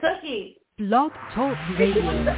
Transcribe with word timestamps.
Cookies. 0.00 0.56
Blog 0.78 1.12
Talk 1.34 1.56
Radio. 1.78 2.34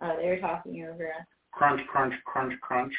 Oh, 0.00 0.16
they 0.20 0.26
were 0.28 0.38
talking 0.40 0.84
over 0.84 1.08
us. 1.08 1.26
Crunch, 1.52 1.80
crunch, 1.86 2.14
crunch, 2.24 2.52
crunch. 2.60 2.92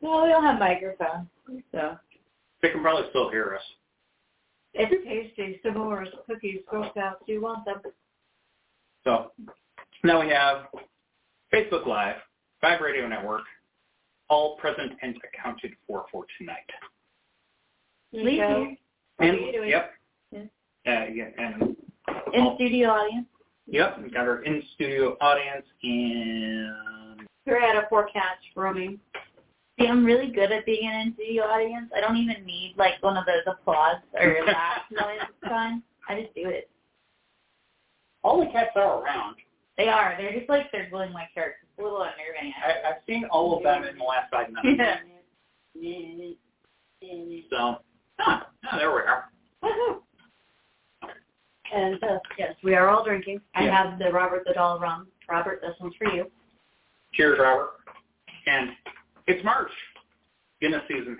Well, 0.00 0.22
we 0.24 0.28
don't 0.30 0.44
have 0.44 0.58
microphones, 0.58 1.26
so 1.72 1.96
They 2.62 2.70
can 2.70 2.82
probably 2.82 3.08
still 3.10 3.30
hear 3.30 3.56
us. 3.56 3.62
it's 4.74 5.04
tasty. 5.36 5.60
S'mores, 5.64 6.08
cookies, 6.26 6.60
Girl 6.70 6.88
Scouts. 6.90 7.22
Do 7.26 7.32
you 7.32 7.40
want 7.42 7.64
them? 7.64 7.80
So 9.04 9.32
now 10.04 10.20
we 10.20 10.28
have 10.28 10.66
Facebook 11.52 11.86
Live, 11.86 12.16
Vibe 12.62 12.80
Radio 12.80 13.08
Network, 13.08 13.42
all 14.28 14.56
present 14.58 14.92
and 15.02 15.16
accounted 15.32 15.72
for 15.86 16.04
for 16.12 16.24
tonight. 16.38 16.68
Lisa, 18.12 18.44
And 19.18 19.30
are 19.30 19.34
you 19.34 19.52
doing? 19.52 19.68
yep, 19.70 19.90
Yeah. 19.90 19.97
Uh, 20.88 21.04
yeah, 21.12 21.28
and 21.38 21.76
In 22.34 22.52
studio 22.56 22.88
audience. 22.90 23.26
yep, 23.66 23.98
we 24.02 24.10
got 24.10 24.26
our 24.26 24.42
in 24.42 24.62
studio 24.74 25.16
audience 25.20 25.66
and 25.82 27.26
We're 27.46 27.60
at 27.62 27.76
a 27.76 27.86
forecast 27.88 28.40
roaming. 28.56 28.98
See, 29.78 29.86
I'm 29.86 30.04
really 30.04 30.30
good 30.30 30.50
at 30.50 30.66
being 30.66 30.88
an 30.88 31.00
in 31.08 31.14
studio 31.14 31.44
audience. 31.44 31.90
I 31.96 32.00
don't 32.00 32.16
even 32.16 32.44
need 32.44 32.74
like 32.76 33.00
one 33.02 33.16
of 33.16 33.26
those 33.26 33.44
applause 33.46 33.96
or 34.14 34.38
laugh 34.46 34.82
noise 34.90 35.20
signs. 35.48 35.82
I 36.08 36.22
just 36.22 36.34
do 36.34 36.48
it. 36.48 36.68
all 38.24 38.40
the 38.44 38.50
cats 38.50 38.70
are 38.76 39.02
around. 39.02 39.36
They 39.76 39.88
are. 39.88 40.16
They're 40.18 40.32
just 40.36 40.48
like 40.48 40.66
circling 40.72 41.12
my 41.12 41.26
shirt. 41.34 41.54
It's 41.62 41.78
a 41.78 41.82
little 41.82 42.02
unnerving. 42.02 42.52
I, 42.64 42.88
I've 42.88 43.02
seen 43.06 43.24
all 43.30 43.56
of 43.56 43.62
them 43.62 43.84
in 43.84 43.96
the 43.98 44.04
last 44.04 44.30
five 44.32 44.48
minutes. 44.50 44.82
Yeah. 45.80 46.30
So, 47.50 47.76
ah, 48.18 48.48
ah, 48.66 48.76
there 48.76 48.90
we 48.90 48.96
are. 49.02 49.30
Woohoo. 49.62 50.00
And 51.74 52.02
uh, 52.02 52.18
yes, 52.38 52.54
we 52.62 52.74
are 52.74 52.88
all 52.88 53.04
drinking. 53.04 53.40
I 53.54 53.64
Yeah. 53.66 53.90
have 53.90 53.98
the 53.98 54.10
Robert 54.10 54.44
the 54.46 54.54
Doll 54.54 54.78
rum. 54.80 55.08
Robert, 55.28 55.60
this 55.60 55.74
one's 55.80 55.94
for 55.96 56.06
you. 56.14 56.30
Cheers, 57.12 57.38
Robert. 57.40 57.70
And 58.46 58.70
it's 59.26 59.44
March, 59.44 59.70
Guinness 60.60 60.82
season. 60.88 61.18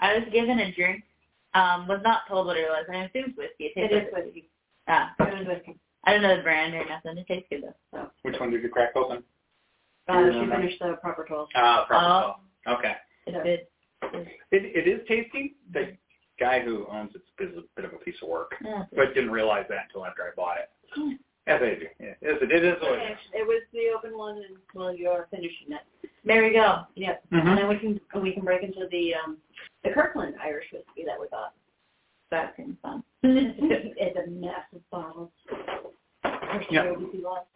I 0.00 0.18
was 0.18 0.28
given 0.32 0.58
a 0.58 0.72
drink. 0.74 1.02
Um, 1.54 1.88
was 1.88 2.00
not 2.04 2.22
told 2.28 2.46
what 2.46 2.58
it 2.58 2.68
was. 2.68 2.84
I 2.92 3.04
assumed 3.04 3.34
whiskey. 3.36 3.72
It, 3.74 3.88
tastes 3.90 4.12
like 4.12 4.24
whiskey. 4.24 4.50
Ah, 4.88 5.14
it 5.20 5.38
was 5.38 5.46
whiskey. 5.46 5.78
I 6.04 6.12
don't 6.12 6.20
know 6.22 6.36
the 6.36 6.42
brand 6.42 6.74
or 6.74 6.84
nothing. 6.84 7.16
It 7.16 7.26
tastes 7.26 7.46
good 7.50 7.62
though. 7.62 7.74
So. 7.92 8.10
Which 8.22 8.38
one 8.38 8.50
did 8.50 8.62
you 8.62 8.68
crack 8.68 8.90
open? 8.94 9.22
Uh, 10.06 10.12
she 10.12 10.18
remember? 10.38 10.56
finished 10.56 10.78
the 10.80 10.98
proper 11.02 11.24
twelve. 11.26 11.48
Uh, 11.54 11.86
probably 11.86 12.08
Oh. 12.08 12.34
so. 12.66 12.72
Okay. 12.74 12.92
It's 13.26 13.36
good. 14.12 14.28
It, 14.52 14.86
it 14.86 14.86
is 14.86 15.00
tasty. 15.08 15.56
The 15.72 15.96
guy 16.38 16.60
who 16.60 16.86
owns 16.90 17.12
it 17.14 17.22
is 17.42 17.56
a 17.56 17.62
bit 17.76 17.84
of 17.84 17.92
a 17.92 17.98
piece 17.98 18.16
of 18.22 18.28
work, 18.28 18.52
Yeah. 18.64 18.84
but 18.94 19.14
didn't 19.14 19.30
realize 19.30 19.66
that 19.68 19.84
until 19.88 20.04
after 20.06 20.22
I 20.24 20.30
bought 20.36 20.58
it. 20.58 20.70
As 21.48 21.60
I 21.62 21.74
do. 21.74 21.86
Yeah, 22.00 22.14
it 22.20 22.42
is. 22.42 22.42
It 22.42 22.64
is 22.64 22.82
what 22.82 22.98
it 22.98 23.46
was 23.46 23.62
the 23.72 23.90
open 23.96 24.18
one, 24.18 24.36
and 24.38 24.56
well, 24.74 24.92
you're 24.94 25.28
finishing 25.30 25.68
it. 25.70 26.08
There 26.24 26.42
we 26.42 26.52
go. 26.52 26.80
Yep. 26.96 27.22
Mhm. 27.32 27.46
And 27.46 27.58
then 27.58 27.68
we 27.68 27.78
can 27.78 28.00
we 28.20 28.32
can 28.32 28.44
break 28.44 28.62
into 28.64 28.88
the 28.90 29.14
um 29.14 29.38
the 29.84 29.90
Kirkland 29.90 30.34
Irish 30.42 30.66
whiskey 30.72 31.04
that 31.06 31.20
we 31.20 31.28
got. 31.28 31.54
That 32.32 32.54
seems 32.56 32.76
fun. 32.82 33.04
it's 33.22 34.16
a 34.18 34.28
massive 34.30 34.82
bottle. 34.90 35.30
Yep. 36.24 36.70
year 36.70 36.98
we 36.98 37.12
see 37.12 37.22
lots. 37.22 37.46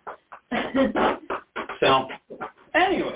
So, 1.80 2.08
anyways, 2.74 3.14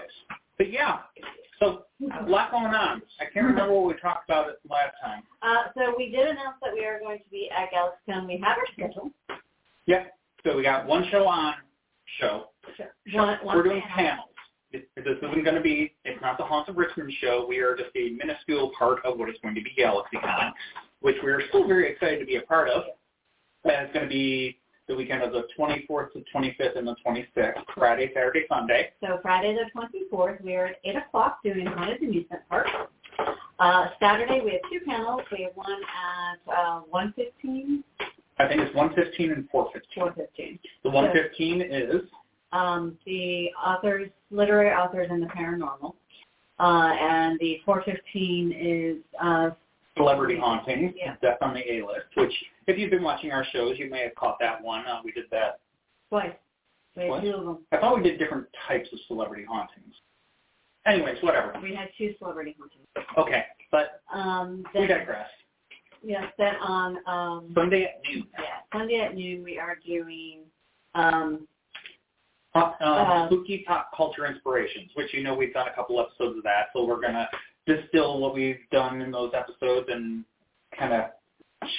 but 0.58 0.72
yeah. 0.72 0.98
So 1.64 1.84
a 2.22 2.28
lot 2.28 2.50
going 2.50 2.64
on. 2.66 3.02
I 3.20 3.24
can't 3.32 3.46
remember 3.46 3.72
what 3.72 3.86
we 3.94 4.00
talked 4.00 4.28
about 4.28 4.48
it 4.48 4.56
last 4.68 4.94
time. 5.02 5.22
Uh, 5.42 5.64
so 5.76 5.94
we 5.96 6.10
did 6.10 6.26
announce 6.26 6.56
that 6.62 6.72
we 6.74 6.84
are 6.84 6.98
going 6.98 7.18
to 7.18 7.24
be 7.30 7.48
at 7.50 7.68
GalaxyCon. 7.72 8.26
We 8.26 8.38
have 8.44 8.58
our 8.58 8.66
schedule. 8.72 9.10
Yeah. 9.86 10.04
So 10.44 10.56
we 10.56 10.62
got 10.62 10.86
one 10.86 11.06
show 11.10 11.26
on 11.26 11.54
show. 12.20 12.48
One, 13.12 13.38
one 13.42 13.56
We're 13.56 13.62
doing 13.62 13.82
panel. 13.82 13.94
panels. 14.10 14.28
It- 14.72 14.88
This 14.96 15.16
isn't 15.18 15.44
going 15.44 15.54
to 15.56 15.60
be, 15.62 15.94
it's 16.05 16.20
not 16.20 16.36
the 16.36 16.44
Haunts 16.44 16.68
of 16.68 16.77
Richmond 16.77 17.12
show. 17.20 17.46
We 17.48 17.58
are 17.61 17.74
just 17.77 17.90
a 17.96 18.10
minuscule 18.10 18.72
part 18.78 19.05
of 19.05 19.18
what 19.18 19.28
is 19.30 19.36
going 19.42 19.55
to 19.55 19.62
be 19.62 19.74
GalaxyCon, 19.78 20.52
which 21.00 21.16
we're 21.22 21.42
still 21.48 21.66
very 21.66 21.90
excited 21.90 22.18
to 22.20 22.27
be 22.27 22.36
a 22.36 22.42
part 22.42 22.68
of. 22.68 22.83
And 23.64 23.86
it's 23.86 23.92
going 23.94 24.05
to 24.05 24.10
be 24.12 24.58
the 24.89 24.95
weekend 24.95 25.22
of 25.22 25.33
the 25.33 25.45
24th 25.58 26.12
to 26.12 26.24
25th 26.34 26.77
and 26.77 26.86
the 26.86 26.96
26th, 27.06 27.55
Friday, 27.74 28.11
Saturday, 28.14 28.45
Sunday. 28.48 28.90
So 29.00 29.18
Friday 29.22 29.55
the 29.55 29.80
24th, 30.12 30.42
we 30.42 30.55
are 30.56 30.67
at 30.67 30.77
8 30.84 30.96
o'clock 30.96 31.39
doing 31.42 31.67
Haunted 31.67 32.02
Amusement 32.02 32.42
Park. 32.48 32.68
Uh, 33.58 33.86
Saturday 34.00 34.40
we 34.45 34.52
have 34.52 34.61
two 34.70 34.84
panels. 34.86 35.22
We 35.33 35.45
have 35.45 35.55
one 35.55 35.72
at 35.72 36.52
uh, 36.52 36.80
115, 36.90 37.84
I 38.39 38.48
think 38.48 38.61
it's 38.62 38.74
115 38.74 39.30
and 39.30 39.48
415. 39.50 39.95
415. 39.95 40.58
The 40.83 40.90
115 40.90 41.62
is, 41.62 42.02
um, 42.52 42.98
the 43.06 43.51
authors, 43.64 44.11
literary 44.30 44.70
authors 44.70 45.08
and 45.11 45.22
the 45.22 45.27
paranormal. 45.27 45.95
Uh, 46.58 46.95
and 47.01 47.39
the 47.40 47.61
415 47.64 48.52
is 48.52 48.96
uh, 49.20 49.51
Celebrity 49.96 50.36
Haunting, 50.38 50.92
Yeah. 50.96 51.14
Death 51.22 51.38
on 51.40 51.55
the 51.55 51.60
A-List, 51.72 52.06
which 52.16 52.32
if 52.66 52.78
you've 52.78 52.90
been 52.90 53.02
watching 53.02 53.30
our 53.30 53.44
shows, 53.52 53.78
you 53.78 53.88
may 53.88 54.00
have 54.02 54.14
caught 54.16 54.38
that 54.40 54.60
one. 54.62 54.84
Uh, 54.86 55.00
we 55.05 55.12
did 55.12 55.24
that. 55.30 55.60
twice. 56.10 56.32
We 56.96 57.05
had 57.05 57.22
two 57.22 57.34
of 57.34 57.44
them. 57.44 57.66
I 57.72 57.78
thought 57.78 57.96
we 57.96 58.02
did 58.02 58.18
different 58.18 58.46
types 58.68 58.88
of 58.92 58.98
celebrity 59.08 59.44
hauntings. 59.44 59.94
Anyways, 60.86 61.20
whatever. 61.22 61.54
We 61.62 61.74
had 61.74 61.88
two 61.98 62.14
celebrity 62.18 62.54
hauntings. 62.58 62.86
Okay, 63.18 63.44
but 63.72 64.02
Um, 64.12 64.64
we 64.74 64.80
then, 64.86 64.88
digress. 64.98 65.28
yes, 66.02 66.33
then 66.38 66.54
on 66.56 66.98
um, 67.08 67.52
Sunday 67.54 67.84
at 67.84 68.00
noon. 68.08 68.27
yeah, 68.38 68.44
Sunday 68.72 69.00
at 69.00 69.14
noon 69.14 69.42
we 69.42 69.58
are 69.58 69.77
doing 69.84 70.42
um, 70.94 71.48
um, 72.54 72.74
Uh, 72.80 73.27
spooky 73.27 73.64
pop 73.66 73.90
culture 73.96 74.27
inspirations, 74.27 74.90
which 74.94 75.12
you 75.12 75.22
know 75.24 75.34
we've 75.34 75.52
done 75.54 75.66
a 75.66 75.72
couple 75.74 75.98
episodes 76.00 76.36
of 76.38 76.44
that, 76.44 76.68
so 76.72 76.84
we're 76.84 77.00
gonna 77.00 77.28
distill 77.67 78.20
what 78.20 78.35
we've 78.35 78.58
done 78.70 79.01
in 79.01 79.11
those 79.11 79.33
episodes 79.35 79.89
and 79.91 80.25
kind 80.79 80.92
of 80.92 81.05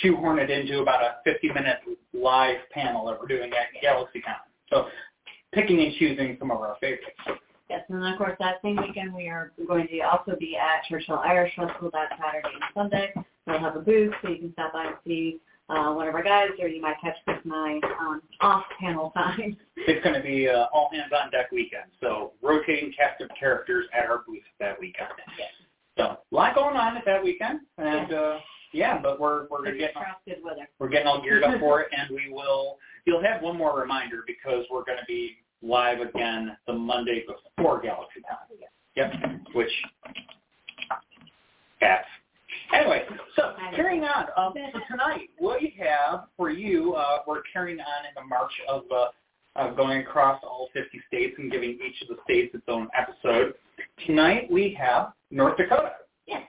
shoehorn 0.01 0.39
it 0.39 0.49
into 0.49 0.79
about 0.79 1.01
a 1.01 1.29
50-minute 1.29 1.79
live 2.13 2.57
panel 2.71 3.05
that 3.05 3.19
we're 3.19 3.27
doing 3.27 3.51
at 3.51 3.83
GalaxyCon. 3.83 4.35
So 4.69 4.87
picking 5.53 5.81
and 5.81 5.93
choosing 5.95 6.37
some 6.39 6.51
of 6.51 6.59
our 6.59 6.75
favorites. 6.81 7.05
Yes, 7.69 7.81
and 7.89 8.01
then 8.01 8.11
of 8.11 8.17
course 8.17 8.35
that 8.39 8.55
same 8.63 8.77
weekend 8.77 9.13
we 9.13 9.27
are 9.27 9.51
going 9.67 9.87
to 9.87 9.99
also 10.01 10.35
be 10.39 10.55
at 10.55 10.83
Churchill 10.87 11.17
Irish 11.17 11.55
Festival 11.55 11.89
that 11.93 12.09
Saturday 12.11 12.47
and 12.53 12.63
Sunday. 12.75 13.13
We'll 13.47 13.59
have 13.59 13.75
a 13.75 13.79
booth 13.79 14.13
so 14.21 14.29
you 14.29 14.37
can 14.37 14.53
stop 14.53 14.73
by 14.73 14.85
and 14.85 14.95
see 15.05 15.39
uh, 15.69 15.93
one 15.93 16.07
of 16.07 16.13
our 16.13 16.23
guys, 16.23 16.49
or 16.59 16.67
you 16.67 16.81
might 16.81 16.95
catch 17.01 17.15
Chris 17.25 17.37
and 17.43 17.53
I 17.53 17.79
um, 17.99 18.21
off 18.41 18.63
panel 18.79 19.11
time. 19.15 19.57
It's 19.75 20.03
going 20.03 20.15
to 20.15 20.21
be 20.21 20.47
uh, 20.47 20.65
all 20.73 20.89
hands 20.91 21.11
on 21.11 21.31
deck 21.31 21.51
weekend, 21.51 21.85
so 22.01 22.33
rotating 22.41 22.93
cast 22.95 23.21
of 23.21 23.29
characters 23.39 23.85
at 23.93 24.09
our 24.09 24.23
booth 24.27 24.43
that 24.59 24.79
weekend. 24.79 25.09
Yes. 25.39 25.49
So 25.97 26.03
a 26.03 26.17
lot 26.31 26.55
going 26.55 26.75
on 26.75 26.97
at 26.97 27.05
that 27.05 27.23
weekend, 27.23 27.61
and 27.77 28.13
uh, 28.13 28.37
yeah, 28.73 28.99
but 29.01 29.19
we're 29.19 29.47
we're 29.49 29.63
Fingers 29.63 29.79
getting 29.79 29.95
crossed, 29.95 30.25
good 30.25 30.43
weather. 30.43 30.67
we're 30.79 30.89
getting 30.89 31.07
all 31.07 31.21
geared 31.21 31.43
up 31.43 31.59
for 31.59 31.81
it, 31.81 31.87
and 31.97 32.09
we 32.09 32.33
will. 32.33 32.77
You'll 33.05 33.23
have 33.23 33.41
one 33.41 33.57
more 33.57 33.79
reminder 33.79 34.23
because 34.27 34.65
we're 34.69 34.83
going 34.83 34.97
to 34.97 35.05
be 35.07 35.37
live 35.61 36.01
again 36.01 36.57
the 36.67 36.73
Monday 36.73 37.23
before 37.55 37.81
GalaxyCon. 37.81 38.57
Yep. 38.95 39.13
Which. 39.53 39.71
F. 41.81 41.99
Anyway, 42.73 43.03
so 43.35 43.53
carrying 43.75 44.03
on. 44.03 44.25
Um, 44.37 44.53
so 44.73 44.79
tonight, 44.89 45.29
what 45.37 45.61
we 45.61 45.75
have 45.79 46.25
for 46.35 46.49
you, 46.49 46.93
uh, 46.93 47.19
we're 47.27 47.41
carrying 47.51 47.79
on 47.79 48.05
in 48.07 48.13
the 48.15 48.27
march 48.27 48.51
of 48.67 48.83
uh, 48.93 49.07
going 49.75 49.99
across 49.99 50.41
all 50.43 50.69
50 50.73 51.01
states 51.07 51.35
and 51.37 51.51
giving 51.51 51.71
each 51.71 52.01
of 52.01 52.09
the 52.09 52.17
states 52.23 52.53
its 52.53 52.65
own 52.67 52.87
episode. 52.97 53.53
Tonight 54.05 54.49
we 54.51 54.77
have 54.79 55.13
North 55.31 55.57
Dakota. 55.57 55.91
Yes. 56.27 56.43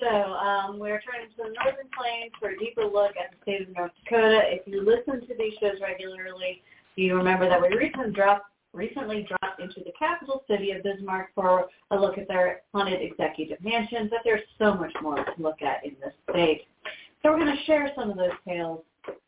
So 0.00 0.08
um, 0.08 0.78
we're 0.78 1.00
turning 1.00 1.30
to 1.30 1.36
the 1.36 1.54
Northern 1.62 1.88
Plains 1.96 2.32
for 2.40 2.50
a 2.50 2.58
deeper 2.58 2.84
look 2.84 3.12
at 3.16 3.30
the 3.30 3.36
state 3.42 3.68
of 3.68 3.74
North 3.74 3.92
Dakota. 4.02 4.42
If 4.46 4.66
you 4.66 4.84
listen 4.84 5.26
to 5.26 5.34
these 5.38 5.54
shows 5.60 5.80
regularly, 5.80 6.62
you 6.96 7.16
remember 7.16 7.48
that 7.48 7.60
we 7.60 7.68
recently 7.76 8.12
dropped 8.12 8.46
recently 8.72 9.24
dropped 9.28 9.60
into 9.60 9.80
the 9.84 9.92
capital 9.96 10.42
city 10.50 10.72
of 10.72 10.82
Bismarck 10.82 11.28
for 11.34 11.66
a 11.92 11.96
look 11.96 12.18
at 12.18 12.26
their 12.26 12.62
haunted 12.74 13.00
executive 13.00 13.62
mansion, 13.62 14.08
but 14.10 14.18
there's 14.24 14.42
so 14.58 14.74
much 14.74 14.92
more 15.00 15.14
to 15.14 15.32
look 15.38 15.62
at 15.62 15.84
in 15.84 15.94
this 16.00 16.12
state. 16.28 16.62
So 17.22 17.30
we're 17.30 17.38
going 17.38 17.56
to 17.56 17.64
share 17.64 17.92
some 17.96 18.10
of 18.10 18.16
those 18.16 18.32
tales 18.46 18.80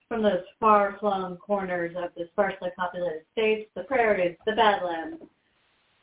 from 0.09 0.23
those 0.23 0.43
far-flung 0.61 1.37
corners 1.39 1.95
of 1.97 2.11
the 2.17 2.29
sparsely 2.33 2.71
populated 2.77 3.23
states, 3.33 3.69
the 3.75 3.83
prairies, 3.83 4.37
the 4.47 4.53
badlands. 4.53 5.17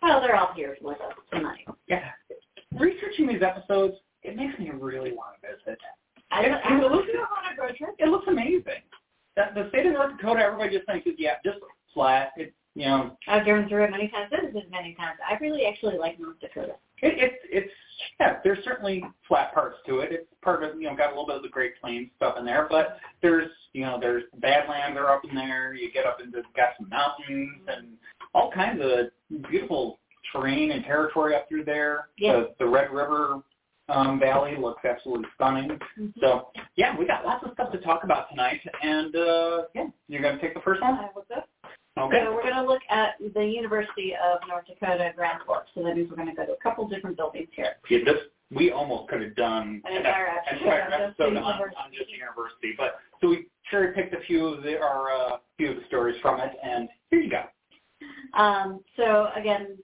Well, 0.01 0.19
they're 0.21 0.35
all 0.35 0.53
here 0.53 0.75
with 0.81 0.99
us 0.99 1.13
tonight. 1.31 1.65
Yeah. 1.87 2.09
Researching 2.77 3.27
these 3.27 3.41
episodes, 3.41 3.95
it 4.23 4.35
makes 4.35 4.57
me 4.59 4.69
really 4.71 5.13
want 5.13 5.35
to 5.41 5.47
visit. 5.55 5.79
I, 6.31 6.43
It- 6.45 6.51
I, 6.51 6.77
it 6.77 6.91
looks- 6.91 7.07
on 7.09 7.57
a 7.57 7.61
road 7.61 7.75
trip. 7.77 7.95
It 7.99 8.09
looks 8.09 8.27
amazing. 8.27 8.81
That, 9.35 9.55
the 9.55 9.69
state 9.69 9.85
of 9.85 9.93
North 9.93 10.17
Dakota, 10.17 10.41
everybody 10.41 10.75
just 10.75 10.85
thinks, 10.87 11.07
is, 11.07 11.13
yeah, 11.17 11.35
just 11.45 11.57
flat. 11.93 12.31
It, 12.37 12.53
you 12.75 12.85
know, 12.85 13.17
I've 13.27 13.45
driven 13.45 13.69
through 13.69 13.85
it 13.85 13.91
many 13.91 14.07
times, 14.09 14.31
I've 14.33 14.41
visited 14.51 14.69
many 14.69 14.95
times. 14.95 15.17
I 15.27 15.37
really 15.39 15.65
actually 15.65 15.97
like 15.97 16.19
North 16.19 16.39
Dakota. 16.39 16.73
It, 17.03 17.15
it's 17.17 17.35
it's 17.51 17.73
yeah. 18.19 18.37
There's 18.43 18.63
certainly 18.63 19.03
flat 19.27 19.53
parts 19.53 19.77
to 19.87 19.99
it. 19.99 20.11
It's 20.11 20.27
part 20.41 20.63
of 20.63 20.79
you 20.79 20.87
know 20.87 20.95
got 20.95 21.07
a 21.07 21.09
little 21.09 21.27
bit 21.27 21.35
of 21.35 21.43
the 21.43 21.49
Great 21.49 21.79
Plains 21.81 22.09
stuff 22.15 22.35
in 22.39 22.45
there, 22.45 22.67
but 22.69 22.97
there's 23.21 23.51
you 23.73 23.81
know 23.81 23.99
there's 23.99 24.23
Badlands 24.39 24.97
are 24.97 25.11
up 25.11 25.21
in 25.29 25.35
there. 25.35 25.73
You 25.73 25.91
get 25.91 26.05
up 26.05 26.19
into 26.23 26.41
got 26.55 26.69
some 26.77 26.89
mountains 26.89 27.61
and 27.67 27.89
all 28.33 28.51
kinds 28.51 28.81
of 28.81 29.43
beautiful 29.49 29.99
terrain 30.31 30.71
and 30.71 30.83
territory 30.85 31.35
up 31.35 31.47
through 31.49 31.65
there. 31.65 32.07
Yeah. 32.17 32.33
The, 32.33 32.55
the 32.59 32.67
Red 32.67 32.91
River 32.91 33.41
um, 33.89 34.19
Valley 34.19 34.55
looks 34.57 34.83
absolutely 34.85 35.27
stunning. 35.35 35.71
Mm-hmm. 35.99 36.07
So 36.21 36.47
yeah, 36.77 36.97
we 36.97 37.05
got 37.05 37.25
lots 37.25 37.45
of 37.45 37.51
stuff 37.53 37.71
to 37.73 37.79
talk 37.79 38.05
about 38.05 38.29
tonight, 38.29 38.61
and 38.81 39.15
uh, 39.15 39.63
yeah, 39.75 39.87
you're 40.07 40.21
gonna 40.21 40.39
take 40.39 40.53
the 40.53 40.61
first 40.61 40.81
one. 40.81 40.93
I 40.93 41.09
will 41.13 41.25
go. 41.27 41.43
Okay. 41.99 42.23
So 42.25 42.33
we're 42.33 42.41
going 42.41 42.55
to 42.55 42.65
look 42.65 42.81
at 42.89 43.15
the 43.19 43.45
University 43.45 44.13
of 44.15 44.39
North 44.47 44.65
Dakota 44.65 45.11
Grand 45.15 45.39
Forks. 45.45 45.69
So 45.75 45.83
that 45.83 45.95
means 45.95 46.09
we're 46.09 46.15
going 46.15 46.29
to 46.29 46.35
go 46.35 46.45
to 46.45 46.53
a 46.53 46.63
couple 46.63 46.87
different 46.87 47.17
buildings 47.17 47.49
here. 47.55 47.75
Yeah, 47.89 47.99
this 48.05 48.17
we 48.55 48.71
almost 48.71 49.09
could 49.09 49.21
have 49.21 49.35
done 49.35 49.81
An 49.85 49.97
entire 49.97 50.27
episode 50.27 50.63
entire 50.63 50.81
on 50.83 50.89
just 50.91 51.19
episode 51.19 51.35
the 51.35 51.39
on, 51.39 51.91
just 51.95 52.09
the 52.09 52.17
university, 52.17 52.73
but 52.77 52.99
so 53.21 53.29
we 53.29 53.47
cherry 53.69 53.93
picked 53.93 54.13
a 54.13 54.19
few 54.27 54.45
of 54.45 54.63
the 54.63 54.79
our 54.79 55.11
uh, 55.11 55.37
few 55.57 55.71
of 55.71 55.75
the 55.77 55.83
stories 55.87 56.15
from 56.21 56.39
it, 56.39 56.51
and 56.63 56.89
here 57.09 57.21
you 57.21 57.29
go. 57.29 57.43
Um, 58.39 58.81
so 58.95 59.29
again, 59.35 59.77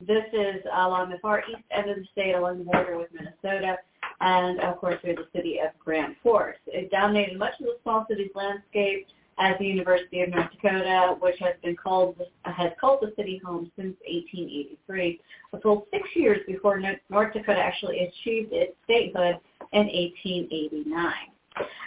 this 0.00 0.24
is 0.32 0.62
along 0.72 1.10
the 1.10 1.18
far 1.18 1.40
east 1.40 1.62
end 1.70 1.90
of 1.90 1.96
the 1.96 2.06
state, 2.12 2.34
along 2.34 2.58
the 2.58 2.64
border 2.64 2.96
with 2.98 3.08
Minnesota, 3.12 3.76
and 4.20 4.60
of 4.60 4.78
course 4.78 4.98
we 5.02 5.10
have 5.10 5.18
the 5.18 5.28
city 5.34 5.58
of 5.58 5.78
Grand 5.78 6.16
Forks. 6.22 6.60
It 6.66 6.90
dominated 6.90 7.38
much 7.38 7.54
of 7.60 7.66
the 7.66 7.76
small 7.82 8.06
city's 8.08 8.30
landscape 8.34 9.06
as 9.38 9.56
the 9.58 9.66
University 9.66 10.22
of 10.22 10.30
North 10.30 10.50
Dakota, 10.52 11.16
which 11.20 11.38
has 11.40 11.54
been 11.62 11.76
called 11.76 12.16
has 12.44 12.72
called 12.80 13.00
the 13.02 13.12
city 13.16 13.40
home 13.44 13.70
since 13.76 13.96
1883, 14.06 15.20
a 15.52 15.60
full 15.60 15.86
six 15.92 16.08
years 16.14 16.40
before 16.46 16.78
North 16.78 17.32
Dakota 17.32 17.58
actually 17.58 18.00
achieved 18.00 18.52
its 18.52 18.72
statehood 18.84 19.38
in 19.72 19.86
1889. 19.86 21.12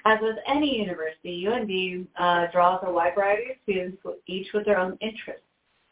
As 0.05 0.19
with 0.21 0.37
any 0.47 0.79
university, 0.79 1.45
UND 1.47 2.07
uh, 2.17 2.47
draws 2.51 2.81
a 2.83 2.91
wide 2.91 3.15
variety 3.15 3.51
of 3.51 3.57
students, 3.63 3.97
each 4.25 4.47
with 4.53 4.65
their 4.65 4.79
own 4.79 4.97
interests. 5.01 5.43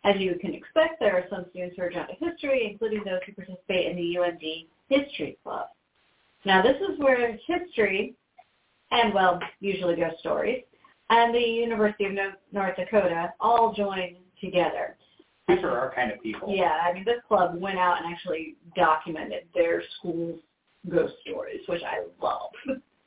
As 0.05 0.15
you 0.17 0.35
can 0.39 0.53
expect, 0.53 0.99
there 0.99 1.15
are 1.15 1.25
some 1.29 1.45
students 1.49 1.75
who 1.75 1.83
are 1.83 1.89
drawn 1.89 2.07
to 2.07 2.13
history, 2.13 2.69
including 2.71 3.03
those 3.03 3.19
who 3.25 3.33
participate 3.33 3.87
in 3.87 3.97
the 3.97 4.17
UND 4.17 4.41
History 4.87 5.37
Club. 5.43 5.67
Now, 6.45 6.61
this 6.61 6.77
is 6.77 6.99
where 6.99 7.37
history, 7.47 8.13
and 8.91 9.13
well, 9.13 9.39
usually 9.59 9.95
ghost 9.95 10.19
stories, 10.19 10.63
and 11.09 11.33
the 11.33 11.39
University 11.39 12.05
of 12.05 12.13
North 12.51 12.75
Dakota 12.75 13.33
all 13.39 13.73
joined 13.73 14.17
together. 14.41 14.97
These 15.47 15.59
are 15.59 15.77
our 15.77 15.93
kind 15.93 16.11
of 16.11 16.21
people. 16.21 16.53
Yeah, 16.55 16.77
I 16.83 16.93
mean, 16.93 17.05
this 17.05 17.19
club 17.27 17.59
went 17.61 17.77
out 17.77 18.03
and 18.03 18.11
actually 18.11 18.55
documented 18.75 19.43
their 19.53 19.83
school's 19.97 20.39
ghost 20.89 21.13
stories, 21.21 21.61
which 21.67 21.81
I 21.83 22.05
love. 22.23 22.51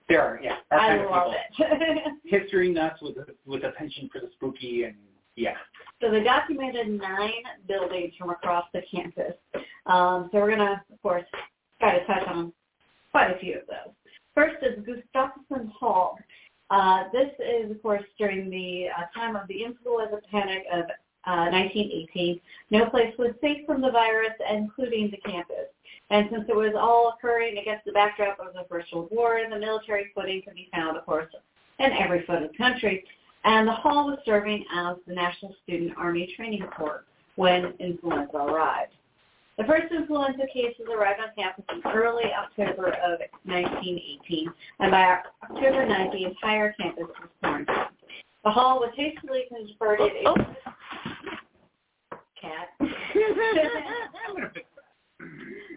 They 0.08 0.14
are, 0.14 0.40
yeah, 0.42 0.56
I 0.70 0.94
of 0.94 1.10
love 1.10 1.32
it. 1.32 2.12
History 2.24 2.72
nuts 2.72 3.02
with 3.02 3.18
a, 3.18 3.26
with 3.44 3.64
a 3.64 3.72
penchant 3.72 4.10
for 4.10 4.20
the 4.20 4.30
spooky, 4.34 4.84
and 4.84 4.94
yeah. 5.36 5.54
So 6.00 6.10
they 6.10 6.22
documented 6.22 6.88
nine 6.88 7.42
buildings 7.66 8.14
from 8.18 8.30
across 8.30 8.64
the 8.72 8.82
campus. 8.90 9.34
Um, 9.86 10.30
so 10.32 10.38
we're 10.38 10.54
going 10.54 10.58
to, 10.60 10.80
of 10.92 11.02
course, 11.02 11.24
try 11.78 11.98
to 11.98 12.06
touch 12.06 12.26
on 12.26 12.52
quite 13.10 13.30
a 13.30 13.38
few 13.38 13.56
of 13.56 13.66
those. 13.66 13.94
First 14.34 14.56
is 14.62 14.84
Gustafson 15.12 15.72
Hall. 15.78 16.16
Uh, 16.70 17.04
this 17.12 17.30
is, 17.38 17.70
of 17.70 17.82
course, 17.82 18.02
during 18.18 18.50
the 18.50 18.88
uh, 18.96 19.04
time 19.18 19.36
of 19.36 19.48
the 19.48 19.64
influenza 19.64 20.20
panic 20.30 20.64
of 20.72 20.84
uh, 21.26 21.50
1918. 21.50 22.40
No 22.70 22.86
place 22.86 23.14
was 23.18 23.32
safe 23.40 23.66
from 23.66 23.80
the 23.80 23.90
virus, 23.90 24.32
including 24.50 25.10
the 25.10 25.30
campus. 25.30 25.66
And 26.10 26.28
since 26.30 26.44
it 26.48 26.56
was 26.56 26.74
all 26.78 27.14
occurring 27.16 27.58
against 27.58 27.84
the 27.84 27.92
backdrop 27.92 28.38
of 28.40 28.54
the 28.54 28.64
First 28.68 28.94
World 28.94 29.08
War, 29.10 29.40
the 29.48 29.58
military 29.58 30.10
footing 30.14 30.42
could 30.42 30.54
be 30.54 30.68
found, 30.72 30.96
of 30.96 31.04
course, 31.04 31.32
in 31.78 31.92
every 31.92 32.24
foot 32.24 32.42
of 32.42 32.52
the 32.52 32.56
country. 32.56 33.04
And 33.44 33.68
the 33.68 33.72
hall 33.72 34.06
was 34.06 34.18
serving 34.24 34.64
as 34.74 34.96
the 35.06 35.14
National 35.14 35.54
Student 35.64 35.96
Army 35.96 36.32
Training 36.36 36.64
Corps 36.76 37.04
when 37.36 37.74
influenza 37.78 38.36
arrived. 38.36 38.92
The 39.58 39.64
first 39.64 39.92
influenza 39.92 40.46
cases 40.52 40.86
arrived 40.88 41.20
on 41.20 41.28
campus 41.36 41.64
in 41.72 41.82
early 41.90 42.30
October 42.32 42.90
of 42.90 43.18
1918, 43.42 44.48
and 44.78 44.90
by 44.92 45.18
October 45.42 45.84
9th, 45.84 46.12
the 46.12 46.24
entire 46.26 46.72
campus 46.80 47.08
was 47.08 47.28
quarantined. 47.40 47.88
The 48.44 48.50
hall 48.52 48.78
was 48.78 48.92
hastily 48.96 49.46
converted 49.48 50.12
oh, 50.26 50.36
oh. 50.38 52.18
cat. 52.40 52.68
Gonna 52.78 54.50
fix 54.54 54.66
that. 54.76 54.84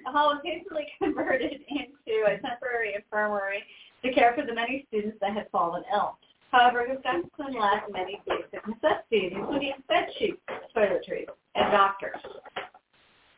The 0.06 0.12
hall 0.12 0.36
was 0.36 0.42
hastily 0.44 0.86
converted 1.02 1.52
into 1.52 2.26
a 2.28 2.38
temporary 2.40 2.94
infirmary 2.94 3.64
to 4.04 4.14
care 4.14 4.34
for 4.36 4.46
the 4.46 4.54
many 4.54 4.86
students 4.90 5.18
that 5.22 5.34
had 5.34 5.50
fallen 5.52 5.84
ill. 5.92 6.18
However, 6.52 6.86
Gustafson 6.86 7.60
lacked 7.60 7.92
many 7.92 8.22
basic 8.28 8.62
necessities, 8.68 9.32
including 9.36 9.74
bed 9.88 10.08
sheets, 10.20 10.38
toiletries, 10.76 11.28
and 11.56 11.72
doctors. 11.72 12.22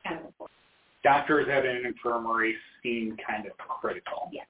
Of 0.06 0.26
important. 0.26 0.58
Doctors 1.04 1.48
at 1.52 1.66
an 1.66 1.86
infirmary 1.86 2.56
seem 2.82 3.18
kind 3.28 3.46
of 3.46 3.58
critical. 3.58 4.30
Yeah. 4.32 4.44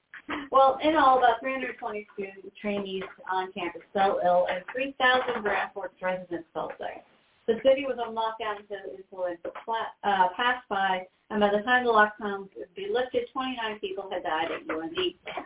Well, 0.50 0.78
in 0.82 0.96
all, 0.96 1.18
about 1.18 1.40
320 1.40 2.06
students, 2.14 2.46
trainees 2.60 3.02
on 3.30 3.52
campus 3.52 3.82
fell 3.92 4.20
ill, 4.24 4.46
and 4.50 4.64
3,000 4.72 5.42
Grand 5.42 5.70
Forks 5.74 6.00
residents 6.00 6.48
fell 6.54 6.72
sick. 6.78 7.04
The 7.46 7.60
city 7.62 7.84
was 7.84 7.98
on 8.00 8.14
lockdown 8.14 8.60
until 8.60 8.78
the 8.90 8.96
influenza 8.96 9.48
uh, 9.48 10.28
passed 10.34 10.66
by, 10.68 11.06
and 11.30 11.40
by 11.40 11.50
the 11.50 11.62
time 11.62 11.84
the 11.84 11.90
lockdown 11.90 12.48
would 12.56 12.74
be 12.74 12.88
lifted, 12.90 13.28
29 13.32 13.78
people 13.80 14.08
had 14.10 14.22
died 14.22 14.48
at 14.50 14.74
UND, 14.74 14.96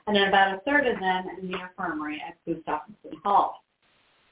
and 0.06 0.16
then 0.16 0.28
about 0.28 0.54
a 0.54 0.60
third 0.60 0.86
of 0.86 1.00
them 1.00 1.26
in 1.40 1.50
the 1.50 1.58
infirmary 1.60 2.22
at 2.26 2.36
Gustafson 2.46 3.18
Hall. 3.24 3.64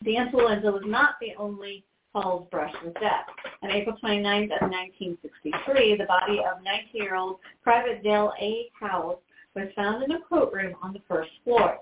The 0.03 0.17
influenza 0.17 0.71
was 0.71 0.85
not 0.87 1.17
the 1.21 1.35
only 1.37 1.83
halls 2.17 2.49
brushed 2.51 2.83
with 2.83 2.95
death. 2.95 3.27
On 3.63 3.71
April 3.71 3.95
29th 4.03 4.45
of 4.45 4.71
1963, 4.71 5.97
the 5.97 6.05
body 6.05 6.39
of 6.39 6.65
19-year-old 6.65 7.37
Private 7.63 8.03
Dale 8.03 8.33
A. 8.41 8.69
Howes 8.81 9.17
was 9.55 9.69
found 9.77 10.03
in 10.03 10.13
a 10.13 10.21
courtroom 10.21 10.75
on 10.83 10.95
the 10.95 11.03
first 11.07 11.31
floor. 11.45 11.79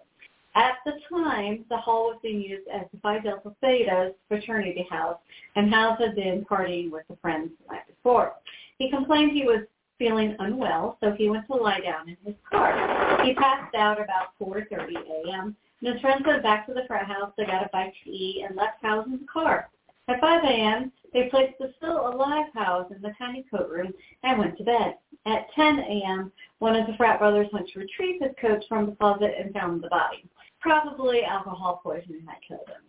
At 0.57 0.75
the 0.85 0.93
time, 1.09 1.65
the 1.69 1.77
hall 1.77 2.07
was 2.07 2.19
being 2.23 2.41
used 2.41 2.69
as 2.69 2.83
the 2.93 2.99
Phi 3.01 3.21
Delta 3.21 3.53
Theta's 3.61 4.15
fraternity 4.29 4.87
house, 4.91 5.19
and 5.55 5.73
House 5.73 6.01
had 6.01 6.17
been 6.17 6.45
partying 6.51 6.91
with 6.91 7.05
a 7.11 7.17
friend 7.17 7.51
the 7.67 7.73
night 7.73 7.87
before. 7.87 8.35
He 8.79 8.91
complained 8.91 9.33
he 9.33 9.45
was 9.45 9.65
feeling 9.99 10.35
unwell, 10.41 10.97
so 11.01 11.13
he 11.13 11.29
went 11.29 11.47
to 11.47 11.55
lie 11.55 11.81
down 11.81 12.09
in 12.09 12.17
his 12.25 12.35
car. 12.51 13.25
He 13.25 13.35
passed 13.35 13.75
out 13.77 14.01
about 14.01 14.39
4.30 14.41 14.97
a.m., 14.97 15.57
and 15.81 15.93
his 15.93 16.01
friends 16.01 16.23
went 16.27 16.43
back 16.43 16.67
to 16.67 16.75
the 16.75 16.85
frat 16.89 17.07
house, 17.07 17.33
they 17.37 17.45
got 17.47 17.65
a 17.65 17.69
bite 17.73 17.93
to 18.05 18.11
eat, 18.11 18.45
and 18.45 18.57
left 18.57 18.83
House 18.83 19.07
in 19.07 19.13
the 19.13 19.27
car. 19.33 19.69
At 20.09 20.21
5 20.21 20.45
a.m., 20.45 20.93
they 21.13 21.29
placed 21.31 21.59
the 21.59 21.73
still 21.77 22.09
alive 22.09 22.53
House 22.55 22.91
in 22.95 23.01
the 23.01 23.15
tiny 23.17 23.45
coat 23.51 23.71
room 23.71 23.93
and 24.23 24.39
went 24.39 24.59
to 24.59 24.65
bed. 24.65 24.97
At 25.27 25.51
10 25.55 25.79
a.m., 25.79 26.33
one 26.59 26.77
of 26.77 26.87
the 26.87 26.97
frat 26.97 27.19
brothers 27.19 27.49
went 27.53 27.69
to 27.69 27.79
retrieve 27.79 28.21
his 28.21 28.33
coats 28.41 28.67
from 28.69 28.87
the 28.87 28.97
closet 28.97 29.35
and 29.39 29.55
found 29.55 29.83
the 29.83 29.89
body. 29.89 30.25
Probably 30.61 31.25
alcohol 31.25 31.81
poisoning 31.83 32.27
had 32.27 32.43
killed 32.47 32.69
him. 32.69 32.83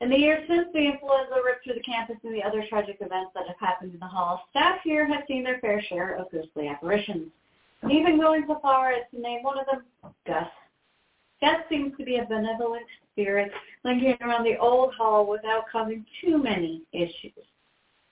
In 0.00 0.10
the 0.10 0.18
years 0.18 0.44
since 0.48 0.66
the 0.72 0.80
influenza 0.80 1.40
ripped 1.44 1.62
through 1.62 1.74
the 1.74 1.80
campus 1.80 2.16
and 2.24 2.34
the 2.34 2.42
other 2.42 2.66
tragic 2.68 2.96
events 3.00 3.30
that 3.34 3.46
have 3.46 3.58
happened 3.60 3.94
in 3.94 4.00
the 4.00 4.06
hall, 4.06 4.42
staff 4.50 4.80
here 4.82 5.06
have 5.06 5.22
seen 5.28 5.44
their 5.44 5.60
fair 5.60 5.80
share 5.80 6.16
of 6.16 6.30
ghostly 6.32 6.66
apparitions. 6.66 7.30
Even 7.88 8.18
going 8.18 8.44
so 8.48 8.58
far 8.60 8.92
as 8.92 9.02
to 9.12 9.20
name 9.20 9.44
one 9.44 9.60
of 9.60 9.66
them 9.66 9.84
Gus. 10.26 10.48
Gus 11.40 11.56
seems 11.68 11.96
to 11.98 12.04
be 12.04 12.16
a 12.16 12.24
benevolent 12.24 12.86
spirit 13.12 13.50
lingering 13.84 14.16
around 14.22 14.44
the 14.44 14.56
old 14.58 14.94
hall 14.94 15.28
without 15.28 15.64
causing 15.70 16.04
too 16.20 16.38
many 16.42 16.82
issues. 16.92 17.32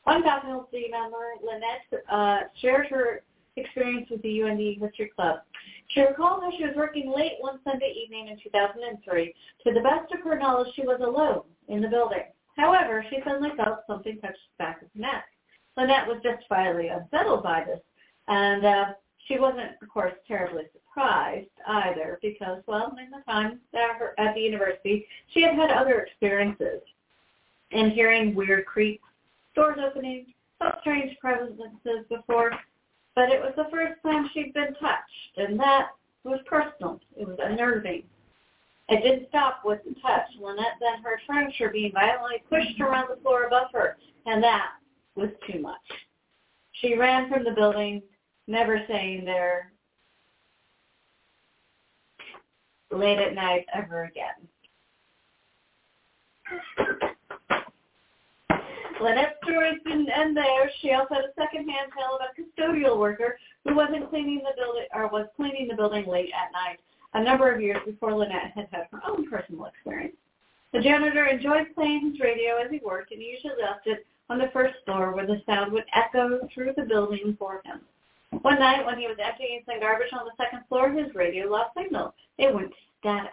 One 0.04 0.22
faculty 0.22 0.86
member, 0.90 1.34
Lynette, 1.42 2.04
uh, 2.10 2.38
shared 2.60 2.86
her 2.88 3.22
experience 3.56 4.08
with 4.10 4.22
the 4.22 4.42
UND 4.42 4.60
History 4.80 5.10
Club. 5.14 5.40
She 5.88 6.00
recalled 6.00 6.42
how 6.42 6.50
she 6.56 6.64
was 6.64 6.74
working 6.76 7.10
late 7.10 7.34
one 7.40 7.58
Sunday 7.64 7.92
evening 8.04 8.28
in 8.28 8.38
2003. 8.42 9.34
To 9.64 9.72
the 9.72 9.80
best 9.80 10.12
of 10.12 10.20
her 10.20 10.38
knowledge, 10.38 10.72
she 10.74 10.82
was 10.82 11.00
alone 11.02 11.42
in 11.68 11.82
the 11.82 11.88
building. 11.88 12.24
However, 12.56 13.04
she 13.10 13.18
suddenly 13.24 13.50
felt 13.56 13.80
something 13.86 14.18
touch 14.20 14.32
the 14.32 14.64
back 14.64 14.82
of 14.82 14.88
her 14.94 15.00
neck. 15.00 15.24
Lynette 15.76 16.06
was 16.06 16.22
justifiably 16.22 16.88
unsettled 16.88 17.42
by 17.42 17.64
this, 17.64 17.80
and 18.28 18.64
uh, 18.64 18.84
she 19.30 19.38
wasn't, 19.38 19.70
of 19.80 19.88
course, 19.88 20.12
terribly 20.26 20.64
surprised 20.72 21.48
either 21.68 22.18
because, 22.20 22.62
well, 22.66 22.96
in 23.00 23.10
the 23.10 23.22
time 23.30 23.60
at, 23.74 23.96
her, 23.96 24.14
at 24.18 24.34
the 24.34 24.40
university, 24.40 25.06
she 25.32 25.42
had 25.42 25.54
had 25.54 25.70
other 25.70 26.00
experiences 26.00 26.80
and 27.70 27.92
hearing 27.92 28.34
weird 28.34 28.66
creaks, 28.66 29.04
doors 29.54 29.78
opening, 29.80 30.26
felt 30.58 30.74
strange 30.80 31.16
presences 31.20 32.04
before, 32.08 32.50
but 33.14 33.30
it 33.30 33.40
was 33.40 33.52
the 33.56 33.68
first 33.70 34.02
time 34.02 34.28
she'd 34.34 34.52
been 34.52 34.74
touched, 34.80 35.36
and 35.36 35.58
that 35.60 35.90
was 36.24 36.40
personal. 36.46 37.00
It 37.16 37.26
was 37.26 37.38
unnerving. 37.40 38.02
It 38.88 39.02
didn't 39.04 39.28
stop 39.28 39.60
with 39.64 39.78
the 39.84 39.94
touch. 40.00 40.26
Lynette 40.40 40.78
then 40.80 41.02
heard 41.04 41.20
furniture 41.24 41.70
being 41.70 41.92
violently 41.92 42.42
pushed 42.48 42.80
around 42.80 43.06
the 43.08 43.22
floor 43.22 43.44
above 43.44 43.68
her, 43.72 43.96
and 44.26 44.42
that 44.42 44.70
was 45.14 45.30
too 45.48 45.60
much. 45.60 45.76
She 46.72 46.96
ran 46.96 47.30
from 47.30 47.44
the 47.44 47.52
building, 47.52 48.02
never 48.46 48.82
saying 48.88 49.24
there 49.24 49.72
late 52.90 53.18
at 53.18 53.34
night 53.34 53.66
ever 53.72 54.04
again. 54.04 54.48
Lynette's 59.00 59.36
stories 59.42 59.78
didn't 59.84 60.10
end 60.10 60.36
there. 60.36 60.70
She 60.80 60.92
also 60.92 61.14
had 61.14 61.24
a 61.24 61.32
second-hand 61.38 61.92
tale 61.96 62.16
about 62.16 62.36
a 62.36 62.40
custodial 62.40 62.98
worker 62.98 63.38
who 63.64 63.74
wasn't 63.74 64.10
cleaning 64.10 64.38
the 64.38 64.52
building 64.56 64.86
or 64.92 65.08
was 65.08 65.26
cleaning 65.36 65.68
the 65.68 65.74
building 65.74 66.06
late 66.06 66.30
at 66.34 66.52
night 66.52 66.78
a 67.14 67.22
number 67.22 67.52
of 67.52 67.60
years 67.60 67.78
before 67.86 68.14
Lynette 68.14 68.52
had 68.54 68.68
had 68.70 68.86
her 68.92 69.00
own 69.06 69.28
personal 69.28 69.66
experience. 69.66 70.16
The 70.72 70.80
janitor 70.80 71.26
enjoyed 71.26 71.74
playing 71.74 72.12
his 72.12 72.20
radio 72.20 72.56
as 72.58 72.70
he 72.70 72.80
worked, 72.84 73.10
and 73.10 73.20
he 73.20 73.30
usually 73.30 73.60
left 73.60 73.86
it 73.86 74.06
on 74.28 74.38
the 74.38 74.50
first 74.52 74.74
floor 74.84 75.12
where 75.12 75.26
the 75.26 75.42
sound 75.44 75.72
would 75.72 75.84
echo 75.94 76.46
through 76.54 76.74
the 76.76 76.84
building 76.84 77.34
for 77.38 77.62
him. 77.64 77.80
One 78.42 78.58
night 78.58 78.86
when 78.86 78.98
he 78.98 79.06
was 79.06 79.16
emptying 79.22 79.62
some 79.66 79.80
garbage 79.80 80.12
on 80.12 80.24
the 80.24 80.42
second 80.42 80.62
floor, 80.68 80.90
his 80.90 81.14
radio 81.14 81.50
lost 81.50 81.74
signal. 81.76 82.14
It 82.38 82.54
went 82.54 82.72
static. 82.98 83.32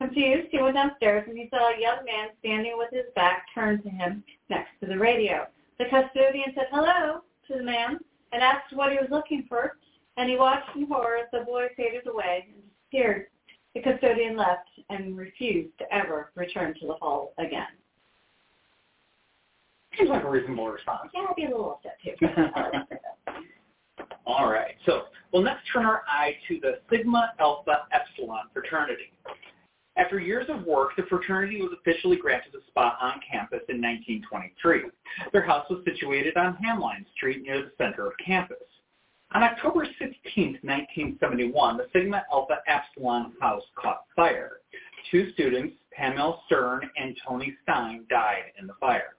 Confused, 0.00 0.48
he 0.50 0.60
went 0.60 0.74
downstairs 0.74 1.24
and 1.28 1.36
he 1.36 1.48
saw 1.50 1.70
a 1.70 1.80
young 1.80 2.04
man 2.04 2.28
standing 2.40 2.74
with 2.76 2.90
his 2.92 3.06
back 3.14 3.46
turned 3.54 3.82
to 3.82 3.90
him 3.90 4.22
next 4.48 4.70
to 4.80 4.86
the 4.86 4.98
radio. 4.98 5.46
The 5.78 5.86
custodian 5.86 6.52
said 6.54 6.66
hello 6.70 7.22
to 7.46 7.54
the 7.54 7.62
man 7.62 7.98
and 8.32 8.42
asked 8.42 8.74
what 8.74 8.92
he 8.92 8.98
was 8.98 9.08
looking 9.10 9.46
for, 9.48 9.76
and 10.16 10.28
he 10.28 10.36
watched 10.36 10.76
in 10.76 10.86
horror 10.86 11.18
as 11.18 11.28
the 11.32 11.44
boy 11.44 11.68
faded 11.76 12.06
away 12.06 12.46
and 12.52 12.62
disappeared. 12.62 13.26
The 13.74 13.82
custodian 13.82 14.36
left 14.36 14.68
and 14.90 15.16
refused 15.16 15.76
to 15.78 15.94
ever 15.94 16.32
return 16.34 16.74
to 16.80 16.86
the 16.86 16.94
hall 16.94 17.32
again. 17.38 17.68
Seems 19.96 20.10
like 20.10 20.24
a 20.24 20.30
reasonable 20.30 20.68
response. 20.68 21.10
Yeah, 21.14 21.26
I'd 21.28 21.36
be 21.36 21.44
a 21.44 21.48
little 21.48 21.80
upset 21.84 21.98
too. 22.04 22.14
All 24.28 24.50
right. 24.50 24.74
So 24.84 25.04
we'll 25.32 25.42
next 25.42 25.62
turn 25.72 25.86
our 25.86 26.02
eye 26.06 26.36
to 26.48 26.60
the 26.60 26.80
Sigma 26.90 27.32
Alpha 27.40 27.86
Epsilon 27.92 28.44
fraternity. 28.52 29.10
After 29.96 30.20
years 30.20 30.46
of 30.50 30.64
work, 30.64 30.90
the 30.96 31.04
fraternity 31.08 31.62
was 31.62 31.72
officially 31.80 32.16
granted 32.16 32.52
a 32.54 32.64
spot 32.68 32.98
on 33.00 33.20
campus 33.28 33.62
in 33.70 33.80
1923. 33.80 34.82
Their 35.32 35.46
house 35.46 35.64
was 35.70 35.82
situated 35.84 36.36
on 36.36 36.58
Hamline 36.62 37.06
Street 37.16 37.42
near 37.42 37.62
the 37.62 37.72
center 37.78 38.06
of 38.06 38.12
campus. 38.24 38.58
On 39.34 39.42
October 39.42 39.86
16, 39.98 40.58
1971, 40.62 41.78
the 41.78 41.86
Sigma 41.92 42.22
Alpha 42.30 42.58
Epsilon 42.66 43.32
house 43.40 43.64
caught 43.76 44.04
fire. 44.14 44.60
Two 45.10 45.32
students, 45.32 45.74
Pamela 45.92 46.38
Stern 46.46 46.88
and 46.96 47.16
Tony 47.26 47.56
Stein, 47.62 48.04
died 48.10 48.52
in 48.60 48.66
the 48.66 48.74
fire. 48.78 49.16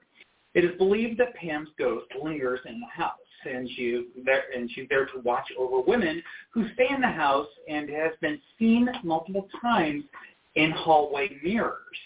It 0.53 0.63
is 0.63 0.77
believed 0.77 1.19
that 1.19 1.35
Pam's 1.35 1.69
ghost 1.79 2.07
lingers 2.23 2.59
in 2.65 2.79
the 2.79 2.87
house, 2.87 3.17
and, 3.45 3.69
she, 3.75 4.07
and 4.55 4.69
she's 4.73 4.87
there 4.89 5.05
to 5.05 5.19
watch 5.23 5.47
over 5.57 5.81
women 5.81 6.21
who 6.51 6.65
stay 6.73 6.87
in 6.93 7.01
the 7.01 7.07
house 7.07 7.47
and 7.67 7.89
has 7.89 8.11
been 8.21 8.39
seen 8.57 8.89
multiple 9.03 9.47
times 9.61 10.03
in 10.55 10.71
hallway 10.71 11.29
mirrors. 11.43 11.97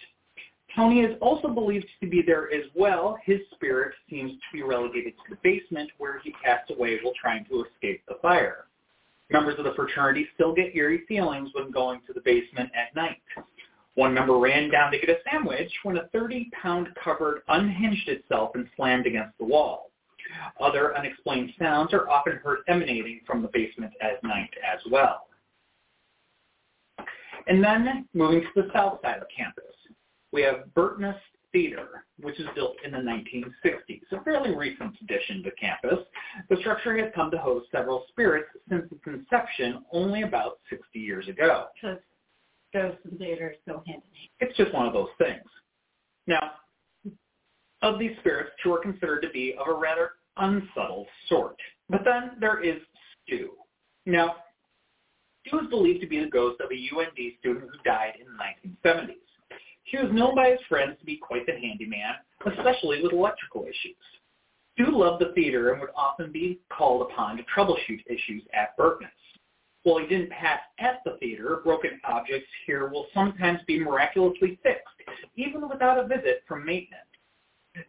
Tony 0.75 1.01
is 1.01 1.15
also 1.21 1.49
believed 1.49 1.85
to 2.01 2.07
be 2.07 2.23
there 2.25 2.51
as 2.51 2.63
well. 2.75 3.17
His 3.23 3.39
spirit 3.53 3.93
seems 4.09 4.31
to 4.31 4.37
be 4.51 4.63
relegated 4.63 5.13
to 5.17 5.35
the 5.35 5.37
basement 5.43 5.91
where 5.99 6.19
he 6.19 6.33
passed 6.43 6.71
away 6.71 6.99
while 7.01 7.13
trying 7.21 7.45
to 7.45 7.65
escape 7.65 8.01
the 8.07 8.15
fire. 8.21 8.65
Members 9.29 9.57
of 9.59 9.65
the 9.65 9.73
fraternity 9.75 10.27
still 10.33 10.53
get 10.53 10.75
eerie 10.75 11.03
feelings 11.07 11.49
when 11.53 11.71
going 11.71 12.01
to 12.07 12.13
the 12.13 12.21
basement 12.21 12.71
at 12.75 12.95
night. 12.95 13.21
One 13.95 14.13
member 14.13 14.37
ran 14.39 14.71
down 14.71 14.91
to 14.91 14.99
get 14.99 15.09
a 15.09 15.17
sandwich 15.29 15.71
when 15.83 15.97
a 15.97 16.09
30-pound 16.15 16.89
cupboard 17.03 17.41
unhinged 17.47 18.09
itself 18.09 18.51
and 18.55 18.67
slammed 18.75 19.05
against 19.05 19.37
the 19.37 19.45
wall. 19.45 19.91
Other 20.59 20.97
unexplained 20.97 21.51
sounds 21.59 21.93
are 21.93 22.09
often 22.09 22.37
heard 22.43 22.59
emanating 22.67 23.21
from 23.25 23.41
the 23.41 23.49
basement 23.53 23.93
at 24.01 24.23
night 24.23 24.53
as 24.63 24.79
well. 24.91 25.27
And 27.47 27.63
then 27.63 28.07
moving 28.13 28.41
to 28.41 28.61
the 28.61 28.69
south 28.73 28.99
side 29.01 29.17
of 29.17 29.27
campus, 29.35 29.65
we 30.31 30.41
have 30.43 30.73
Burtness 30.73 31.17
Theater, 31.51 32.05
which 32.19 32.39
is 32.39 32.47
built 32.55 32.77
in 32.83 32.91
the 32.91 32.97
1960s, 32.97 34.01
a 34.11 34.23
fairly 34.23 34.55
recent 34.55 34.95
addition 35.01 35.43
to 35.43 35.51
campus. 35.51 35.99
The 36.49 36.57
structure 36.57 36.97
has 36.97 37.11
come 37.13 37.29
to 37.31 37.37
host 37.37 37.67
several 37.71 38.05
spirits 38.09 38.49
since 38.69 38.85
its 38.91 39.01
inception 39.05 39.83
only 39.91 40.23
about 40.23 40.59
60 40.69 40.99
years 40.99 41.27
ago. 41.27 41.67
Because 41.79 41.99
ghosts 42.73 43.01
and 43.03 43.19
theaters 43.19 43.55
go 43.67 43.83
hand 43.85 44.01
in 44.09 44.17
hand. 44.17 44.29
It's 44.39 44.57
just 44.57 44.73
one 44.73 44.87
of 44.87 44.93
those 44.93 45.09
things. 45.19 45.43
Now, 46.25 46.53
of 47.83 47.99
these 47.99 48.17
spirits, 48.19 48.49
two 48.63 48.73
are 48.73 48.79
considered 48.79 49.21
to 49.21 49.29
be 49.29 49.55
of 49.59 49.67
a 49.67 49.77
rather 49.77 50.11
unsubtle 50.37 51.05
sort. 51.27 51.57
But 51.89 52.03
then 52.03 52.31
there 52.39 52.63
is 52.63 52.81
Stu. 53.23 53.51
Now, 54.05 54.35
Stu 55.47 55.59
is 55.59 55.69
believed 55.69 56.01
to 56.01 56.07
be 56.07 56.19
the 56.23 56.29
ghost 56.29 56.61
of 56.61 56.71
a 56.71 56.75
UND 56.75 57.17
student 57.39 57.69
who 57.71 57.83
died 57.83 58.13
in 58.19 58.27
the 58.27 58.87
1970s. 58.89 59.17
He 59.83 59.97
was 59.97 60.11
known 60.11 60.35
by 60.35 60.51
his 60.51 60.59
friends 60.67 60.97
to 60.99 61.05
be 61.05 61.17
quite 61.17 61.45
the 61.45 61.53
handyman, 61.53 62.15
especially 62.45 63.03
with 63.03 63.13
electrical 63.13 63.63
issues. 63.63 63.95
Stu 64.73 64.97
loved 64.97 65.21
the 65.21 65.33
theater 65.33 65.71
and 65.71 65.81
would 65.81 65.91
often 65.95 66.31
be 66.31 66.59
called 66.69 67.09
upon 67.11 67.37
to 67.37 67.43
troubleshoot 67.43 68.01
issues 68.07 68.43
at 68.53 68.75
Burtness. 68.77 69.11
While 69.83 69.99
he 69.99 70.07
didn't 70.07 70.31
pass 70.31 70.61
at 70.79 71.01
the 71.05 71.17
theater, 71.19 71.59
broken 71.63 71.99
objects 72.05 72.47
here 72.65 72.87
will 72.87 73.07
sometimes 73.13 73.59
be 73.67 73.79
miraculously 73.79 74.57
fixed, 74.63 74.87
even 75.35 75.67
without 75.69 75.99
a 75.99 76.07
visit 76.07 76.43
from 76.47 76.65
maintenance. 76.65 77.03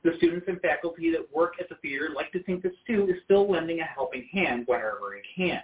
The 0.02 0.12
students 0.16 0.46
and 0.48 0.60
faculty 0.60 1.10
that 1.10 1.32
work 1.34 1.54
at 1.60 1.68
the 1.68 1.76
theater 1.76 2.10
like 2.14 2.32
to 2.32 2.42
think 2.44 2.62
that 2.62 2.72
Stu 2.84 3.06
is 3.08 3.22
still 3.24 3.50
lending 3.50 3.80
a 3.80 3.84
helping 3.84 4.26
hand 4.32 4.64
whenever 4.66 5.14
he 5.14 5.42
can. 5.42 5.60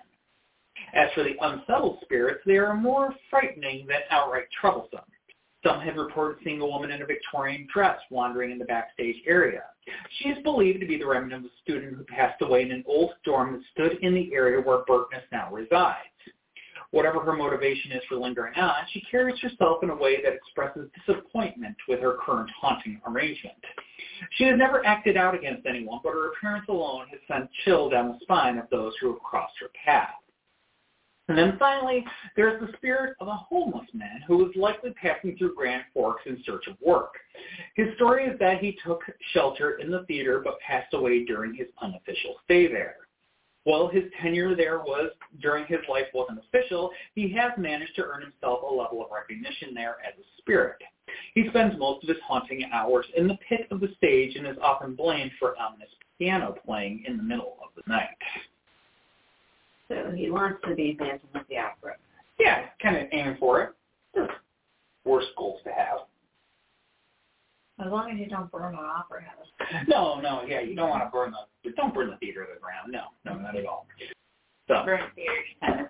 As 0.95 1.11
for 1.15 1.23
the 1.23 1.37
unsettled 1.41 1.99
spirits, 2.03 2.41
they 2.47 2.57
are 2.57 2.75
more 2.75 3.15
frightening 3.29 3.87
than 3.87 4.01
outright 4.11 4.47
troublesome. 4.61 5.01
Some 5.65 5.81
have 5.81 5.97
reported 5.97 6.39
seeing 6.43 6.61
a 6.61 6.67
woman 6.67 6.91
in 6.91 7.03
a 7.03 7.07
Victorian 7.07 7.67
dress 7.73 7.99
wandering 8.11 8.51
in 8.51 8.59
the 8.59 8.65
backstage 8.65 9.17
area. 9.27 9.65
She 10.19 10.31
is 10.31 10.43
believed 10.43 10.81
to 10.81 10.87
be 10.87 10.97
the 10.97 11.07
remnant 11.07 11.45
of 11.45 11.51
a 11.51 11.55
student 11.63 11.97
who 11.97 12.05
passed 12.05 12.41
away 12.41 12.63
in 12.63 12.71
an 12.71 12.85
old 12.87 13.11
dorm 13.25 13.53
that 13.53 13.63
stood 13.73 14.03
in 14.03 14.15
the 14.15 14.33
area 14.33 14.61
where 14.61 14.85
Burtness 14.87 15.25
now 15.31 15.53
resides. 15.53 15.99
Whatever 16.93 17.21
her 17.21 17.35
motivation 17.35 17.93
is 17.93 18.03
for 18.09 18.17
lingering 18.17 18.55
on, 18.57 18.75
she 18.93 19.01
carries 19.03 19.39
herself 19.41 19.83
in 19.83 19.91
a 19.91 19.95
way 19.95 20.21
that 20.23 20.33
expresses 20.33 20.91
disappointment 21.07 21.77
with 21.87 22.01
her 22.01 22.17
current 22.25 22.51
haunting 22.51 23.01
arrangement. 23.07 23.55
She 24.33 24.45
has 24.45 24.59
never 24.59 24.85
acted 24.85 25.17
out 25.17 25.35
against 25.35 25.67
anyone, 25.67 26.01
but 26.03 26.13
her 26.13 26.33
appearance 26.33 26.67
alone 26.69 27.07
has 27.11 27.21
sent 27.29 27.49
chill 27.65 27.91
down 27.91 28.09
the 28.09 28.19
spine 28.23 28.59
of 28.59 28.69
those 28.71 28.93
who 29.01 29.13
have 29.13 29.23
crossed 29.23 29.55
her 29.61 29.71
path. 29.85 30.15
And 31.29 31.39
then 31.39 31.57
finally, 31.61 32.05
there 32.35 32.53
is 32.53 32.61
the 32.61 32.77
spirit 32.77 33.15
of 33.21 33.29
a 33.29 33.37
homeless 33.37 33.87
man 33.95 34.21
who 34.27 34.39
was 34.39 34.51
likely 34.57 34.91
passing 34.91 35.37
through 35.39 35.55
Grand 35.55 35.85
Forks 35.95 36.23
in 36.27 36.43
search 36.45 36.67
of 36.67 36.75
work. 36.81 37.15
His 37.77 37.95
story 37.95 38.25
is 38.25 38.37
that 38.41 38.59
he 38.59 38.77
took 38.85 39.03
shelter 39.33 39.79
in 39.79 39.93
the 39.93 40.03
theater 40.07 40.41
but 40.43 40.59
passed 40.59 40.93
away 40.93 41.25
during 41.25 41.55
his 41.55 41.69
unofficial 41.81 42.35
stay 42.45 42.67
there. 42.67 42.97
While 43.65 43.89
his 43.89 44.05
tenure 44.23 44.57
there 44.57 44.79
was 44.79 45.11
during 45.43 45.67
his 45.67 45.81
life 45.89 46.07
wasn't 46.15 46.39
official, 46.39 46.91
he 47.15 47.33
has 47.35 47.53
managed 47.59 47.95
to 47.97 48.05
earn 48.05 48.23
himself 48.23 48.61
a 48.63 48.75
level 48.75 49.05
of 49.05 49.11
recognition 49.11 49.75
there 49.75 49.97
as 50.07 50.15
a 50.19 50.25
spirit. 50.39 50.81
He 51.35 51.49
spends 51.49 51.79
most 51.79 52.03
of 52.03 52.09
his 52.09 52.19
haunting 52.27 52.65
hours 52.73 53.07
in 53.17 53.29
the 53.29 53.39
pit 53.49 53.67
of 53.71 53.81
the 53.81 53.93
stage 53.97 54.37
and 54.37 54.47
is 54.47 54.57
often 54.63 54.95
blamed 54.95 55.33
for 55.39 55.59
ominous 55.59 55.91
piano 56.19 56.55
playing 56.65 57.05
in 57.07 57.17
the 57.17 57.23
middle 57.23 57.59
of 57.63 57.71
the 57.77 57.83
night. 57.91 58.09
So 59.89 60.13
he 60.15 60.31
wants 60.31 60.61
to 60.67 60.75
be 60.75 60.97
Phantom 60.99 61.29
of 61.35 61.43
the 61.49 61.59
Opera. 61.59 61.97
Yeah, 62.39 62.67
kind 62.81 62.97
of 62.97 63.09
aiming 63.13 63.37
for 63.39 63.63
it. 63.63 64.31
Worst 65.05 65.29
goals 65.37 65.61
to 65.65 65.71
have. 65.71 65.99
As 67.85 67.91
long 67.91 68.11
as 68.11 68.19
you 68.19 68.27
don't 68.27 68.51
burn 68.53 68.75
an 68.75 68.81
opera 68.85 69.23
house. 69.23 69.85
No, 69.89 70.21
no, 70.21 70.43
yeah, 70.47 70.61
you 70.61 70.75
don't 70.75 70.91
want 70.91 71.03
to 71.05 71.11
burn 71.11 71.33
the 71.65 71.71
don't 71.73 71.95
burn 71.95 72.11
the 72.11 72.17
theater 72.17 72.45
to 72.45 72.51
the 72.55 72.61
ground. 72.61 72.91
No, 72.93 73.05
no, 73.25 73.39
not 73.39 73.57
at 73.57 73.67
all. 73.67 73.87
So 74.69 74.83
Burn 74.85 75.01
theaters 75.15 75.35
kind 75.61 75.81
of, 75.81 75.87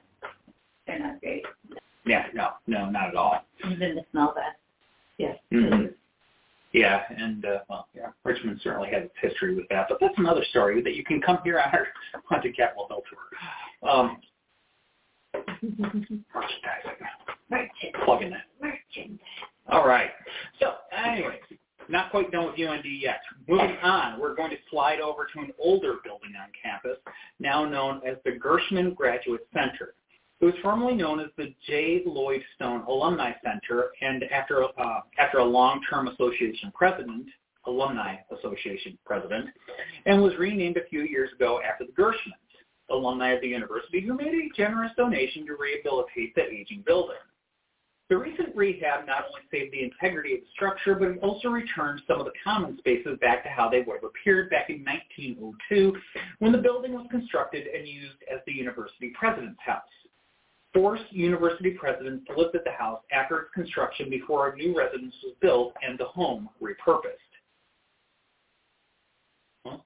they're 0.87 0.99
not 0.99 1.20
great. 1.20 1.44
yeah, 2.06 2.26
no, 2.35 2.50
no, 2.66 2.88
not 2.90 3.09
at 3.09 3.14
all. 3.16 3.44
Even 3.70 3.94
the 3.97 4.02
smell 4.11 4.32
bad. 4.35 4.54
Yes. 5.18 5.37
Mhm. 5.52 5.92
Yeah, 6.73 7.02
and 7.11 7.44
uh, 7.44 7.59
well, 7.68 7.88
yeah, 7.97 8.06
Richmond 8.25 8.61
certainly 8.62 8.88
has 8.90 9.04
its 9.04 9.14
history 9.20 9.54
with 9.56 9.68
that, 9.70 9.87
but 9.88 9.99
that's 10.00 10.14
another 10.18 10.44
story 10.50 10.80
that 10.82 10.94
you 10.94 11.02
can 11.04 11.20
come 11.20 11.38
here 11.42 11.59
on 11.59 11.68
our 11.75 11.88
Haunted 12.28 12.56
Capital 12.56 12.87
Hill 12.88 13.02
tour. 13.11 13.90
Um, 13.90 14.20
merchandising, 15.62 17.06
Merchant. 17.50 17.94
plugging 18.04 18.32
it. 18.32 18.40
Merchant. 18.62 19.20
All 19.68 19.87
right. 19.87 20.11
So, 20.61 20.75
anyways, 20.97 21.40
not 21.90 22.11
quite 22.11 22.30
done 22.30 22.47
with 22.47 22.61
UND 22.61 22.85
yet. 22.85 23.20
Moving 23.49 23.76
on, 23.82 24.20
we're 24.20 24.35
going 24.35 24.50
to 24.50 24.56
slide 24.70 25.00
over 25.00 25.26
to 25.35 25.40
an 25.40 25.52
older 25.59 25.97
building 26.04 26.32
on 26.40 26.49
campus, 26.62 26.99
now 27.38 27.64
known 27.64 28.00
as 28.06 28.16
the 28.25 28.32
Gershman 28.32 28.94
Graduate 28.94 29.47
Center. 29.52 29.94
It 30.40 30.47
was 30.47 30.54
formerly 30.62 30.94
known 30.94 31.20
as 31.20 31.26
the 31.37 31.54
J. 31.66 32.02
Lloyd 32.06 32.42
Stone 32.54 32.85
Alumni 32.88 33.32
Center, 33.44 33.90
and 34.00 34.25
after 34.25 34.64
uh, 34.64 35.00
after 35.18 35.38
a 35.38 35.44
long-term 35.44 36.09
association 36.09 36.73
president, 36.75 37.26
Alumni 37.66 38.16
Association 38.38 38.99
president, 39.04 39.49
and 40.06 40.23
was 40.23 40.32
renamed 40.38 40.78
a 40.78 40.87
few 40.88 41.02
years 41.02 41.30
ago 41.35 41.61
after 41.62 41.85
the 41.85 41.92
Gershmans, 41.92 42.37
alumni 42.90 43.30
of 43.30 43.40
the 43.40 43.49
university 43.49 44.00
who 44.00 44.14
made 44.14 44.35
a 44.35 44.56
generous 44.56 44.92
donation 44.97 45.47
to 45.47 45.56
rehabilitate 45.56 46.35
the 46.35 46.42
aging 46.50 46.82
building. 46.87 47.16
The 48.11 48.19
recent 48.19 48.57
rehab 48.57 49.07
not 49.07 49.26
only 49.29 49.43
saved 49.52 49.73
the 49.73 49.85
integrity 49.85 50.35
of 50.35 50.40
the 50.40 50.47
structure, 50.52 50.97
but 50.97 51.11
it 51.11 51.19
also 51.23 51.49
returned 51.49 52.02
some 52.09 52.19
of 52.19 52.26
the 52.26 52.33
common 52.43 52.76
spaces 52.79 53.17
back 53.21 53.45
to 53.45 53.49
how 53.49 53.71
they 53.71 53.83
would 53.83 53.95
have 54.02 54.05
appeared 54.05 54.50
back 54.50 54.69
in 54.69 54.85
1902 54.85 55.97
when 56.40 56.50
the 56.50 56.59
building 56.59 56.93
was 56.93 57.07
constructed 57.09 57.69
and 57.69 57.87
used 57.87 58.17
as 58.31 58.40
the 58.47 58.52
university 58.52 59.12
president's 59.17 59.61
house. 59.64 59.85
Four 60.75 60.99
university 61.11 61.71
presidents 61.71 62.26
lived 62.37 62.57
at 62.57 62.64
the 62.64 62.73
house 62.73 63.00
after 63.12 63.43
its 63.43 63.50
construction 63.55 64.11
before 64.11 64.49
a 64.49 64.57
new 64.57 64.76
residence 64.76 65.14
was 65.23 65.35
built 65.40 65.75
and 65.81 65.97
the 65.97 66.05
home 66.05 66.49
repurposed. 66.61 67.14
Huh? 69.64 69.76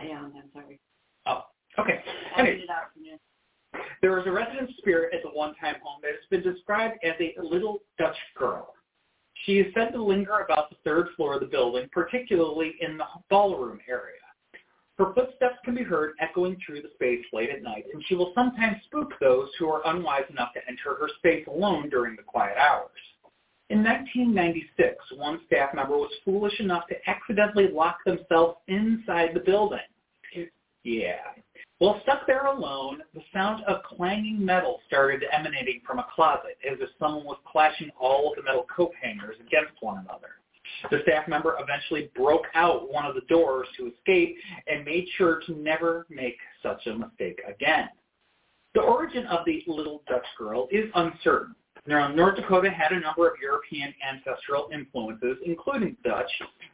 Yeah, 0.00 0.20
I'm 0.20 0.32
sorry. 0.52 0.78
Oh, 1.26 1.46
okay. 1.80 2.00
I 2.36 2.40
Anyway, 2.40 2.58
it 2.58 2.70
out 2.70 2.92
from 2.94 3.02
you. 3.02 3.18
There 4.02 4.18
is 4.18 4.26
a 4.26 4.32
resident 4.32 4.70
spirit 4.78 5.14
at 5.14 5.22
the 5.22 5.30
one-time 5.30 5.76
home 5.82 6.00
that 6.02 6.10
has 6.10 6.26
been 6.28 6.42
described 6.42 6.98
as 7.04 7.14
a 7.20 7.34
little 7.40 7.78
Dutch 7.98 8.16
girl. 8.36 8.74
She 9.44 9.60
is 9.60 9.72
said 9.74 9.92
to 9.92 10.02
linger 10.02 10.40
about 10.40 10.70
the 10.70 10.76
third 10.84 11.08
floor 11.16 11.34
of 11.34 11.40
the 11.40 11.46
building, 11.46 11.88
particularly 11.92 12.74
in 12.80 12.98
the 12.98 13.04
ballroom 13.30 13.78
area. 13.88 14.18
Her 14.98 15.14
footsteps 15.14 15.56
can 15.64 15.74
be 15.74 15.84
heard 15.84 16.14
echoing 16.20 16.56
through 16.64 16.82
the 16.82 16.90
space 16.94 17.24
late 17.32 17.50
at 17.50 17.62
night, 17.62 17.86
and 17.92 18.04
she 18.06 18.14
will 18.14 18.32
sometimes 18.34 18.82
spook 18.84 19.12
those 19.20 19.48
who 19.58 19.68
are 19.68 19.86
unwise 19.86 20.24
enough 20.30 20.52
to 20.54 20.60
enter 20.68 20.96
her 20.96 21.08
space 21.18 21.46
alone 21.46 21.88
during 21.88 22.16
the 22.16 22.22
quiet 22.22 22.56
hours. 22.58 22.90
In 23.70 23.82
1996, 23.82 24.96
one 25.16 25.40
staff 25.46 25.74
member 25.74 25.96
was 25.96 26.12
foolish 26.24 26.58
enough 26.60 26.86
to 26.88 26.96
accidentally 27.08 27.68
lock 27.68 27.98
themselves 28.04 28.58
inside 28.68 29.30
the 29.32 29.40
building. 29.40 29.78
Yeah. 30.84 31.22
While 31.82 32.00
stuck 32.04 32.28
there 32.28 32.46
alone, 32.46 33.02
the 33.12 33.24
sound 33.32 33.64
of 33.64 33.82
clanging 33.82 34.44
metal 34.44 34.78
started 34.86 35.24
emanating 35.32 35.80
from 35.84 35.98
a 35.98 36.06
closet 36.14 36.56
as 36.64 36.78
if 36.80 36.90
someone 36.96 37.24
was 37.24 37.38
clashing 37.44 37.90
all 38.00 38.30
of 38.30 38.36
the 38.36 38.44
metal 38.44 38.66
coat 38.72 38.92
hangers 39.02 39.34
against 39.44 39.72
one 39.80 39.98
another. 39.98 40.28
The 40.92 41.00
staff 41.02 41.26
member 41.26 41.56
eventually 41.58 42.08
broke 42.14 42.44
out 42.54 42.88
one 42.92 43.04
of 43.04 43.16
the 43.16 43.22
doors 43.22 43.66
to 43.76 43.88
escape 43.88 44.36
and 44.68 44.84
made 44.84 45.08
sure 45.18 45.42
to 45.44 45.56
never 45.56 46.06
make 46.08 46.36
such 46.62 46.86
a 46.86 46.94
mistake 46.94 47.40
again. 47.48 47.88
The 48.74 48.80
origin 48.82 49.26
of 49.26 49.44
the 49.44 49.64
little 49.66 50.04
Dutch 50.08 50.26
girl 50.38 50.68
is 50.70 50.88
uncertain. 50.94 51.56
Now, 51.88 52.06
North 52.06 52.36
Dakota 52.36 52.70
had 52.70 52.92
a 52.92 53.00
number 53.00 53.26
of 53.26 53.34
European 53.42 53.92
ancestral 54.08 54.68
influences, 54.72 55.38
including 55.44 55.96
Dutch, 56.04 56.30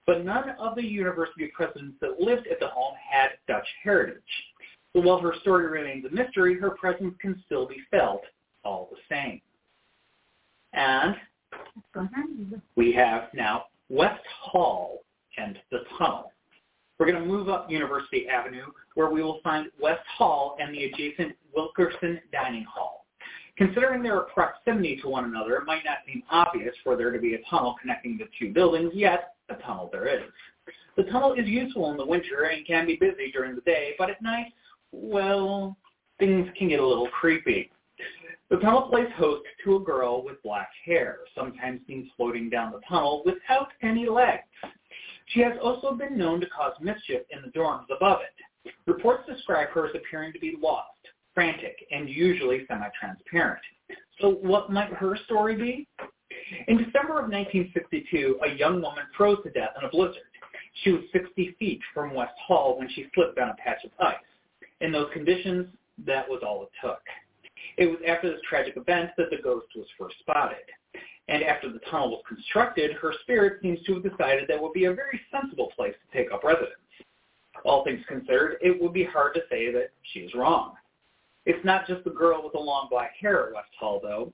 but 0.06 0.22
none 0.22 0.50
of 0.58 0.74
the 0.76 0.84
university 0.84 1.50
presidents 1.56 1.96
that 2.02 2.20
lived 2.20 2.46
at 2.46 2.60
the 2.60 2.68
home 2.68 2.92
had 3.10 3.30
Dutch 3.46 3.66
heritage. 3.82 4.22
So 4.98 5.04
while 5.04 5.20
her 5.20 5.34
story 5.42 5.68
remains 5.68 6.04
a 6.06 6.10
mystery, 6.10 6.58
her 6.58 6.70
presence 6.70 7.14
can 7.20 7.40
still 7.46 7.68
be 7.68 7.76
felt 7.88 8.22
all 8.64 8.90
the 8.90 8.98
same. 9.08 9.40
And 10.72 11.14
we 12.74 12.92
have 12.94 13.28
now 13.32 13.66
West 13.90 14.24
Hall 14.40 15.04
and 15.36 15.56
the 15.70 15.84
tunnel. 15.96 16.32
We're 16.98 17.06
going 17.06 17.22
to 17.22 17.28
move 17.28 17.48
up 17.48 17.70
University 17.70 18.26
Avenue 18.28 18.66
where 18.94 19.08
we 19.08 19.22
will 19.22 19.38
find 19.44 19.68
West 19.80 20.02
Hall 20.16 20.56
and 20.60 20.74
the 20.74 20.86
adjacent 20.86 21.36
Wilkerson 21.54 22.18
Dining 22.32 22.64
Hall. 22.64 23.06
Considering 23.56 24.02
their 24.02 24.22
proximity 24.22 24.98
to 25.02 25.08
one 25.08 25.26
another, 25.26 25.58
it 25.58 25.64
might 25.64 25.84
not 25.84 25.98
seem 26.08 26.24
obvious 26.28 26.74
for 26.82 26.96
there 26.96 27.12
to 27.12 27.20
be 27.20 27.34
a 27.34 27.38
tunnel 27.48 27.76
connecting 27.80 28.18
the 28.18 28.24
two 28.36 28.52
buildings, 28.52 28.90
yet 28.94 29.34
a 29.48 29.54
tunnel 29.62 29.88
there 29.92 30.08
is. 30.08 30.24
The 30.96 31.04
tunnel 31.04 31.34
is 31.34 31.46
useful 31.46 31.92
in 31.92 31.96
the 31.96 32.04
winter 32.04 32.50
and 32.52 32.66
can 32.66 32.84
be 32.84 32.96
busy 32.96 33.30
during 33.32 33.54
the 33.54 33.60
day, 33.60 33.94
but 33.96 34.10
at 34.10 34.20
night, 34.20 34.52
well, 34.92 35.76
things 36.18 36.48
can 36.56 36.68
get 36.68 36.80
a 36.80 36.86
little 36.86 37.08
creepy. 37.08 37.70
The 38.50 38.56
tunnel 38.56 38.88
plays 38.88 39.08
host 39.16 39.44
to 39.64 39.76
a 39.76 39.80
girl 39.80 40.24
with 40.24 40.42
black 40.42 40.70
hair, 40.84 41.18
sometimes 41.36 41.80
seen 41.86 42.10
floating 42.16 42.48
down 42.48 42.72
the 42.72 42.80
tunnel 42.88 43.22
without 43.26 43.68
any 43.82 44.08
legs. 44.08 44.44
She 45.26 45.40
has 45.40 45.52
also 45.62 45.92
been 45.92 46.16
known 46.16 46.40
to 46.40 46.46
cause 46.46 46.72
mischief 46.80 47.22
in 47.30 47.42
the 47.42 47.48
dorms 47.48 47.84
above 47.94 48.20
it. 48.22 48.72
Reports 48.86 49.24
describe 49.28 49.68
her 49.70 49.86
as 49.86 49.94
appearing 49.94 50.32
to 50.32 50.38
be 50.38 50.56
lost, 50.60 50.88
frantic, 51.34 51.76
and 51.90 52.08
usually 52.08 52.66
semi-transparent. 52.66 53.62
So 54.20 54.30
what 54.30 54.72
might 54.72 54.92
her 54.94 55.16
story 55.26 55.56
be? 55.56 55.86
In 56.68 56.78
December 56.78 57.20
of 57.20 57.30
1962, 57.30 58.40
a 58.42 58.54
young 58.54 58.80
woman 58.80 59.04
froze 59.16 59.38
to 59.44 59.50
death 59.50 59.70
in 59.78 59.86
a 59.86 59.90
blizzard. 59.90 60.22
She 60.82 60.92
was 60.92 61.02
60 61.12 61.56
feet 61.58 61.80
from 61.92 62.14
West 62.14 62.34
Hall 62.46 62.78
when 62.78 62.88
she 62.90 63.06
slipped 63.14 63.38
on 63.38 63.50
a 63.50 63.54
patch 63.54 63.84
of 63.84 63.90
ice. 64.00 64.16
In 64.80 64.92
those 64.92 65.08
conditions, 65.12 65.66
that 66.06 66.28
was 66.28 66.42
all 66.46 66.62
it 66.62 66.70
took. 66.82 67.00
It 67.76 67.86
was 67.86 67.98
after 68.06 68.30
this 68.30 68.40
tragic 68.48 68.76
event 68.76 69.10
that 69.16 69.30
the 69.30 69.42
ghost 69.42 69.66
was 69.74 69.86
first 69.98 70.16
spotted. 70.20 70.58
And 71.28 71.42
after 71.42 71.70
the 71.70 71.80
tunnel 71.90 72.10
was 72.10 72.22
constructed, 72.26 72.92
her 72.92 73.12
spirit 73.22 73.60
seems 73.60 73.82
to 73.84 73.94
have 73.94 74.02
decided 74.02 74.48
that 74.48 74.60
would 74.60 74.72
be 74.72 74.86
a 74.86 74.92
very 74.94 75.20
sensible 75.30 75.70
place 75.76 75.94
to 75.94 76.16
take 76.16 76.32
up 76.32 76.42
residence. 76.42 76.72
All 77.64 77.84
things 77.84 78.00
considered, 78.08 78.56
it 78.60 78.80
would 78.80 78.92
be 78.92 79.04
hard 79.04 79.34
to 79.34 79.40
say 79.50 79.70
that 79.72 79.90
she 80.12 80.20
is 80.20 80.32
wrong. 80.34 80.74
It's 81.44 81.64
not 81.64 81.86
just 81.86 82.04
the 82.04 82.10
girl 82.10 82.42
with 82.42 82.52
the 82.52 82.58
long 82.58 82.88
black 82.90 83.12
hair 83.20 83.48
at 83.48 83.54
West 83.54 83.70
Hall, 83.78 84.00
though. 84.02 84.32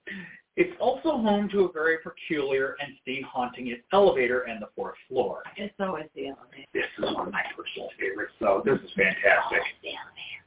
It's 0.57 0.75
also 0.81 1.19
home 1.19 1.49
to 1.51 1.65
a 1.65 1.73
very 1.73 1.99
peculiar 1.99 2.77
entity 2.81 3.25
haunting 3.29 3.69
its 3.69 3.83
elevator 3.93 4.43
and 4.43 4.63
the 4.63 4.69
fourth 4.77 4.95
floor. 5.09 5.43
It's 5.57 5.75
always 5.81 6.07
the 6.15 6.29
elevator. 6.29 6.67
This 6.73 6.85
is 6.99 7.13
one 7.13 7.27
of 7.27 7.33
my 7.33 7.43
personal 7.57 7.89
favorites, 7.99 8.33
so 8.39 8.63
This 8.65 8.79
is 8.79 8.91
fantastic. 8.95 9.63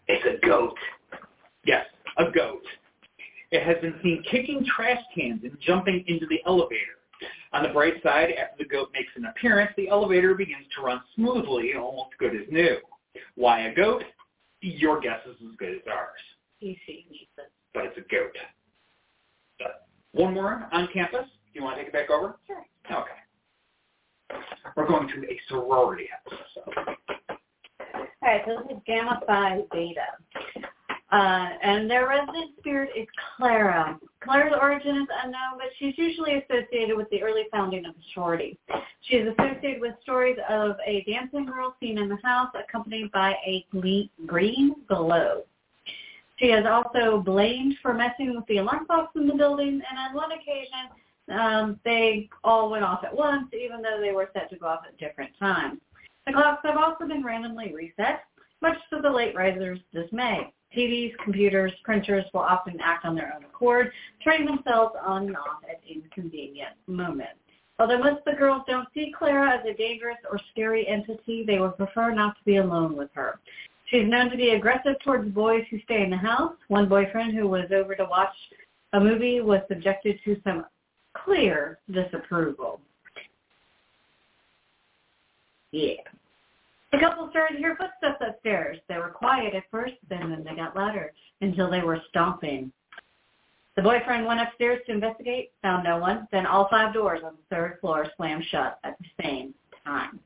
It's 0.08 0.26
a 0.26 0.46
goat. 0.46 0.78
Yes, 1.65 1.86
a 2.17 2.32
goat. 2.32 2.63
It 3.52 3.63
has 3.63 3.82
been 3.82 3.96
seen 4.02 4.24
kicking 4.30 4.65
trash 4.65 5.02
cans 5.13 5.41
and 5.43 5.58
jumping 5.60 6.06
into 6.08 6.26
the 6.28 6.39
elevator. 6.46 6.98
On 7.52 7.63
the 7.63 7.70
bright 7.70 8.02
side, 8.04 8.32
after 8.32 8.63
the 8.63 8.70
goat 8.70 8.89
makes 8.93 9.10
an 9.15 9.26
appearance, 9.26 9.72
the 9.76 9.89
elevator 9.89 10.36
begins 10.36 10.65
to 10.76 10.84
run 10.84 11.02
smoothly, 11.15 11.74
almost 11.74 12.12
good 12.17 12.36
as 12.36 12.48
new. 12.50 12.78
Why 13.36 13.67
a 13.67 13.76
goat? 13.76 14.04
Your 14.62 15.00
guess 15.00 15.20
is 15.26 15.36
as 15.41 15.56
good 15.58 15.76
as 15.76 15.82
ours. 15.91 16.20
Needs 16.62 16.80
it. 16.88 17.52
But 17.74 17.86
it's 17.86 17.98
a 17.98 18.02
goat. 18.02 18.36
But 19.60 19.87
one 20.13 20.34
more 20.34 20.67
on 20.72 20.88
campus. 20.93 21.26
Do 21.54 21.60
you 21.60 21.63
want 21.63 21.78
to 21.78 21.84
take 21.84 21.93
it 21.93 21.93
back 21.93 22.10
over? 22.10 22.38
Sure. 22.46 22.65
Okay. 22.91 24.41
We're 24.76 24.88
going 24.88 25.08
to 25.08 25.24
a 25.24 25.39
sorority 25.48 26.10
episode. 26.26 26.96
All 28.22 28.34
right, 28.34 28.41
so 28.46 28.63
this 28.63 28.78
is 28.78 28.84
Gamma 28.86 29.22
Phi 29.26 29.62
Beta. 29.72 30.02
Uh, 31.10 31.48
and 31.63 31.89
their 31.89 32.08
resident 32.08 32.52
spirit 32.60 32.89
is 32.98 33.08
Clara. 33.38 33.98
Clara's 34.22 34.54
origin 34.60 34.98
is 34.98 35.08
unknown, 35.24 35.58
but 35.58 35.67
she's 35.80 35.98
usually 35.98 36.34
associated 36.34 36.98
with 36.98 37.10
the 37.12 37.24
early 37.24 37.43
founding 37.52 37.86
of 37.86 37.96
the 37.96 38.02
sorority. 38.13 38.60
She 39.02 39.15
is 39.15 39.34
associated 39.34 39.80
with 39.80 39.93
stories 40.04 40.38
of 40.50 40.76
a 40.86 41.04
dancing 41.10 41.46
girl 41.46 41.76
seen 41.80 41.98
in 41.98 42.10
the 42.10 42.17
house 42.24 42.50
accompanied 42.54 43.12
by 43.13 43.36
a 43.46 43.65
green 43.72 44.76
glow. 44.89 45.43
She 46.38 46.47
is 46.47 46.65
also 46.65 47.19
blamed 47.19 47.76
for 47.82 47.93
messing 47.93 48.36
with 48.36 48.45
the 48.45 48.58
alarm 48.58 48.86
clocks 48.86 49.15
in 49.15 49.28
the 49.28 49.34
building, 49.34 49.82
and 49.89 49.97
on 49.97 50.13
one 50.13 50.32
occasion, 50.32 50.89
um, 51.30 51.80
they 51.84 52.30
all 52.43 52.69
went 52.69 52.84
off 52.84 53.04
at 53.04 53.15
once, 53.15 53.47
even 53.54 53.82
though 53.82 54.00
they 54.00 54.12
were 54.12 54.30
set 54.34 54.50
to 54.52 54.58
go 54.58 54.67
off 54.67 54.82
at 54.88 54.97
different 54.97 55.32
times. 55.39 55.80
The 56.26 56.34
clocks 56.34 56.62
have 56.63 56.78
also 56.78 57.08
been 57.08 57.23
randomly 57.23 57.73
reset, 57.73 58.21
much 58.62 58.78
to 58.91 59.02
the 59.02 59.10
late 59.10 59.36
risers' 59.36 59.80
dismay. 59.93 60.54
TVs, 60.76 61.17
computers, 61.23 61.71
printers 61.84 62.26
will 62.34 62.41
often 62.41 62.80
act 62.82 63.06
on 63.06 63.15
their 63.15 63.34
own 63.36 63.43
accord, 63.43 63.91
turning 64.23 64.45
themselves 64.45 64.95
on 65.02 65.28
and 65.28 65.38
off 65.38 65.63
at 65.69 65.82
inconvenient 65.89 66.73
moments. 66.88 67.39
Although 67.80 68.00
most 68.00 68.19
of 68.19 68.26
the 68.26 68.34
girls 68.34 68.63
don't 68.67 68.88
see 68.93 69.13
Clara 69.17 69.58
as 69.58 69.65
a 69.65 69.73
dangerous 69.73 70.17
or 70.30 70.39
scary 70.52 70.88
entity, 70.88 71.43
they 71.45 71.60
would 71.60 71.78
prefer 71.78 72.12
not 72.13 72.38
to 72.38 72.43
be 72.43 72.58
alone 72.58 72.95
with 72.95 73.10
her. 73.13 73.39
She's 73.88 74.08
known 74.08 74.30
to 74.30 74.38
be 74.38 74.50
aggressive 74.50 74.95
towards 75.04 75.30
boys 75.34 75.63
who 75.71 75.80
stay 75.82 76.04
in 76.04 76.10
the 76.10 76.17
house. 76.17 76.54
One 76.67 76.89
boyfriend 76.89 77.34
who 77.34 77.47
was 77.47 77.65
over 77.73 77.95
to 77.95 78.06
watch 78.06 78.34
a 78.93 79.00
movie 79.00 79.41
was 79.41 79.62
subjected 79.69 80.19
to 80.26 80.39
some 80.43 80.65
clear 81.13 81.80
disapproval. 81.91 82.82
Yeah. 85.71 85.95
The 86.91 87.00
couple 87.00 87.30
started 87.30 87.56
to 87.56 87.60
hear 87.60 87.78
footsteps 87.78 88.23
upstairs. 88.26 88.78
They 88.88 88.97
were 88.97 89.10
quiet 89.10 89.54
at 89.54 89.63
first, 89.71 89.95
then 90.10 90.30
then 90.30 90.43
they 90.43 90.56
got 90.56 90.76
louder 90.76 91.13
until 91.41 91.69
they 91.69 91.82
were 91.82 92.02
stomping. 92.10 92.71
The 93.76 93.82
boyfriend 93.84 94.26
went 94.26 94.41
upstairs 94.41 94.80
to 94.88 94.93
investigate, 94.93 95.52
found 95.62 95.84
no 95.84 95.97
one. 95.97 96.28
Then 96.32 96.45
all 96.45 96.67
five 96.69 96.93
doors 96.93 97.21
on 97.23 97.34
the 97.34 97.56
third 97.56 97.78
floor 97.80 98.08
slammed 98.17 98.45
shut 98.50 98.80
at 98.84 98.97
the 99.00 99.23
same 99.23 99.54
time. 99.86 100.19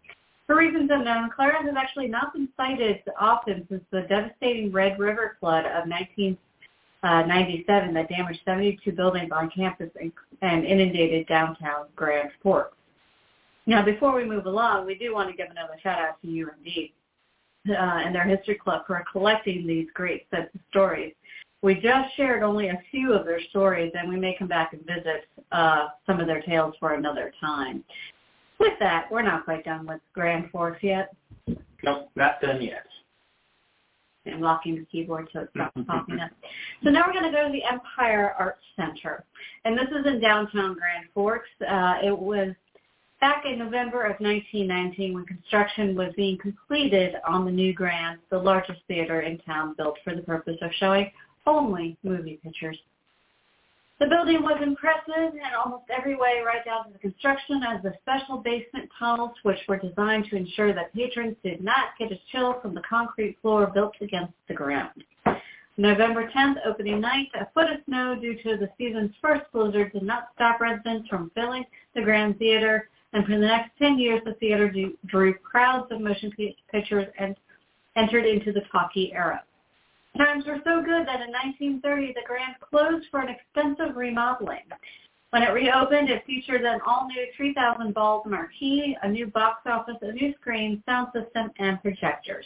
For 0.52 0.58
reasons 0.58 0.90
unknown, 0.92 1.30
Clara 1.34 1.64
has 1.64 1.76
actually 1.78 2.10
not 2.10 2.34
been 2.34 2.50
sighted 2.58 3.02
often 3.18 3.66
since 3.70 3.86
the 3.90 4.02
devastating 4.02 4.70
Red 4.70 5.00
River 5.00 5.38
flood 5.40 5.66
of 5.66 5.88
1997 5.88 7.94
that 7.94 8.10
damaged 8.10 8.42
72 8.44 8.92
buildings 8.92 9.32
on 9.32 9.50
campus 9.50 9.90
and, 10.42 10.66
inundated 10.66 11.26
downtown 11.28 11.86
Grand 11.96 12.32
Forks. 12.44 12.76
Now, 13.66 13.82
before 13.82 14.14
we 14.14 14.26
move 14.26 14.46
along, 14.46 14.86
we 14.86 14.96
do 14.96 15.14
want 15.14 15.30
to 15.30 15.38
give 15.38 15.50
another 15.50 15.80
shout 15.82 16.00
out 16.00 16.22
to 16.22 16.28
UND 16.28 16.90
uh, 17.70 18.06
and 18.06 18.14
their 18.14 18.26
history 18.26 18.56
club 18.56 18.82
for 18.86 19.02
collecting 19.10 19.66
these 19.66 19.88
great 19.94 20.28
sets 20.32 20.54
of 20.54 20.60
stories. 20.70 21.14
We 21.62 21.76
just 21.76 22.14
shared 22.18 22.44
only 22.44 22.68
a 22.68 22.84
few 22.92 23.14
of 23.14 23.26
their 23.26 23.40
stories, 23.52 23.94
and 23.98 24.10
we 24.10 24.18
may 24.18 24.36
come 24.38 24.50
back 24.50 24.74
and 24.74 24.86
visit 24.86 25.30
uh, 25.54 25.88
some 26.06 26.20
of 26.20 26.28
their 26.28 26.42
tales 26.42 26.76
for 26.78 26.96
another 26.96 27.32
time. 27.40 27.86
With 28.62 28.78
that, 28.80 29.08
we're 29.12 29.24
not 29.24 29.44
quite 29.44 29.66
done 29.66 29.88
with 29.88 30.02
Grand 30.14 30.52
Forks 30.52 30.84
yet. 30.84 31.16
Nope, 31.84 32.12
not 32.16 32.40
done 32.42 32.62
yet. 32.62 32.86
I'm 34.28 34.40
locking 34.40 34.76
the 34.76 34.86
keyboard 34.86 35.30
so 35.34 35.40
it 35.40 35.50
stops 35.50 35.82
popping 35.88 36.20
up. 36.20 36.30
So 36.84 36.92
now 36.92 37.06
we're 37.08 37.20
going 37.20 37.26
to 37.26 37.36
go 37.36 37.48
to 37.48 37.52
the 37.52 37.64
Empire 37.64 38.36
Arts 38.38 38.62
Center. 38.76 39.26
And 39.66 39.76
this 39.76 39.88
is 39.88 40.06
in 40.06 40.22
downtown 40.22 40.76
Grand 40.76 41.08
Forks. 41.12 41.50
Uh, 41.68 41.96
it 42.04 42.16
was 42.16 42.54
back 43.20 43.46
in 43.52 43.58
November 43.58 44.04
of 44.04 44.20
1919 44.20 45.16
when 45.16 45.26
construction 45.26 45.96
was 45.96 46.14
being 46.16 46.38
completed 46.38 47.16
on 47.28 47.46
the 47.46 47.52
new 47.52 47.74
Grand, 47.74 48.20
the 48.30 48.38
largest 48.38 48.82
theater 48.88 49.22
in 49.22 49.40
town 49.40 49.74
built 49.76 49.98
for 50.04 50.16
the 50.16 50.22
purpose 50.22 50.58
of 50.62 50.70
showing 50.78 51.10
only 51.48 51.98
movie 52.04 52.40
pictures. 52.44 52.78
The 54.02 54.08
building 54.08 54.42
was 54.42 54.60
impressive 54.64 55.36
in 55.36 55.54
almost 55.64 55.84
every 55.96 56.16
way, 56.16 56.42
right 56.44 56.66
down 56.66 56.88
to 56.88 56.92
the 56.92 56.98
construction 56.98 57.62
of 57.62 57.84
the 57.84 57.94
special 58.02 58.38
basement 58.40 58.90
tunnels, 58.98 59.34
which 59.44 59.60
were 59.68 59.78
designed 59.78 60.26
to 60.32 60.38
ensure 60.38 60.74
that 60.74 60.92
patrons 60.92 61.36
did 61.44 61.64
not 61.64 61.90
get 62.00 62.12
a 62.12 62.20
chill 62.32 62.60
from 62.62 62.74
the 62.74 62.82
concrete 62.82 63.38
floor 63.44 63.68
built 63.68 63.94
against 64.02 64.34
the 64.48 64.56
ground. 64.56 65.04
November 65.78 66.28
10th, 66.36 66.56
opening 66.66 67.00
night, 67.00 67.28
a 67.40 67.46
foot 67.54 67.70
of 67.70 67.78
snow 67.86 68.16
due 68.20 68.42
to 68.42 68.58
the 68.58 68.72
season's 68.76 69.14
first 69.22 69.44
blizzard 69.54 69.94
did 69.94 70.02
not 70.02 70.30
stop 70.34 70.60
residents 70.60 71.08
from 71.08 71.30
filling 71.36 71.64
the 71.94 72.02
Grand 72.02 72.40
Theater, 72.40 72.90
and 73.14 73.24
for 73.24 73.34
the 73.34 73.46
next 73.46 73.70
10 73.78 74.00
years, 74.00 74.20
the 74.26 74.34
theater 74.40 74.74
drew 75.06 75.36
crowds 75.36 75.92
of 75.92 76.02
motion 76.02 76.34
pictures 76.72 77.08
and 77.20 77.36
entered 77.96 78.26
into 78.26 78.52
the 78.52 78.62
talkie 78.72 79.14
era. 79.14 79.44
Times 80.18 80.46
were 80.46 80.60
so 80.66 80.82
good 80.82 81.08
that 81.08 81.22
in 81.22 81.32
1930 81.32 82.14
the 82.14 82.22
Grand 82.28 82.56
closed 82.60 83.08
for 83.10 83.22
an 83.22 83.30
extensive 83.30 83.96
remodeling. 83.96 84.68
When 85.30 85.44
it 85.44 85.54
reopened, 85.54 86.10
it 86.10 86.26
featured 86.26 86.64
an 86.64 86.82
all-new 86.86 87.28
3,000 87.38 87.94
bulb 87.94 88.26
marquee, 88.26 88.98
a 89.02 89.08
new 89.08 89.28
box 89.28 89.62
office, 89.66 89.96
a 90.02 90.12
new 90.12 90.34
screen, 90.42 90.84
sound 90.86 91.08
system, 91.14 91.52
and 91.60 91.82
projectors. 91.82 92.46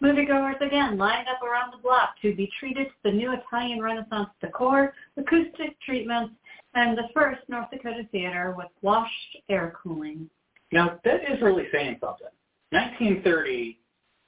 Moviegoers 0.00 0.60
again 0.60 0.96
lined 0.96 1.26
up 1.28 1.42
around 1.42 1.72
the 1.72 1.82
block 1.82 2.10
to 2.22 2.34
be 2.34 2.48
treated 2.58 2.86
to 2.86 2.94
the 3.04 3.10
new 3.10 3.32
Italian 3.32 3.82
Renaissance 3.82 4.30
decor, 4.40 4.94
acoustic 5.16 5.80
treatments, 5.80 6.34
and 6.74 6.96
the 6.96 7.08
first 7.12 7.40
North 7.48 7.70
Dakota 7.70 8.06
theater 8.12 8.54
with 8.56 8.68
washed 8.82 9.36
air 9.48 9.76
cooling. 9.82 10.30
Now, 10.70 11.00
that 11.04 11.22
is 11.30 11.42
really 11.42 11.66
saying 11.72 11.98
something. 12.00 12.28
1930, 12.70 13.78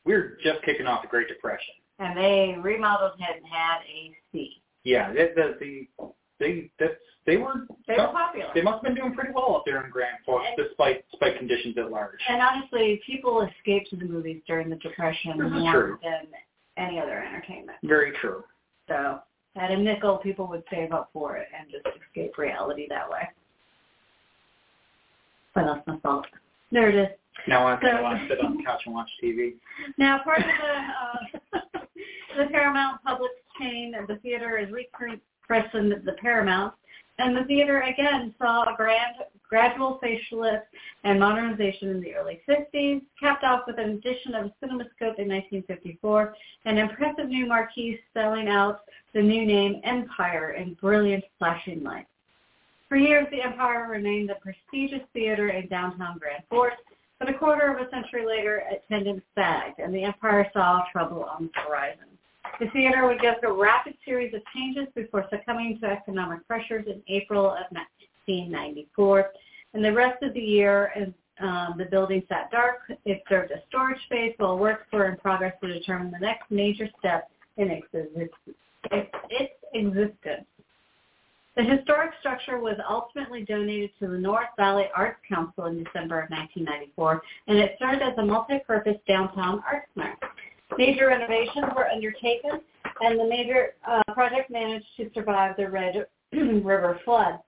we 0.05 0.13
were 0.13 0.37
just 0.43 0.63
kicking 0.65 0.87
off 0.87 1.03
the 1.03 1.09
Great 1.09 1.29
Depression 1.29 1.75
and 1.99 2.17
they 2.17 2.57
remodeled 2.61 3.13
it 3.19 3.37
and 3.37 3.47
had 3.47 3.79
AC. 3.89 4.63
Yeah, 4.85 5.13
the, 5.13 5.33
the, 5.35 5.57
the 5.61 6.09
they 6.41 6.71
that's 6.79 6.95
they 7.27 7.37
were 7.37 7.67
they 7.87 7.95
were 7.97 8.09
popular. 8.09 8.51
They 8.55 8.63
must 8.63 8.75
have 8.75 8.83
been 8.83 8.95
doing 8.95 9.15
pretty 9.15 9.33
well 9.35 9.57
up 9.57 9.63
there 9.65 9.85
in 9.85 9.91
Grand 9.91 10.19
Forks, 10.27 10.47
and, 10.47 10.67
despite 10.69 11.05
despite 11.11 11.39
conditions 11.39 11.77
at 11.79 11.91
large. 11.91 12.19
And 12.29 12.43
honestly, 12.43 13.01
people 13.07 13.49
escaped 13.49 13.91
to 13.91 13.97
the 13.97 14.05
movies 14.05 14.43
during 14.47 14.69
the 14.69 14.77
Depression 14.77 15.39
more 15.39 15.73
true. 15.73 15.99
than 16.03 16.27
any 16.77 16.99
other 16.99 17.23
entertainment. 17.23 17.79
Very 17.85 18.13
true. 18.21 18.45
So 18.89 19.21
at 19.57 19.71
a 19.71 19.77
nickel, 19.77 20.19
people 20.19 20.47
would 20.49 20.65
save 20.71 20.93
up 20.93 21.11
for 21.13 21.37
it 21.37 21.49
and 21.59 21.71
just 21.71 21.87
escape 21.97 22.37
reality 22.37 22.87
that 22.91 23.09
way. 23.09 23.29
But 25.55 25.67
that's 25.67 25.87
my 25.87 25.99
fault. 26.01 26.27
There 26.73 26.91
it 26.91 26.97
is. 26.97 27.09
Now 27.47 27.67
I 27.67 27.81
so, 27.81 27.87
sit 28.29 28.41
on 28.45 28.57
the 28.57 28.63
couch 28.65 28.83
and 28.87 28.95
watch 28.95 29.09
TV. 29.23 29.55
Now, 29.99 30.21
part 30.23 30.39
of 30.39 30.47
the 30.47 31.39
uh, 31.39 31.41
the 32.37 32.47
Paramount 32.47 33.03
Public 33.05 33.31
chain 33.59 33.95
of 33.95 34.07
the 34.09 34.17
theater 34.17 34.59
is 34.59 34.69
refreshing 34.73 35.91
the 35.91 36.17
Paramount, 36.21 36.75
and 37.19 37.37
the 37.37 37.45
theater 37.45 37.83
again 37.83 38.35
saw 38.39 38.63
a 38.63 38.77
grand 38.77 39.17
gradual 39.49 40.01
facelift 40.03 40.63
and 41.05 41.21
modernization 41.21 41.91
in 41.91 42.01
the 42.01 42.15
early 42.15 42.41
50s, 42.49 43.03
capped 43.21 43.45
off 43.45 43.61
with 43.69 43.79
an 43.79 43.91
addition 43.91 44.35
of 44.35 44.47
a 44.47 44.49
CinemaScope 44.61 45.19
in 45.19 45.29
1954, 45.29 46.35
and 46.65 46.79
impressive 46.79 47.29
new 47.29 47.47
marquee 47.47 48.01
spelling 48.11 48.49
out 48.49 48.81
the 49.13 49.23
new 49.23 49.47
name 49.47 49.81
Empire 49.85 50.53
in 50.53 50.75
brilliant 50.75 51.23
flashing 51.39 51.85
lights. 51.85 52.09
For 52.89 52.97
years, 52.97 53.29
the 53.31 53.43
Empire 53.43 53.87
remained 53.89 54.31
a 54.31 54.37
prestigious 54.37 55.07
theater 55.13 55.51
in 55.51 55.69
downtown 55.69 56.19
Grand 56.19 56.43
Forks, 56.51 56.83
but 57.21 57.31
a 57.31 57.39
quarter 57.39 57.73
of 57.73 57.87
a 57.87 57.89
century 57.91 58.27
later, 58.27 58.65
attendance 58.73 59.23
sagged, 59.37 59.79
and 59.79 59.95
the 59.95 60.03
Empire 60.03 60.51
saw 60.53 60.83
trouble 60.91 61.23
on 61.25 61.49
the 61.55 61.61
horizon. 61.61 62.14
The 62.61 62.69
theater 62.71 63.07
would 63.07 63.21
go 63.21 63.35
through 63.41 63.55
a 63.55 63.61
rapid 63.61 63.95
series 64.05 64.33
of 64.35 64.43
changes 64.55 64.87
before 64.95 65.27
succumbing 65.31 65.79
to 65.81 65.87
economic 65.87 66.47
pressures 66.47 66.87
in 66.87 67.03
April 67.09 67.47
of 67.47 67.67
1994. 68.27 69.31
And 69.75 69.85
the 69.85 69.93
rest 69.93 70.23
of 70.23 70.35
the 70.35 70.41
year, 70.41 70.93
um, 71.41 71.75
the 71.77 71.85
building 71.87 72.23
sat 72.29 72.51
dark. 72.51 72.81
It 73.05 73.23
served 73.29 73.51
as 73.51 73.59
storage 73.69 74.01
space 74.05 74.35
while 74.39 74.57
works 74.57 74.87
were 74.93 75.09
in 75.09 75.17
progress 75.17 75.55
to 75.63 75.73
determine 75.73 76.13
the 76.13 76.19
next 76.19 76.51
major 76.51 76.89
step 76.99 77.29
in 77.57 77.71
its, 77.71 77.87
its 79.31 79.53
existence. 79.73 80.47
The 81.57 81.63
historic 81.63 82.11
structure 82.19 82.59
was 82.59 82.77
ultimately 82.89 83.45
donated 83.45 83.91
to 84.01 84.09
the 84.09 84.19
North 84.19 84.49
Valley 84.57 84.87
Arts 84.95 85.21
Council 85.29 85.67
in 85.67 85.85
December 85.85 86.21
of 86.21 86.31
1994, 86.31 87.23
and 87.47 87.59
it 87.59 87.77
served 87.79 88.03
as 88.03 88.17
a 88.19 88.25
multi-purpose 88.25 88.97
downtown 89.07 89.63
arts 89.71 89.87
center. 89.97 90.17
Major 90.77 91.07
renovations 91.07 91.67
were 91.77 91.89
undertaken, 91.89 92.61
and 93.01 93.19
the 93.19 93.27
major 93.27 93.75
uh, 93.87 94.03
project 94.13 94.51
managed 94.51 94.87
to 94.97 95.11
survive 95.15 95.57
the 95.57 95.71
Red 95.71 96.07
River 96.33 97.01
flood. 97.05 97.39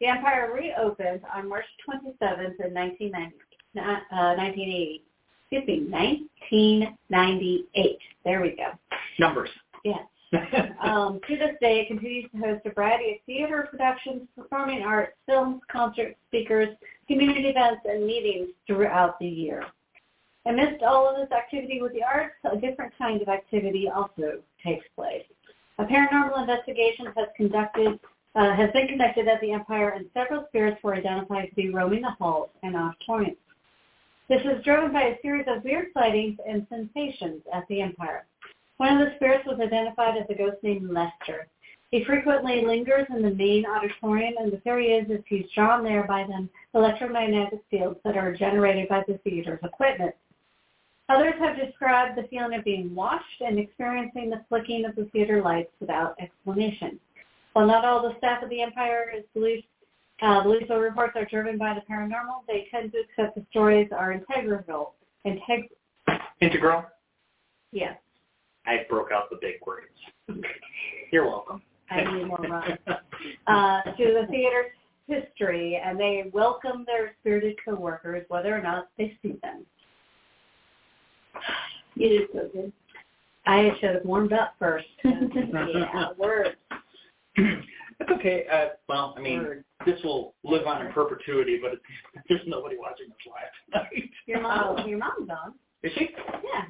The 0.00 0.06
Empire 0.06 0.52
reopened 0.54 1.22
on 1.34 1.48
March 1.48 1.64
27th 1.88 2.60
in 2.64 2.74
1990, 2.74 3.34
uh, 3.78 4.34
1980. 4.36 5.02
Excuse 5.50 5.66
me, 5.66 5.86
1998. 5.90 7.98
There 8.24 8.42
we 8.42 8.56
go. 8.56 8.72
Numbers. 9.18 9.50
Yes. 9.84 10.00
um, 10.82 11.20
to 11.28 11.36
this 11.36 11.54
day, 11.60 11.80
it 11.80 11.88
continues 11.88 12.30
to 12.32 12.38
host 12.38 12.62
a 12.66 12.70
variety 12.72 13.12
of 13.12 13.18
theater 13.26 13.68
productions, 13.70 14.22
performing 14.36 14.82
arts, 14.82 15.12
films, 15.24 15.62
concerts, 15.70 16.16
speakers, 16.28 16.76
community 17.06 17.48
events, 17.48 17.82
and 17.88 18.04
meetings 18.04 18.48
throughout 18.66 19.16
the 19.20 19.26
year. 19.26 19.64
Amidst 20.46 20.84
all 20.84 21.08
of 21.08 21.16
this 21.16 21.36
activity 21.36 21.82
with 21.82 21.92
the 21.92 22.04
arts, 22.04 22.36
a 22.44 22.56
different 22.56 22.92
kind 22.96 23.20
of 23.20 23.28
activity 23.28 23.88
also 23.88 24.40
takes 24.64 24.86
place. 24.94 25.24
A 25.78 25.84
paranormal 25.84 26.40
investigation 26.40 27.06
has 27.16 27.28
conducted 27.36 27.98
uh, 28.36 28.54
has 28.54 28.70
been 28.72 28.86
conducted 28.86 29.26
at 29.28 29.40
the 29.40 29.50
Empire, 29.50 29.90
and 29.96 30.04
several 30.12 30.44
spirits 30.48 30.82
were 30.84 30.94
identified 30.94 31.48
to 31.48 31.54
be 31.54 31.70
roaming 31.70 32.02
the 32.02 32.10
halls 32.10 32.50
and 32.62 32.76
off 32.76 32.94
points. 33.06 33.40
This 34.28 34.42
was 34.44 34.62
driven 34.62 34.92
by 34.92 35.04
a 35.04 35.20
series 35.22 35.46
of 35.48 35.64
weird 35.64 35.86
sightings 35.94 36.38
and 36.46 36.66
sensations 36.68 37.40
at 37.54 37.66
the 37.68 37.80
Empire. 37.80 38.26
One 38.76 39.00
of 39.00 39.08
the 39.08 39.14
spirits 39.16 39.46
was 39.46 39.58
identified 39.58 40.18
as 40.18 40.26
a 40.28 40.34
ghost 40.34 40.58
named 40.62 40.90
Lester. 40.90 41.48
He 41.90 42.04
frequently 42.04 42.62
lingers 42.62 43.06
in 43.08 43.22
the 43.22 43.30
main 43.30 43.64
auditorium, 43.64 44.34
and 44.38 44.52
the 44.52 44.58
theory 44.58 44.88
is 44.88 45.08
that 45.08 45.24
he's 45.26 45.46
drawn 45.54 45.82
there 45.82 46.06
by 46.06 46.24
the 46.24 46.46
electromagnetic 46.78 47.60
fields 47.70 47.98
that 48.04 48.18
are 48.18 48.34
generated 48.34 48.88
by 48.88 49.02
the 49.08 49.18
theater's 49.24 49.60
equipment. 49.62 50.14
Others 51.08 51.34
have 51.38 51.56
described 51.56 52.18
the 52.18 52.26
feeling 52.28 52.58
of 52.58 52.64
being 52.64 52.94
watched 52.94 53.40
and 53.40 53.58
experiencing 53.58 54.28
the 54.28 54.44
flicking 54.48 54.84
of 54.84 54.96
the 54.96 55.04
theater 55.12 55.40
lights 55.40 55.70
without 55.78 56.16
explanation. 56.20 56.98
While 57.52 57.66
not 57.66 57.84
all 57.84 58.02
the 58.02 58.16
staff 58.18 58.42
of 58.42 58.50
the 58.50 58.60
Empire 58.60 59.12
is 59.16 59.24
believed, 59.32 59.64
uh, 60.20 60.42
the 60.42 60.76
reports 60.76 61.12
are 61.14 61.26
driven 61.26 61.58
by 61.58 61.74
the 61.74 61.82
paranormal, 61.90 62.42
they 62.48 62.66
tend 62.70 62.92
to 62.92 62.98
accept 62.98 63.36
the 63.36 63.44
stories 63.50 63.88
are 63.96 64.12
integral. 64.12 64.94
Integ- 65.26 65.70
integral? 66.40 66.84
Yes. 67.70 67.96
I 68.66 68.84
broke 68.88 69.12
out 69.12 69.30
the 69.30 69.38
big 69.40 69.56
words. 69.64 70.44
You're 71.12 71.26
welcome. 71.26 71.62
I 71.90 72.02
need 72.02 72.26
more 72.26 72.44
uh, 73.46 73.82
to 73.82 73.96
the 73.96 74.26
theater's 74.28 74.72
history, 75.06 75.80
and 75.82 76.00
they 76.00 76.30
welcome 76.32 76.84
their 76.84 77.14
spirited 77.20 77.56
coworkers, 77.64 78.24
whether 78.28 78.56
or 78.56 78.60
not 78.60 78.88
they 78.98 79.16
see 79.22 79.38
them. 79.42 79.64
You 81.94 82.08
did 82.08 82.28
so 82.32 82.48
good. 82.52 82.72
I 83.46 83.70
should 83.80 83.94
have 83.94 84.04
warmed 84.04 84.32
up 84.32 84.54
first. 84.58 84.86
yeah, 85.04 86.08
words. 86.18 86.56
That's 87.98 88.10
okay. 88.10 88.44
Uh, 88.52 88.68
well, 88.88 89.14
I 89.16 89.20
mean, 89.20 89.38
Word. 89.38 89.64
this 89.86 89.98
will 90.04 90.34
live 90.44 90.66
on 90.66 90.84
in 90.84 90.92
perpetuity, 90.92 91.58
but 91.62 91.78
there's 92.28 92.42
nobody 92.46 92.76
watching 92.78 93.06
this 93.08 93.16
live 93.26 93.50
tonight. 93.88 94.10
Your 94.26 94.42
mom, 94.42 94.88
your 94.88 94.98
mom's 94.98 95.30
on. 95.30 95.54
Is 95.82 95.92
she? 95.96 96.08
Yeah. 96.44 96.64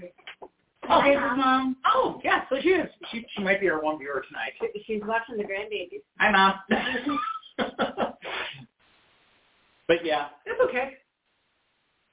Oh, 0.89 1.01
hey, 1.01 1.17
mom. 1.17 1.77
Oh, 1.87 2.21
yeah, 2.23 2.43
so 2.49 2.57
she 2.61 2.69
is. 2.69 2.89
She 3.11 3.27
she 3.35 3.43
might 3.43 3.61
be 3.61 3.69
our 3.69 3.83
one 3.83 3.99
viewer 3.99 4.23
tonight. 4.29 4.53
She's 4.87 5.01
watching 5.05 5.37
the 5.37 5.43
grandbabies. 5.43 6.03
Hi, 6.19 6.31
mom. 6.31 6.55
but 9.89 10.05
yeah, 10.05 10.29
it's 10.45 10.61
okay. 10.69 10.99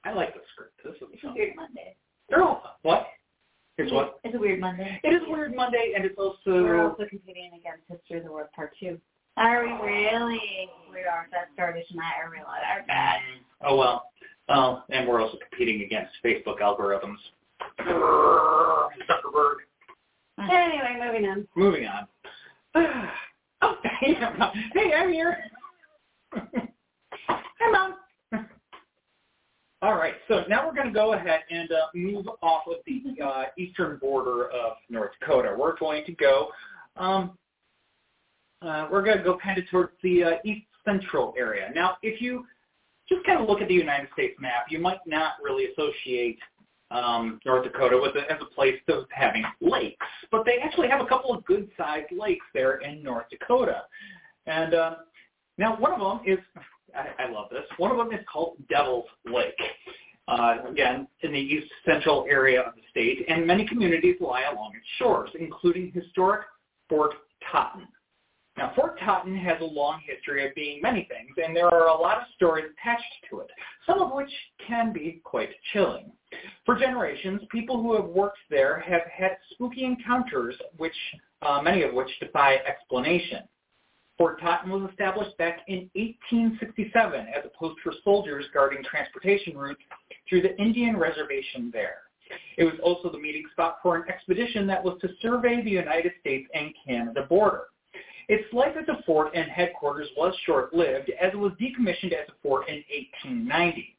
I 0.04 0.12
like 0.12 0.34
the 0.34 0.40
script. 0.52 0.80
This 0.82 0.94
is 0.96 1.24
weird 1.34 1.56
Monday. 1.56 1.94
They're 2.28 2.42
all. 2.42 2.62
What? 2.82 3.06
It's 3.76 3.92
what? 3.92 4.20
It's 4.22 4.34
a 4.34 4.38
weird 4.38 4.60
Monday. 4.60 5.00
It 5.02 5.08
is 5.08 5.22
a 5.26 5.30
Weird 5.30 5.54
Monday, 5.54 5.94
and 5.96 6.04
it's 6.04 6.16
also 6.16 6.36
We're 6.46 6.88
also 6.88 7.06
competing 7.08 7.50
against 7.58 7.82
History 7.88 8.18
of 8.18 8.24
the 8.24 8.30
World 8.30 8.48
Part 8.54 8.72
Two. 8.78 8.98
Are 9.36 9.64
we 9.64 9.72
really? 9.84 10.40
We 10.92 11.00
are. 11.00 11.26
That 11.32 11.48
started 11.54 11.84
tonight. 11.88 12.12
I 12.24 12.30
realize 12.30 12.62
our 12.70 12.86
bad. 12.86 13.16
Mm. 13.16 13.68
Oh 13.68 13.76
well. 13.76 14.10
Oh, 14.48 14.82
and 14.90 15.08
we're 15.08 15.20
also 15.20 15.38
competing 15.50 15.82
against 15.82 16.12
Facebook 16.24 16.60
algorithms. 16.60 17.16
Zuckerberg. 17.80 19.54
Anyway, 20.36 20.98
moving 21.00 21.26
on. 21.26 21.48
Moving 21.54 21.86
on. 21.86 22.08
oh, 23.62 23.76
hey, 24.00 24.14
hey, 24.74 24.92
I'm 24.92 25.12
here. 25.12 25.38
Hi, 26.34 27.70
Mom. 27.70 27.94
All 29.84 29.96
right, 29.96 30.14
so 30.28 30.44
now 30.48 30.66
we're 30.66 30.72
going 30.72 30.86
to 30.86 30.94
go 30.94 31.12
ahead 31.12 31.40
and 31.50 31.70
uh, 31.70 31.88
move 31.94 32.26
off 32.40 32.62
of 32.66 32.76
the 32.86 33.22
uh, 33.22 33.42
eastern 33.58 33.98
border 33.98 34.48
of 34.48 34.78
North 34.88 35.10
Dakota. 35.20 35.54
We're 35.58 35.76
going 35.76 36.06
to 36.06 36.12
go, 36.12 36.48
um, 36.96 37.36
uh, 38.62 38.88
we're 38.90 39.02
going 39.02 39.18
to 39.18 39.22
go 39.22 39.36
kind 39.36 39.58
of 39.58 39.68
towards 39.68 39.92
the 40.02 40.24
uh, 40.24 40.30
east 40.42 40.64
central 40.86 41.34
area. 41.36 41.70
Now, 41.74 41.98
if 42.02 42.22
you 42.22 42.46
just 43.10 43.26
kind 43.26 43.38
of 43.38 43.46
look 43.46 43.60
at 43.60 43.68
the 43.68 43.74
United 43.74 44.08
States 44.14 44.34
map, 44.40 44.68
you 44.70 44.78
might 44.78 45.00
not 45.06 45.32
really 45.42 45.66
associate 45.66 46.38
um, 46.90 47.38
North 47.44 47.64
Dakota 47.64 47.98
with 48.00 48.16
it 48.16 48.24
as 48.30 48.38
a 48.40 48.54
place 48.54 48.80
of 48.88 49.04
having 49.10 49.44
lakes, 49.60 50.06
but 50.30 50.46
they 50.46 50.60
actually 50.62 50.88
have 50.88 51.02
a 51.02 51.06
couple 51.06 51.34
of 51.34 51.44
good-sized 51.44 52.10
lakes 52.10 52.46
there 52.54 52.76
in 52.76 53.02
North 53.02 53.26
Dakota. 53.28 53.82
And 54.46 54.72
uh, 54.72 54.94
now 55.58 55.76
one 55.76 55.92
of 55.92 56.00
them 56.00 56.20
is, 56.26 56.38
I, 56.96 57.24
I 57.24 57.30
love 57.30 57.48
this, 57.50 57.64
one 57.76 57.90
of 57.90 57.96
them 57.96 58.12
is 58.12 58.24
called 58.30 58.56
Devil's 58.68 59.06
Lake. 59.24 59.60
Uh, 60.26 60.56
again, 60.70 61.06
in 61.20 61.32
the 61.32 61.38
east 61.38 61.70
central 61.84 62.24
area 62.30 62.58
of 62.62 62.74
the 62.74 62.80
state, 62.90 63.26
and 63.28 63.46
many 63.46 63.66
communities 63.66 64.16
lie 64.20 64.44
along 64.50 64.72
its 64.74 64.86
shores, 64.98 65.28
including 65.38 65.92
historic 65.92 66.46
Fort 66.88 67.12
Totten. 67.52 67.86
Now, 68.56 68.72
Fort 68.76 68.98
Totten 69.00 69.36
has 69.36 69.60
a 69.60 69.64
long 69.64 70.00
history 70.06 70.46
of 70.46 70.54
being 70.54 70.80
many 70.80 71.08
things, 71.10 71.36
and 71.44 71.56
there 71.56 71.66
are 71.66 71.88
a 71.88 72.00
lot 72.00 72.18
of 72.18 72.24
stories 72.36 72.66
attached 72.72 73.02
to 73.28 73.40
it, 73.40 73.48
some 73.86 74.00
of 74.00 74.12
which 74.12 74.30
can 74.66 74.92
be 74.92 75.20
quite 75.24 75.50
chilling. 75.72 76.12
For 76.64 76.78
generations, 76.78 77.42
people 77.50 77.82
who 77.82 77.94
have 77.94 78.04
worked 78.06 78.38
there 78.48 78.78
have 78.80 79.02
had 79.12 79.36
spooky 79.50 79.84
encounters, 79.84 80.54
which 80.76 80.94
uh, 81.42 81.60
many 81.62 81.82
of 81.82 81.92
which 81.92 82.08
defy 82.20 82.56
explanation. 82.66 83.40
Fort 84.16 84.40
Totten 84.40 84.70
was 84.70 84.88
established 84.90 85.36
back 85.38 85.60
in 85.66 85.90
1867 85.94 87.26
as 87.26 87.44
a 87.44 87.58
post 87.58 87.80
for 87.82 87.92
soldiers 88.04 88.44
guarding 88.54 88.82
transportation 88.84 89.56
routes 89.56 89.82
through 90.28 90.42
the 90.42 90.56
Indian 90.60 90.96
reservation 90.96 91.70
there. 91.72 91.98
It 92.56 92.64
was 92.64 92.74
also 92.82 93.10
the 93.10 93.18
meeting 93.18 93.44
spot 93.52 93.78
for 93.82 93.96
an 93.96 94.08
expedition 94.08 94.66
that 94.68 94.82
was 94.82 94.98
to 95.00 95.08
survey 95.20 95.62
the 95.62 95.70
United 95.70 96.12
States 96.20 96.48
and 96.54 96.72
Canada 96.86 97.26
border. 97.28 97.64
Its 98.28 98.50
life 98.52 98.74
as 98.80 98.88
a 98.88 99.02
fort 99.02 99.32
and 99.34 99.50
headquarters 99.50 100.08
was 100.16 100.34
short-lived 100.46 101.10
as 101.20 101.32
it 101.34 101.38
was 101.38 101.52
decommissioned 101.60 102.12
as 102.12 102.28
a 102.28 102.32
fort 102.42 102.68
in 102.68 102.82
1890. 103.16 103.96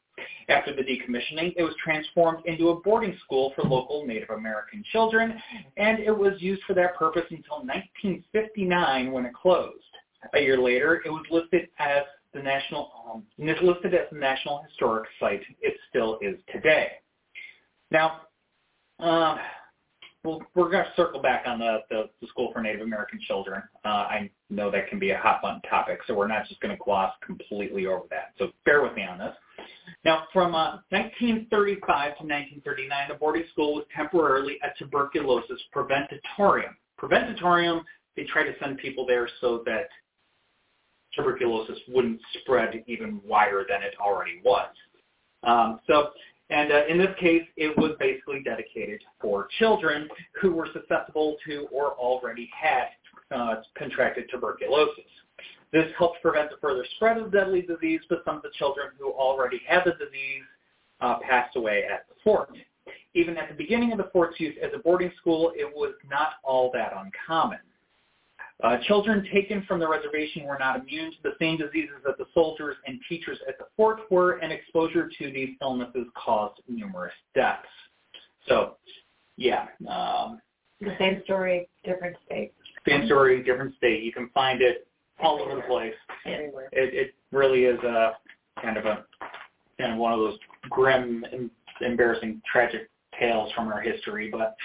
After 0.48 0.74
the 0.74 0.82
decommissioning, 0.82 1.54
it 1.56 1.62
was 1.62 1.74
transformed 1.82 2.44
into 2.46 2.70
a 2.70 2.80
boarding 2.80 3.16
school 3.24 3.52
for 3.54 3.62
local 3.62 4.06
Native 4.06 4.30
American 4.30 4.82
children, 4.90 5.40
and 5.76 5.98
it 6.00 6.16
was 6.16 6.40
used 6.40 6.62
for 6.62 6.74
that 6.74 6.96
purpose 6.96 7.24
until 7.30 7.58
1959 7.58 9.12
when 9.12 9.26
it 9.26 9.34
closed. 9.34 9.82
A 10.34 10.40
year 10.40 10.58
later, 10.58 11.02
it 11.04 11.10
was 11.10 11.24
listed 11.30 11.68
as 11.78 12.02
the 12.34 12.42
national 12.42 12.90
um, 13.08 13.22
listed 13.38 13.94
as 13.94 14.06
the 14.12 14.18
National 14.18 14.62
Historic 14.68 15.08
Site. 15.18 15.42
It 15.60 15.74
still 15.88 16.18
is 16.20 16.36
today. 16.52 16.92
Now, 17.90 18.22
uh, 18.98 19.36
well, 20.26 20.42
we're 20.54 20.70
going 20.70 20.84
to 20.84 20.92
circle 20.96 21.22
back 21.22 21.44
on 21.46 21.60
the, 21.60 21.78
the, 21.88 22.10
the 22.20 22.26
School 22.26 22.50
for 22.52 22.60
Native 22.60 22.80
American 22.80 23.20
Children. 23.26 23.62
Uh, 23.84 23.88
I 23.88 24.30
know 24.50 24.70
that 24.72 24.88
can 24.88 24.98
be 24.98 25.10
a 25.10 25.18
hot 25.18 25.40
button 25.40 25.60
topic, 25.70 26.00
so 26.06 26.14
we're 26.14 26.26
not 26.26 26.48
just 26.48 26.60
going 26.60 26.76
to 26.76 26.82
gloss 26.84 27.14
completely 27.24 27.86
over 27.86 28.04
that. 28.10 28.32
So 28.38 28.50
bear 28.64 28.82
with 28.82 28.94
me 28.94 29.04
on 29.04 29.18
this. 29.18 29.34
Now, 30.04 30.24
from 30.32 30.54
uh, 30.54 30.78
1935 30.90 31.80
to 31.86 32.24
1939, 32.24 33.08
the 33.08 33.14
boarding 33.14 33.44
school 33.52 33.74
was 33.74 33.84
temporarily 33.94 34.58
a 34.64 34.68
tuberculosis 34.76 35.60
preventatorium. 35.74 36.74
Preventatorium, 37.00 37.82
they 38.16 38.24
try 38.24 38.42
to 38.42 38.54
send 38.60 38.78
people 38.78 39.06
there 39.06 39.28
so 39.40 39.62
that 39.66 39.88
tuberculosis 41.16 41.78
wouldn't 41.88 42.20
spread 42.40 42.84
even 42.86 43.20
wider 43.26 43.64
than 43.68 43.82
it 43.82 43.94
already 44.00 44.40
was. 44.44 44.68
Um, 45.42 45.80
so 45.86 46.10
and 46.48 46.70
uh, 46.70 46.86
in 46.88 46.98
this 46.98 47.14
case, 47.18 47.42
it 47.56 47.76
was 47.76 47.96
basically 47.98 48.42
dedicated 48.42 49.02
for 49.20 49.48
children 49.58 50.08
who 50.40 50.52
were 50.52 50.68
susceptible 50.72 51.36
to 51.46 51.66
or 51.72 51.92
already 51.94 52.48
had 52.56 52.86
uh, 53.34 53.56
contracted 53.76 54.26
tuberculosis. 54.30 55.04
This 55.72 55.90
helped 55.98 56.22
prevent 56.22 56.50
the 56.50 56.56
further 56.60 56.84
spread 56.94 57.18
of 57.18 57.30
the 57.32 57.38
deadly 57.38 57.62
disease, 57.62 58.00
but 58.08 58.22
some 58.24 58.36
of 58.36 58.42
the 58.42 58.50
children 58.56 58.88
who 58.98 59.10
already 59.10 59.60
had 59.66 59.82
the 59.84 59.92
disease 59.92 60.44
uh, 61.00 61.18
passed 61.18 61.56
away 61.56 61.84
at 61.84 62.06
the 62.08 62.14
fort. 62.22 62.50
Even 63.14 63.36
at 63.36 63.48
the 63.48 63.54
beginning 63.54 63.90
of 63.90 63.98
the 63.98 64.08
fort's 64.12 64.38
use 64.38 64.54
as 64.62 64.70
a 64.74 64.78
boarding 64.78 65.10
school, 65.18 65.52
it 65.56 65.68
was 65.74 65.94
not 66.08 66.34
all 66.44 66.70
that 66.72 66.92
uncommon. 66.96 67.58
Uh, 68.64 68.78
children 68.86 69.26
taken 69.34 69.62
from 69.68 69.78
the 69.78 69.86
reservation 69.86 70.44
were 70.44 70.56
not 70.58 70.80
immune 70.80 71.10
to 71.10 71.16
the 71.22 71.32
same 71.38 71.58
diseases 71.58 71.96
that 72.04 72.16
the 72.16 72.24
soldiers 72.32 72.76
and 72.86 72.98
teachers 73.08 73.38
at 73.46 73.58
the 73.58 73.66
fort 73.76 74.00
were, 74.10 74.38
and 74.38 74.50
exposure 74.50 75.10
to 75.18 75.30
these 75.30 75.50
illnesses 75.60 76.06
caused 76.14 76.60
numerous 76.66 77.12
deaths. 77.34 77.66
So, 78.48 78.76
yeah, 79.36 79.66
um, 79.88 80.40
The 80.80 80.94
same 80.98 81.20
story, 81.24 81.68
different 81.84 82.16
state. 82.24 82.52
same 82.88 83.06
story, 83.06 83.42
different 83.42 83.74
state. 83.76 84.02
You 84.02 84.12
can 84.12 84.30
find 84.30 84.62
it 84.62 84.86
all 85.20 85.40
over 85.40 85.56
the 85.56 85.62
place. 85.62 85.94
Everywhere. 86.24 86.68
It, 86.72 86.94
it 86.94 87.14
really 87.32 87.64
is 87.64 87.78
a 87.82 88.12
kind 88.62 88.78
of 88.78 88.86
a 88.86 89.04
kind 89.78 89.92
of 89.92 89.98
one 89.98 90.12
of 90.14 90.20
those 90.20 90.38
grim, 90.70 91.24
and 91.30 91.50
embarrassing, 91.82 92.40
tragic 92.50 92.88
tales 93.18 93.52
from 93.52 93.68
our 93.68 93.80
history, 93.80 94.30
but 94.30 94.56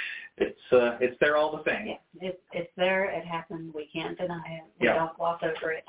it's 0.41 0.73
uh, 0.73 0.97
it's 0.99 1.17
there 1.19 1.37
all 1.37 1.51
the 1.55 1.63
same. 1.69 1.95
It's 2.19 2.37
it's 2.53 2.71
there. 2.77 3.05
It 3.05 3.25
happened. 3.25 3.73
We 3.73 3.87
can't 3.93 4.17
deny 4.17 4.41
it. 4.47 4.63
We 4.79 4.87
Yeah. 4.87 4.95
don't 4.95 5.15
gloss 5.17 5.41
over 5.43 5.71
it. 5.71 5.83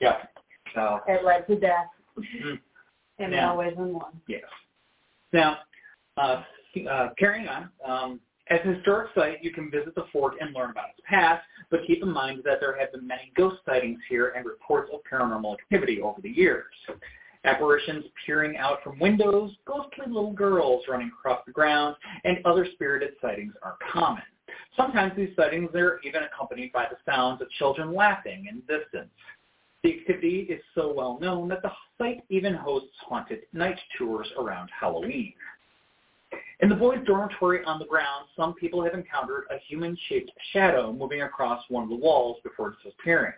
Yeah. 0.00 0.24
So 0.74 1.00
It 1.08 1.24
led 1.24 1.46
to 1.48 1.56
death. 1.56 1.88
Mhm. 2.16 2.60
And 3.20 3.32
Yeah. 3.32 3.50
always 3.50 3.72
in 3.76 3.94
one. 3.94 4.20
yes. 4.28 4.44
Now, 5.32 5.58
uh, 6.16 6.44
uh, 6.88 7.08
carrying 7.18 7.48
on. 7.48 7.70
Um, 7.84 8.20
as 8.48 8.60
a 8.64 8.74
historic 8.74 9.12
site, 9.14 9.42
you 9.42 9.52
can 9.52 9.70
visit 9.72 9.94
the 9.96 10.04
fort 10.12 10.34
and 10.40 10.54
learn 10.54 10.70
about 10.70 10.90
its 10.90 11.00
past, 11.06 11.44
but 11.70 11.80
keep 11.86 12.00
in 12.02 12.10
mind 12.10 12.42
that 12.44 12.60
there 12.60 12.78
have 12.78 12.92
been 12.92 13.06
many 13.06 13.32
ghost 13.36 13.56
sightings 13.66 13.98
here 14.08 14.28
and 14.36 14.46
reports 14.46 14.90
of 14.94 15.00
paranormal 15.10 15.52
activity 15.54 16.00
over 16.00 16.20
the 16.22 16.30
years. 16.30 16.72
Apparitions 17.44 18.04
peering 18.26 18.56
out 18.56 18.82
from 18.82 18.98
windows, 18.98 19.52
ghostly 19.64 20.06
little 20.06 20.32
girls 20.32 20.82
running 20.88 21.08
across 21.08 21.44
the 21.46 21.52
grounds, 21.52 21.96
and 22.24 22.38
other 22.44 22.66
spirited 22.72 23.14
sightings 23.20 23.54
are 23.62 23.76
common. 23.92 24.22
Sometimes 24.76 25.12
these 25.16 25.34
sightings 25.36 25.70
are 25.74 26.00
even 26.04 26.22
accompanied 26.22 26.72
by 26.72 26.86
the 26.90 26.96
sounds 27.10 27.40
of 27.40 27.50
children 27.50 27.94
laughing 27.94 28.46
in 28.48 28.62
the 28.66 28.78
distance. 28.78 29.10
The 29.82 30.00
activity 30.00 30.46
is 30.50 30.60
so 30.74 30.92
well 30.92 31.18
known 31.20 31.48
that 31.48 31.62
the 31.62 31.70
site 31.96 32.24
even 32.28 32.54
hosts 32.54 32.96
haunted 33.06 33.40
night 33.52 33.78
tours 33.96 34.28
around 34.38 34.68
Halloween. 34.78 35.34
In 36.60 36.68
the 36.68 36.74
boys' 36.74 37.04
dormitory 37.06 37.64
on 37.64 37.78
the 37.78 37.86
grounds, 37.86 38.28
some 38.36 38.54
people 38.54 38.82
have 38.82 38.94
encountered 38.94 39.44
a 39.50 39.58
human-shaped 39.68 40.32
shadow 40.52 40.92
moving 40.92 41.22
across 41.22 41.62
one 41.68 41.84
of 41.84 41.88
the 41.88 41.94
walls 41.94 42.38
before 42.42 42.76
disappearing. 42.82 43.34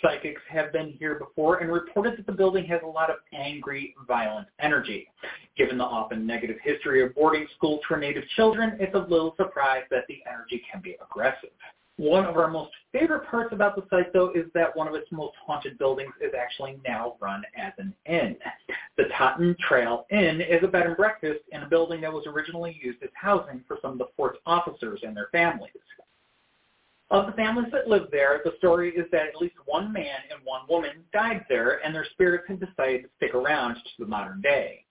Psychics 0.00 0.42
have 0.48 0.72
been 0.72 0.94
here 0.98 1.14
before 1.14 1.58
and 1.58 1.70
reported 1.70 2.18
that 2.18 2.26
the 2.26 2.32
building 2.32 2.64
has 2.66 2.80
a 2.82 2.86
lot 2.86 3.10
of 3.10 3.16
angry, 3.32 3.94
violent 4.06 4.48
energy. 4.60 5.08
Given 5.56 5.78
the 5.78 5.84
often 5.84 6.26
negative 6.26 6.56
history 6.62 7.02
of 7.02 7.14
boarding 7.14 7.46
schools 7.56 7.80
for 7.86 7.96
Native 7.96 8.24
children, 8.34 8.76
it's 8.80 8.94
a 8.94 8.98
little 8.98 9.34
surprise 9.36 9.84
that 9.90 10.04
the 10.08 10.22
energy 10.28 10.62
can 10.70 10.82
be 10.82 10.96
aggressive. 11.02 11.50
One 11.98 12.24
of 12.24 12.36
our 12.36 12.48
most 12.48 12.72
favorite 12.90 13.28
parts 13.28 13.52
about 13.52 13.76
the 13.76 13.84
site, 13.90 14.12
though, 14.12 14.32
is 14.34 14.46
that 14.54 14.74
one 14.74 14.88
of 14.88 14.94
its 14.94 15.06
most 15.12 15.34
haunted 15.46 15.78
buildings 15.78 16.12
is 16.20 16.32
actually 16.36 16.80
now 16.86 17.16
run 17.20 17.42
as 17.56 17.72
an 17.78 17.94
inn. 18.06 18.36
The 18.96 19.04
Totten 19.16 19.54
Trail 19.68 20.06
Inn 20.10 20.40
is 20.40 20.64
a 20.64 20.68
bed 20.68 20.86
and 20.86 20.96
breakfast 20.96 21.40
in 21.52 21.62
a 21.62 21.68
building 21.68 22.00
that 22.00 22.12
was 22.12 22.26
originally 22.26 22.80
used 22.82 23.02
as 23.02 23.10
housing 23.14 23.62
for 23.68 23.78
some 23.82 23.92
of 23.92 23.98
the 23.98 24.08
fort's 24.16 24.38
officers 24.46 25.00
and 25.02 25.16
their 25.16 25.28
families. 25.32 25.70
Of 27.12 27.26
the 27.26 27.32
families 27.32 27.70
that 27.72 27.88
lived 27.88 28.10
there, 28.10 28.40
the 28.42 28.54
story 28.56 28.88
is 28.96 29.04
that 29.12 29.26
at 29.26 29.36
least 29.38 29.56
one 29.66 29.92
man 29.92 30.16
and 30.30 30.40
one 30.44 30.62
woman 30.66 31.04
died 31.12 31.44
there, 31.46 31.84
and 31.84 31.94
their 31.94 32.06
spirits 32.10 32.44
have 32.48 32.58
decided 32.58 33.02
to 33.02 33.08
stick 33.18 33.34
around 33.34 33.74
to 33.74 33.80
the 33.98 34.06
modern 34.06 34.40
day. 34.40 34.86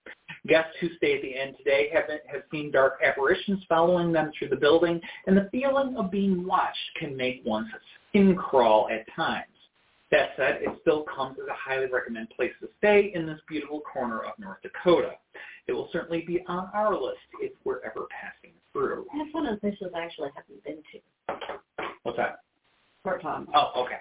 Guests 0.46 0.70
who 0.80 0.88
stay 0.98 1.16
at 1.16 1.22
the 1.22 1.34
inn 1.34 1.56
today 1.58 1.90
have, 1.92 2.06
been, 2.06 2.20
have 2.28 2.42
seen 2.52 2.70
dark 2.70 3.00
apparitions 3.04 3.64
following 3.68 4.12
them 4.12 4.30
through 4.38 4.50
the 4.50 4.56
building, 4.56 5.00
and 5.26 5.36
the 5.36 5.48
feeling 5.50 5.96
of 5.96 6.12
being 6.12 6.46
watched 6.46 6.78
can 6.96 7.16
make 7.16 7.42
one's 7.44 7.66
skin 8.08 8.36
crawl 8.36 8.88
at 8.88 9.04
times. 9.16 9.46
That 10.12 10.30
said, 10.36 10.60
it 10.62 10.78
still 10.82 11.04
comes 11.04 11.38
as 11.42 11.48
a 11.48 11.54
highly 11.54 11.86
recommended 11.90 12.36
place 12.36 12.52
to 12.60 12.68
stay 12.78 13.10
in 13.16 13.26
this 13.26 13.40
beautiful 13.48 13.80
corner 13.80 14.20
of 14.20 14.38
North 14.38 14.58
Dakota. 14.62 15.14
it 15.66 15.72
will 15.72 15.88
certainly 15.90 16.20
be 16.20 16.44
on 16.46 16.70
our 16.72 16.94
list 16.94 17.18
if 17.40 17.50
we're 17.64 17.80
ever 17.80 18.06
passing 18.12 18.54
through. 18.72 19.06
That's 19.12 19.34
one 19.34 19.46
of 19.46 19.56
the 19.56 19.60
places 19.60 19.88
I 19.92 20.04
actually 20.04 20.30
haven't 20.36 20.62
been 20.62 20.76
to. 20.92 21.00
What's 22.02 22.18
that? 22.18 22.40
Fort 23.04 23.22
Tom. 23.22 23.48
Oh, 23.54 23.84
okay. 23.84 23.98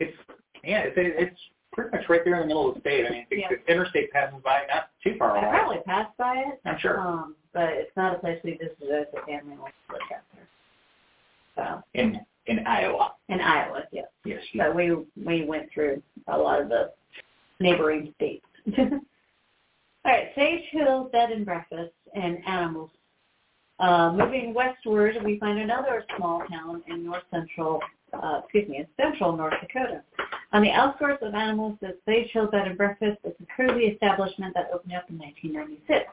It's 0.00 0.16
yeah, 0.64 0.82
it's 0.84 0.94
it's 0.96 1.40
pretty 1.72 1.96
much 1.96 2.08
right 2.08 2.20
there 2.24 2.34
in 2.36 2.40
the 2.42 2.46
middle 2.46 2.68
of 2.68 2.74
the 2.74 2.80
state. 2.80 3.06
I 3.06 3.10
mean, 3.10 3.26
Yeah. 3.30 3.48
the 3.50 3.72
interstate 3.72 4.10
passes 4.12 4.40
by 4.44 4.62
not 4.72 4.90
too 5.02 5.16
far 5.18 5.36
I 5.36 5.40
away. 5.42 5.50
probably 5.58 5.78
passed 5.86 6.16
by 6.16 6.36
it, 6.46 6.60
I'm 6.64 6.78
sure. 6.78 7.00
um, 7.00 7.36
but 7.52 7.70
it's 7.70 7.96
not 7.96 8.14
a 8.14 8.18
place 8.18 8.40
we 8.44 8.52
visited 8.52 8.90
as 8.90 9.06
a 9.14 9.26
family 9.26 9.56
when 9.56 9.72
we 9.88 9.94
lived 9.94 10.12
out 10.14 10.22
there. 10.34 10.48
So 11.56 11.82
In 11.94 12.20
in 12.46 12.66
Iowa. 12.66 13.12
in 13.28 13.40
Iowa, 13.40 13.82
yeah. 13.92 14.02
Yes. 14.24 14.42
yes. 14.52 14.66
But 14.66 14.74
we 14.76 14.96
we 15.24 15.44
went 15.44 15.68
through 15.72 16.02
a 16.28 16.36
lot 16.38 16.60
of 16.60 16.68
the 16.68 16.92
neighboring 17.60 18.12
states. 18.16 18.44
All 18.78 20.14
right, 20.14 20.28
Sage 20.36 20.62
Hill 20.70 21.08
Bed 21.12 21.30
and 21.32 21.44
Breakfast 21.44 21.92
and 22.14 22.38
Animals. 22.46 22.90
Uh, 23.78 24.12
moving 24.12 24.52
westward, 24.54 25.16
we 25.24 25.38
find 25.38 25.58
another 25.58 26.04
small 26.16 26.42
town 26.50 26.82
in 26.88 27.04
north 27.04 27.22
central, 27.30 27.80
uh, 28.12 28.40
excuse 28.42 28.68
me, 28.68 28.78
in 28.78 28.86
central 28.96 29.36
North 29.36 29.54
Dakota. 29.60 30.02
On 30.52 30.62
the 30.62 30.70
outskirts 30.70 31.22
of 31.22 31.32
Anamoose 31.32 31.78
is 31.82 31.94
Sage 32.04 32.30
Hill 32.32 32.48
Bed 32.48 32.66
and 32.66 32.76
Breakfast. 32.76 33.18
It's 33.22 33.38
a 33.40 33.46
cozy 33.56 33.84
establishment 33.84 34.54
that 34.54 34.70
opened 34.72 34.94
up 34.94 35.08
in 35.10 35.18
1996. 35.18 36.10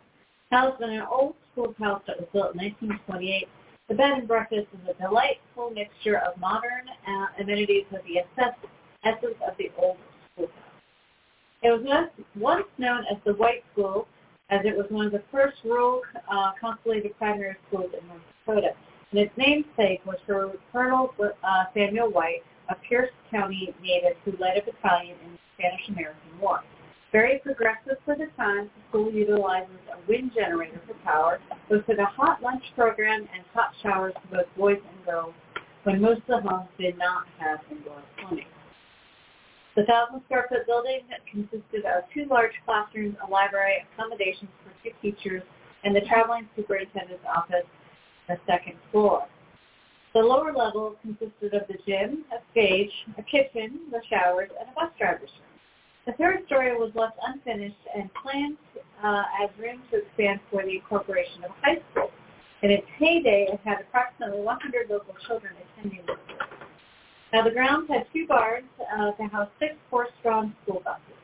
Housed 0.52 0.82
in 0.82 0.92
an 0.92 1.08
old 1.10 1.34
schoolhouse 1.52 2.04
that 2.06 2.20
was 2.20 2.30
built 2.32 2.54
in 2.54 2.62
1928, 2.62 3.48
the 3.88 3.96
bed 3.96 4.12
and 4.12 4.28
breakfast 4.28 4.68
is 4.74 4.90
a 4.90 5.02
delightful 5.02 5.72
mixture 5.72 6.18
of 6.20 6.38
modern 6.40 6.86
uh, 7.08 7.42
amenities 7.42 7.86
with 7.92 8.02
the 8.04 8.20
essence, 8.20 8.56
of 9.04 9.58
the 9.58 9.72
old 9.78 9.98
schoolhouse. 10.34 10.54
It 11.64 11.70
was 11.72 12.10
once 12.36 12.66
known 12.78 13.06
as 13.12 13.18
the 13.26 13.34
White 13.34 13.64
School, 13.74 14.08
as 14.50 14.62
it 14.64 14.76
was 14.76 14.86
one 14.90 15.08
of 15.08 15.12
the 15.12 15.24
first 15.32 15.58
rural 15.64 16.02
uh, 16.32 16.52
consolidated 16.60 17.18
primary 17.18 17.56
schools 17.68 17.92
in 18.00 18.08
North 18.08 18.22
Dakota. 18.46 18.72
And 19.12 19.20
its 19.20 19.32
namesake 19.38 20.06
was 20.06 20.18
for 20.26 20.54
Colonel 20.72 21.14
uh, 21.20 21.64
Samuel 21.74 22.12
White, 22.12 22.44
a 22.70 22.76
Pierce 22.88 23.12
County 23.32 23.74
native 23.82 24.18
who 24.24 24.32
led 24.40 24.58
a 24.58 24.66
battalion 24.66 25.16
in 25.26 25.32
the 25.34 25.40
Spanish-American 25.58 26.40
War. 26.40 26.62
Very 27.12 27.40
progressive 27.40 27.98
for 28.04 28.16
the 28.16 28.28
time, 28.36 28.70
the 28.76 28.82
school 28.90 29.12
utilizes 29.12 29.70
a 29.94 30.10
wind 30.10 30.32
generator 30.36 30.82
for 30.86 30.96
power, 30.96 31.40
hosted 31.72 32.00
a 32.00 32.06
hot 32.06 32.42
lunch 32.42 32.64
program 32.76 33.22
and 33.34 33.44
hot 33.54 33.72
showers 33.82 34.14
for 34.22 34.38
both 34.38 34.48
boys 34.58 34.78
and 34.78 35.06
girls 35.06 35.34
when 35.84 36.02
most 36.02 36.22
of 36.28 36.44
the 36.44 36.50
homes 36.50 36.68
did 36.78 36.98
not 36.98 37.24
have 37.40 37.60
indoor 37.72 38.02
plumbing. 38.20 38.46
The 39.76 39.82
1,000 39.82 40.22
square 40.26 40.46
foot 40.48 40.66
building 40.66 41.02
consisted 41.30 41.84
of 41.84 42.04
two 42.14 42.26
large 42.32 42.54
classrooms, 42.66 43.18
a 43.26 43.30
library, 43.30 43.84
accommodations 43.92 44.50
for 44.64 44.72
two 44.82 44.96
teachers, 45.02 45.44
and 45.84 45.94
the 45.94 46.02
traveling 46.02 46.48
superintendent's 46.56 47.26
office, 47.28 47.68
the 48.30 48.38
second 48.48 48.76
floor. 48.92 49.28
The 50.14 50.22
lower 50.22 50.54
level 50.54 50.96
consisted 51.02 51.54
of 51.54 51.68
the 51.68 51.76
gym, 51.86 52.24
a 52.32 52.40
stage, 52.52 52.92
a 53.18 53.24
kitchen, 53.24 53.82
the 53.92 54.00
showers, 54.10 54.50
and 54.58 54.70
a 54.70 54.74
bus 54.74 54.92
driver's 54.98 55.30
room. 55.30 55.60
The 56.06 56.14
third 56.14 56.46
story 56.46 56.72
was 56.78 56.92
left 56.96 57.18
unfinished 57.28 57.76
and 57.94 58.10
planned 58.14 58.58
uh, 59.04 59.24
as 59.44 59.50
room 59.60 59.82
to 59.92 60.04
expand 60.04 60.40
for 60.50 60.64
the 60.64 60.76
incorporation 60.76 61.44
of 61.44 61.52
high 61.62 61.82
school. 61.92 62.12
In 62.62 62.72
its 62.72 62.88
heyday, 62.98 63.48
it 63.52 63.60
had 63.66 63.82
approximately 63.82 64.40
100 64.40 64.90
local 64.90 65.16
children 65.28 65.54
attending 65.76 66.00
the. 66.06 66.35
Now, 67.36 67.44
the 67.44 67.52
grounds 67.52 67.90
had 67.90 68.08
two 68.14 68.26
barns 68.28 68.72
uh, 68.80 69.12
to 69.12 69.24
house 69.28 69.50
six 69.60 69.76
horse-drawn 69.92 70.56
school 70.64 70.82
buses. 70.86 71.20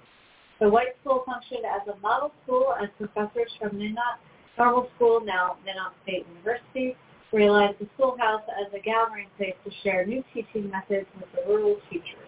The 0.59 0.67
White 0.67 0.99
School 0.99 1.23
functioned 1.25 1.63
as 1.63 1.87
a 1.87 1.97
model 2.01 2.33
school 2.43 2.75
as 2.83 2.89
professors 2.97 3.49
from 3.57 3.77
Minot 3.77 4.19
Normal 4.57 4.91
School, 4.97 5.21
now 5.23 5.55
Minot 5.63 5.93
State 6.03 6.27
University, 6.27 6.97
realized 7.31 7.79
the 7.79 7.87
schoolhouse 7.95 8.43
as 8.59 8.67
a 8.73 8.83
gathering 8.83 9.27
place 9.37 9.55
to 9.63 9.71
share 9.83 10.05
new 10.05 10.21
teaching 10.33 10.69
methods 10.69 11.07
with 11.15 11.31
the 11.31 11.47
rural 11.47 11.77
teachers. 11.89 12.27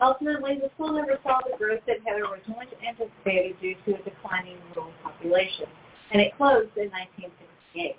Ultimately, 0.00 0.62
the 0.62 0.70
school 0.76 0.92
never 0.92 1.18
saw 1.24 1.40
the 1.42 1.58
growth 1.58 1.82
it 1.88 2.02
had 2.06 2.22
originally 2.22 2.70
anticipated 2.78 3.58
due 3.60 3.74
to 3.86 3.98
a 3.98 4.02
declining 4.04 4.54
rural 4.76 4.92
population, 5.02 5.66
and 6.12 6.22
it 6.22 6.30
closed 6.36 6.70
in 6.78 6.94
1968. 6.94 7.96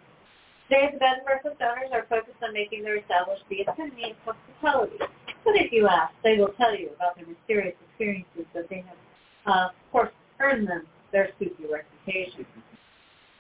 The 0.69 0.75
bed 0.99 1.17
and 1.17 1.25
breakfast 1.25 1.62
owners 1.62 1.89
are 1.93 2.06
focused 2.10 2.43
on 2.43 2.53
making 2.53 2.84
their 2.84 2.97
established 2.97 3.43
the 3.49 3.62
epitome 3.62 4.12
of 4.12 4.36
hospitality. 4.36 4.97
But 5.45 5.56
if 5.56 5.71
you 5.71 5.88
ask, 5.88 6.13
they 6.23 6.38
will 6.38 6.51
tell 6.58 6.75
you 6.75 6.89
about 6.95 7.15
their 7.15 7.25
mysterious 7.25 7.75
experiences 7.88 8.45
that 8.53 8.67
they 8.69 8.84
have, 8.84 8.97
uh, 9.45 9.69
of 9.69 9.91
course, 9.91 10.12
earned 10.41 10.67
them 10.67 10.86
their 11.13 11.30
spooky 11.36 11.65
reputation. 11.71 12.45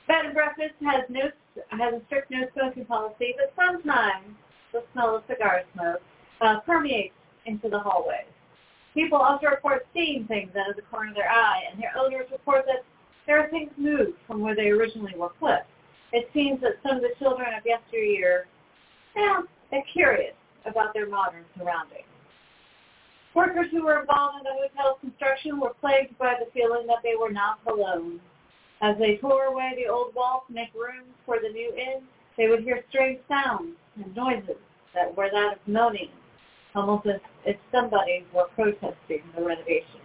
Bed 0.07 0.25
and 0.25 0.33
breakfast 0.33 0.75
has 0.81 1.03
no 1.09 1.29
has 1.71 1.93
a 1.95 2.01
strict 2.05 2.31
no 2.31 2.47
smoking 2.53 2.85
policy, 2.85 3.35
but 3.35 3.51
sometimes 3.57 4.25
the 4.71 4.83
smell 4.93 5.17
of 5.17 5.23
cigar 5.27 5.63
smoke 5.73 6.01
uh, 6.39 6.61
permeates 6.61 7.15
into 7.45 7.67
the 7.67 7.79
hallways. 7.79 8.31
People 8.93 9.17
also 9.17 9.47
report 9.47 9.85
seeing 9.93 10.25
things 10.27 10.51
out 10.55 10.69
of 10.69 10.75
the 10.77 10.81
corner 10.83 11.09
of 11.09 11.15
their 11.15 11.29
eye, 11.29 11.63
and 11.69 11.81
their 11.81 11.91
owners 11.97 12.27
report 12.31 12.65
that 12.67 12.85
there 13.25 13.39
are 13.39 13.49
things 13.49 13.71
moved 13.75 14.17
from 14.25 14.39
where 14.39 14.55
they 14.55 14.69
originally 14.69 15.13
were 15.17 15.29
put. 15.41 15.59
It 16.13 16.29
seems 16.33 16.61
that 16.61 16.79
some 16.83 16.97
of 16.97 17.01
the 17.01 17.13
children 17.19 17.53
of 17.53 17.65
yesteryear, 17.65 18.47
well, 19.15 19.43
they're 19.71 19.83
curious 19.91 20.35
about 20.65 20.93
their 20.93 21.07
modern 21.07 21.43
surroundings. 21.57 22.03
Workers 23.33 23.67
who 23.71 23.83
were 23.83 23.99
involved 23.99 24.37
in 24.39 24.43
the 24.43 24.67
hotel's 24.67 24.99
construction 25.01 25.59
were 25.59 25.73
plagued 25.81 26.17
by 26.17 26.35
the 26.39 26.49
feeling 26.53 26.87
that 26.87 27.03
they 27.03 27.15
were 27.15 27.31
not 27.31 27.59
alone. 27.67 28.19
As 28.81 28.97
they 28.97 29.17
tore 29.17 29.45
away 29.45 29.73
the 29.75 29.91
old 29.91 30.15
wall 30.15 30.43
to 30.47 30.53
make 30.53 30.73
room 30.73 31.05
for 31.25 31.37
the 31.41 31.49
new 31.49 31.73
inn, 31.75 32.03
they 32.37 32.47
would 32.47 32.63
hear 32.63 32.83
strange 32.89 33.19
sounds 33.27 33.75
and 33.95 34.15
noises 34.15 34.57
that 34.93 35.15
were 35.15 35.29
that 35.31 35.53
of 35.53 35.67
moaning, 35.67 36.09
almost 36.73 37.07
as 37.07 37.19
if 37.45 37.57
somebody 37.71 38.25
were 38.33 38.47
protesting 38.55 39.23
the 39.35 39.43
renovation. 39.43 40.01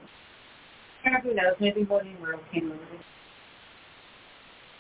Or 1.05 1.21
who 1.21 1.35
knows, 1.35 1.55
maybe 1.61 1.85
moaning 1.85 2.17
Merle 2.21 2.41
came 2.53 2.73
over. 2.73 3.05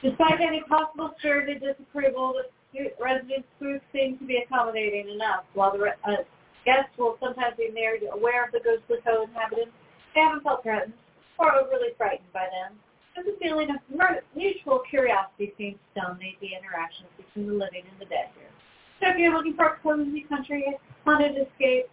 Despite 0.02 0.40
any 0.40 0.62
possible 0.68 1.14
stirred 1.18 1.46
disapproval, 1.46 2.34
the 2.74 2.90
residents' 3.00 3.46
spooks 3.56 3.84
seem 3.92 4.18
to 4.18 4.24
be 4.24 4.42
accommodating 4.44 5.08
enough. 5.08 5.44
While 5.54 5.78
the 5.78 5.94
uh, 6.04 6.26
guests 6.64 6.90
will 6.98 7.16
sometimes 7.22 7.56
be 7.56 7.70
made 7.72 8.02
aware 8.12 8.44
of 8.44 8.50
the 8.50 8.58
ghostly 8.58 8.98
co-inhabitants, 9.06 9.70
they 10.14 10.20
haven't 10.20 10.42
felt 10.42 10.62
threatened 10.64 10.94
or 11.38 11.54
overly 11.54 11.94
frightened 11.96 12.32
by 12.32 12.46
them. 12.50 12.76
There's 13.14 13.28
a 13.28 13.38
feeling 13.38 13.70
of 13.70 13.76
mutual 14.34 14.80
curiosity 14.88 15.52
seems 15.56 15.78
to 15.94 16.00
dominate 16.00 16.40
the 16.40 16.50
interactions 16.58 17.08
between 17.16 17.46
the 17.46 17.54
living 17.54 17.84
and 17.88 18.00
the 18.00 18.06
dead 18.06 18.34
here. 18.34 18.50
So 19.00 19.10
if 19.10 19.18
you're 19.18 19.32
looking 19.32 19.54
for 19.54 19.66
a 19.66 19.78
cozy 19.82 20.26
country 20.28 20.64
haunted 21.04 21.36
escape, 21.36 21.86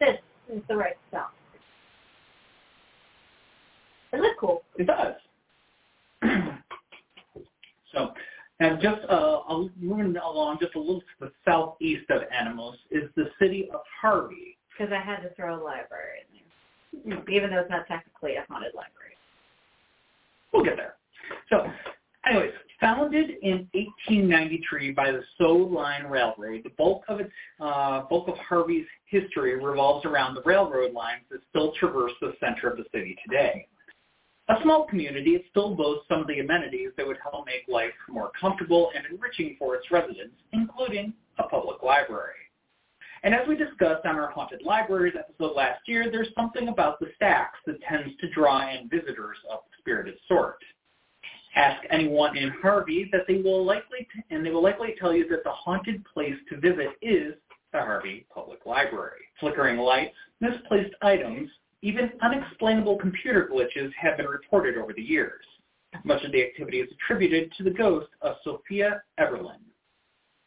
this 0.00 0.18
is 0.52 0.62
the 0.68 0.76
right 0.76 0.96
stop. 1.08 1.32
It 4.12 4.20
looks 4.20 4.36
cool. 4.38 4.62
It 4.76 4.86
does. 4.86 5.14
So, 7.94 8.12
and 8.60 8.80
just 8.80 9.00
uh, 9.08 9.40
moving 9.80 10.16
along 10.16 10.58
just 10.60 10.74
a 10.74 10.78
little 10.78 11.00
to 11.00 11.06
the 11.20 11.32
southeast 11.44 12.08
of 12.10 12.22
Anamoose 12.22 12.76
is 12.90 13.10
the 13.16 13.30
city 13.40 13.68
of 13.72 13.80
Harvey. 14.00 14.56
Because 14.76 14.92
I 14.92 15.00
had 15.00 15.20
to 15.20 15.34
throw 15.34 15.54
a 15.54 15.62
library 15.62 16.20
in 17.04 17.10
there, 17.10 17.34
even 17.34 17.50
though 17.50 17.60
it's 17.60 17.70
not 17.70 17.86
technically 17.86 18.36
a 18.36 18.44
haunted 18.48 18.74
library. 18.74 19.16
We'll 20.52 20.64
get 20.64 20.76
there. 20.76 20.94
So, 21.50 21.66
anyways, 22.26 22.52
founded 22.80 23.30
in 23.42 23.68
1893 23.72 24.92
by 24.92 25.10
the 25.10 25.22
Soo 25.38 25.68
Line 25.72 26.04
Railroad, 26.04 26.62
the 26.64 26.70
bulk 26.76 27.02
of 27.08 27.20
its 27.20 27.32
uh, 27.60 28.02
bulk 28.08 28.28
of 28.28 28.36
Harvey's 28.38 28.86
history 29.06 29.62
revolves 29.62 30.04
around 30.04 30.34
the 30.34 30.42
railroad 30.44 30.92
lines 30.92 31.22
that 31.30 31.40
still 31.50 31.72
traverse 31.78 32.12
the 32.20 32.34
center 32.40 32.68
of 32.68 32.76
the 32.76 32.84
city 32.92 33.16
today. 33.26 33.66
A 34.48 34.56
small 34.62 34.86
community, 34.86 35.30
it 35.30 35.44
still 35.50 35.74
boasts 35.74 36.04
some 36.08 36.20
of 36.20 36.26
the 36.26 36.40
amenities 36.40 36.90
that 36.96 37.06
would 37.06 37.16
help 37.22 37.46
make 37.46 37.66
life 37.66 37.94
more 38.08 38.30
comfortable 38.38 38.90
and 38.94 39.06
enriching 39.06 39.56
for 39.58 39.74
its 39.74 39.90
residents, 39.90 40.34
including 40.52 41.14
a 41.38 41.44
public 41.44 41.82
library. 41.82 42.34
And 43.22 43.34
as 43.34 43.48
we 43.48 43.56
discussed 43.56 44.04
on 44.04 44.16
our 44.16 44.30
Haunted 44.30 44.60
Libraries 44.62 45.14
episode 45.18 45.56
last 45.56 45.80
year, 45.88 46.10
there's 46.10 46.28
something 46.36 46.68
about 46.68 47.00
the 47.00 47.06
stacks 47.16 47.58
that 47.64 47.80
tends 47.80 48.14
to 48.20 48.28
draw 48.30 48.68
in 48.68 48.86
visitors 48.90 49.38
of 49.50 49.60
the 49.70 49.76
spirited 49.78 50.16
sort. 50.28 50.58
Ask 51.56 51.82
anyone 51.90 52.36
in 52.36 52.50
Harvey 52.60 53.08
that 53.12 53.22
they 53.26 53.40
will 53.40 53.64
likely, 53.64 54.06
t- 54.14 54.22
and 54.30 54.44
they 54.44 54.50
will 54.50 54.62
likely 54.62 54.94
tell 55.00 55.14
you 55.14 55.26
that 55.28 55.42
the 55.42 55.52
haunted 55.52 56.04
place 56.12 56.34
to 56.50 56.60
visit 56.60 56.90
is 57.00 57.32
the 57.72 57.78
Harvey 57.78 58.26
Public 58.32 58.66
Library. 58.66 59.22
Flickering 59.40 59.78
lights, 59.78 60.16
misplaced 60.42 60.94
items, 61.00 61.48
even 61.84 62.10
unexplainable 62.22 62.96
computer 62.96 63.46
glitches 63.52 63.92
have 63.92 64.16
been 64.16 64.26
reported 64.26 64.78
over 64.78 64.94
the 64.94 65.02
years. 65.02 65.44
Much 66.02 66.24
of 66.24 66.32
the 66.32 66.42
activity 66.42 66.80
is 66.80 66.88
attributed 66.92 67.52
to 67.52 67.62
the 67.62 67.70
ghost 67.70 68.08
of 68.22 68.36
Sophia 68.42 69.02
Everlyn. 69.20 69.60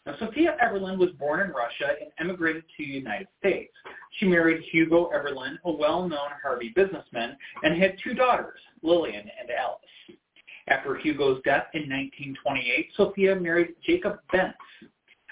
Now, 0.07 0.15
Sophia 0.17 0.57
Everlyn 0.63 0.97
was 0.97 1.11
born 1.19 1.41
in 1.41 1.49
Russia 1.51 1.93
and 2.01 2.09
emigrated 2.19 2.63
to 2.63 2.83
the 2.83 2.91
United 2.91 3.27
States. 3.37 3.71
She 4.17 4.25
married 4.25 4.63
Hugo 4.71 5.11
Everlyn, 5.13 5.57
a 5.63 5.71
well-known 5.71 6.29
Harvey 6.41 6.73
businessman, 6.75 7.37
and 7.61 7.79
had 7.79 7.97
two 8.03 8.15
daughters, 8.15 8.59
Lillian 8.81 9.29
and 9.39 9.51
Alice. 9.51 10.19
After 10.69 10.95
Hugo's 10.95 11.39
death 11.45 11.67
in 11.75 11.81
1928, 11.81 12.89
Sophia 12.97 13.35
married 13.35 13.75
Jacob 13.85 14.19
Bentz. 14.31 14.57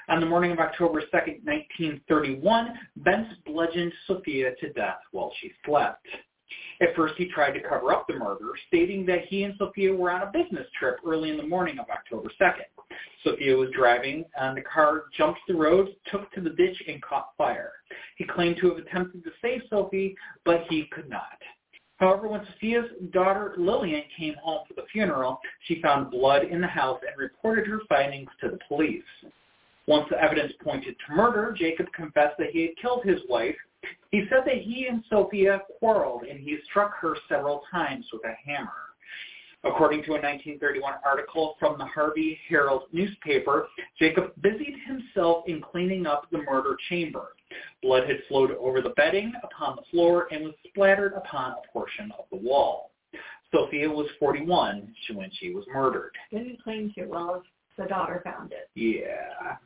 On 0.07 0.19
the 0.19 0.25
morning 0.25 0.51
of 0.51 0.59
October 0.59 1.01
2, 1.01 1.07
1931, 1.11 2.79
Bentz 2.97 3.27
bludgeoned 3.43 3.91
Sophia 4.05 4.51
to 4.59 4.71
death 4.73 4.99
while 5.11 5.31
she 5.41 5.51
slept. 5.65 6.05
At 6.79 6.95
first, 6.95 7.15
he 7.17 7.27
tried 7.27 7.53
to 7.53 7.61
cover 7.67 7.91
up 7.91 8.05
the 8.07 8.13
murder, 8.13 8.51
stating 8.67 9.07
that 9.07 9.25
he 9.25 9.43
and 9.43 9.55
Sophia 9.57 9.91
were 9.91 10.11
on 10.11 10.21
a 10.21 10.31
business 10.31 10.67
trip 10.77 10.97
early 11.07 11.31
in 11.31 11.37
the 11.37 11.47
morning 11.47 11.79
of 11.79 11.89
October 11.89 12.29
2nd. 12.39 12.65
Sophia 13.23 13.55
was 13.57 13.69
driving, 13.71 14.25
and 14.39 14.55
the 14.55 14.61
car 14.61 15.05
jumped 15.17 15.39
the 15.47 15.55
road, 15.55 15.87
took 16.11 16.31
to 16.33 16.41
the 16.41 16.51
ditch, 16.51 16.83
and 16.87 17.01
caught 17.01 17.29
fire. 17.35 17.71
He 18.17 18.25
claimed 18.25 18.57
to 18.57 18.69
have 18.69 18.77
attempted 18.77 19.23
to 19.23 19.31
save 19.41 19.61
Sophie, 19.71 20.15
but 20.43 20.65
he 20.69 20.85
could 20.91 21.09
not. 21.09 21.39
However, 21.97 22.27
when 22.27 22.45
Sophia's 22.45 22.91
daughter 23.11 23.55
Lillian 23.57 24.03
came 24.15 24.35
home 24.35 24.65
for 24.67 24.75
the 24.75 24.85
funeral, 24.91 25.39
she 25.63 25.81
found 25.81 26.11
blood 26.11 26.43
in 26.43 26.61
the 26.61 26.67
house 26.67 26.99
and 27.07 27.17
reported 27.17 27.65
her 27.65 27.79
findings 27.89 28.29
to 28.41 28.49
the 28.49 28.59
police. 28.67 29.01
Once 29.87 30.07
the 30.09 30.21
evidence 30.21 30.51
pointed 30.63 30.95
to 31.05 31.15
murder, 31.15 31.53
Jacob 31.57 31.91
confessed 31.93 32.37
that 32.37 32.49
he 32.51 32.61
had 32.63 32.77
killed 32.81 33.03
his 33.03 33.19
wife. 33.29 33.55
He 34.11 34.25
said 34.29 34.43
that 34.45 34.61
he 34.61 34.87
and 34.87 35.03
Sophia 35.09 35.61
quarreled 35.79 36.23
and 36.23 36.39
he 36.39 36.57
struck 36.69 36.95
her 36.97 37.15
several 37.29 37.61
times 37.71 38.05
with 38.11 38.23
a 38.25 38.33
hammer. 38.49 38.71
According 39.63 40.03
to 40.03 40.11
a 40.11 40.21
1931 40.21 40.93
article 41.03 41.55
from 41.59 41.77
the 41.79 41.85
Harvey 41.85 42.39
Herald 42.47 42.83
newspaper, 42.91 43.67
Jacob 43.97 44.31
busied 44.41 44.75
himself 44.85 45.43
in 45.47 45.59
cleaning 45.59 46.05
up 46.05 46.29
the 46.31 46.43
murder 46.43 46.77
chamber. 46.87 47.29
Blood 47.81 48.07
had 48.07 48.17
flowed 48.27 48.51
over 48.51 48.81
the 48.81 48.91
bedding, 48.91 49.33
upon 49.43 49.75
the 49.75 49.81
floor, 49.89 50.27
and 50.31 50.43
was 50.43 50.53
splattered 50.67 51.13
upon 51.13 51.51
a 51.53 51.71
portion 51.73 52.11
of 52.17 52.25
the 52.31 52.37
wall. 52.37 52.91
Sophia 53.51 53.89
was 53.89 54.07
41 54.19 54.93
when 55.13 55.31
she 55.39 55.51
was 55.51 55.65
murdered. 55.73 56.11
Didn't 56.31 56.61
clean 56.63 56.93
too 56.95 57.07
well 57.09 57.35
if 57.35 57.43
the 57.77 57.87
daughter 57.87 58.21
found 58.23 58.51
it. 58.51 58.69
Yeah. 58.75 59.57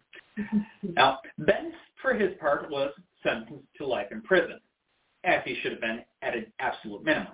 Now, 0.83 1.19
Ben, 1.39 1.73
for 2.01 2.13
his 2.13 2.31
part, 2.39 2.69
was 2.69 2.91
sentenced 3.23 3.67
to 3.77 3.85
life 3.85 4.07
in 4.11 4.21
prison, 4.21 4.59
as 5.23 5.41
he 5.45 5.55
should 5.61 5.73
have 5.73 5.81
been 5.81 6.01
at 6.21 6.35
an 6.35 6.51
absolute 6.59 7.03
minimum. 7.03 7.33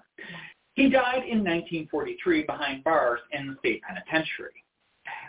He 0.74 0.90
died 0.90 1.24
in 1.24 1.40
1943 1.44 2.44
behind 2.44 2.84
bars 2.84 3.22
in 3.32 3.48
the 3.48 3.56
state 3.60 3.82
penitentiary. 3.84 4.64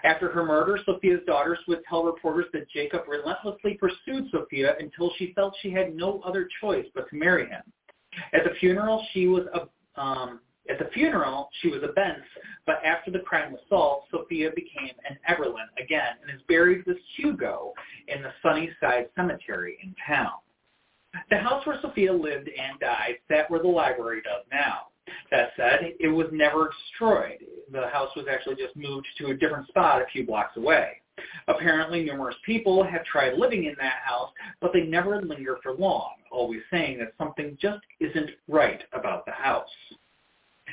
After 0.04 0.30
her 0.30 0.44
murder, 0.44 0.78
Sophia's 0.84 1.20
daughters 1.26 1.58
would 1.68 1.82
tell 1.88 2.04
reporters 2.04 2.46
that 2.52 2.68
Jacob 2.70 3.02
relentlessly 3.08 3.74
pursued 3.74 4.30
Sophia 4.30 4.74
until 4.78 5.12
she 5.16 5.32
felt 5.34 5.56
she 5.60 5.70
had 5.70 5.94
no 5.94 6.20
other 6.24 6.48
choice 6.60 6.86
but 6.94 7.08
to 7.10 7.16
marry 7.16 7.48
him. 7.48 7.62
At 8.32 8.44
the 8.44 8.54
funeral, 8.58 9.04
she 9.12 9.26
was 9.26 9.44
a 9.54 9.68
um, 10.00 10.40
at 10.68 10.78
the 10.78 10.90
funeral, 10.92 11.48
she 11.60 11.68
was 11.68 11.82
a 11.82 11.92
Bentz, 11.92 12.24
but 12.66 12.82
after 12.84 13.10
the 13.10 13.20
crime 13.20 13.52
was 13.52 13.60
solved, 13.68 14.08
Sophia 14.10 14.50
became 14.54 14.94
an 15.08 15.18
Everlyn 15.28 15.66
again 15.82 16.16
and 16.22 16.30
is 16.34 16.42
buried 16.48 16.84
with 16.86 16.96
Hugo 17.16 17.72
in 18.08 18.22
the 18.22 18.32
Sunnyside 18.42 19.08
Cemetery 19.14 19.78
in 19.82 19.94
town. 20.06 20.32
The 21.30 21.38
house 21.38 21.64
where 21.66 21.78
Sophia 21.80 22.12
lived 22.12 22.48
and 22.48 22.78
died 22.80 23.16
sat 23.28 23.50
where 23.50 23.62
the 23.62 23.68
library 23.68 24.22
does 24.22 24.44
now. 24.52 24.88
That 25.30 25.50
said, 25.56 25.94
it 26.00 26.08
was 26.08 26.26
never 26.32 26.70
destroyed. 26.70 27.38
The 27.72 27.88
house 27.88 28.10
was 28.16 28.26
actually 28.30 28.56
just 28.56 28.76
moved 28.76 29.06
to 29.18 29.28
a 29.28 29.34
different 29.34 29.68
spot 29.68 30.02
a 30.02 30.06
few 30.06 30.26
blocks 30.26 30.56
away. 30.56 31.00
Apparently, 31.48 32.04
numerous 32.04 32.36
people 32.44 32.84
have 32.84 33.04
tried 33.04 33.38
living 33.38 33.64
in 33.64 33.74
that 33.78 34.00
house, 34.04 34.30
but 34.60 34.72
they 34.72 34.82
never 34.82 35.22
linger 35.22 35.58
for 35.62 35.72
long, 35.72 36.14
always 36.30 36.60
saying 36.70 36.98
that 36.98 37.12
something 37.16 37.56
just 37.60 37.80
isn't 38.00 38.30
right 38.48 38.82
about 38.92 39.24
the 39.24 39.32
house. 39.32 39.70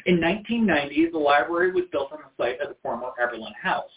In 0.05 0.19
1990, 0.19 1.11
the 1.11 1.17
library 1.17 1.71
was 1.71 1.85
built 1.91 2.11
on 2.11 2.19
the 2.19 2.43
site 2.43 2.59
of 2.59 2.69
the 2.69 2.75
former 2.81 3.11
Everlyn 3.21 3.53
House. 3.61 3.89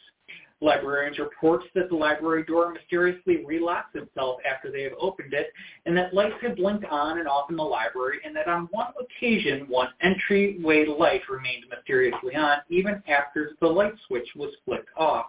Librarians 0.63 1.19
report 1.19 1.65
that 1.75 1.91
the 1.91 1.97
library 1.97 2.45
door 2.45 2.73
mysteriously 2.73 3.45
relocks 3.47 3.95
itself 3.95 4.39
after 4.51 4.71
they 4.71 4.83
have 4.83 4.95
opened 4.99 5.35
it, 5.35 5.53
and 5.85 5.95
that 5.97 6.15
lights 6.15 6.37
have 6.41 6.57
blinked 6.57 6.87
on 6.87 7.19
and 7.19 7.29
off 7.29 7.51
in 7.51 7.57
the 7.57 7.63
library, 7.63 8.21
and 8.25 8.35
that 8.35 8.49
on 8.49 8.69
one 8.71 8.93
occasion, 8.99 9.67
one 9.69 9.89
entryway 10.01 10.87
light 10.87 11.29
remained 11.29 11.65
mysteriously 11.69 12.35
on 12.35 12.59
even 12.71 13.03
after 13.07 13.51
the 13.61 13.67
light 13.67 13.93
switch 14.07 14.29
was 14.35 14.55
flicked 14.65 14.89
off 14.97 15.27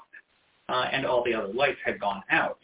uh, 0.70 0.86
and 0.92 1.06
all 1.06 1.24
the 1.24 1.34
other 1.34 1.52
lights 1.54 1.80
had 1.84 2.00
gone 2.00 2.24
out. 2.30 2.60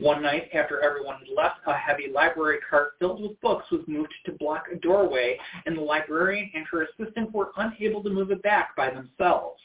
One 0.00 0.22
night, 0.22 0.48
after 0.54 0.80
everyone 0.80 1.18
had 1.18 1.28
left, 1.36 1.56
a 1.66 1.74
heavy 1.74 2.06
library 2.12 2.58
cart 2.68 2.92
filled 3.00 3.20
with 3.20 3.40
books 3.40 3.68
was 3.72 3.82
moved 3.88 4.14
to 4.26 4.32
block 4.32 4.66
a 4.72 4.76
doorway, 4.76 5.36
and 5.66 5.76
the 5.76 5.82
librarian 5.82 6.48
and 6.54 6.64
her 6.70 6.82
assistant 6.82 7.32
were 7.32 7.50
unable 7.56 8.02
to 8.04 8.10
move 8.10 8.30
it 8.30 8.40
back 8.42 8.76
by 8.76 8.90
themselves. 8.90 9.60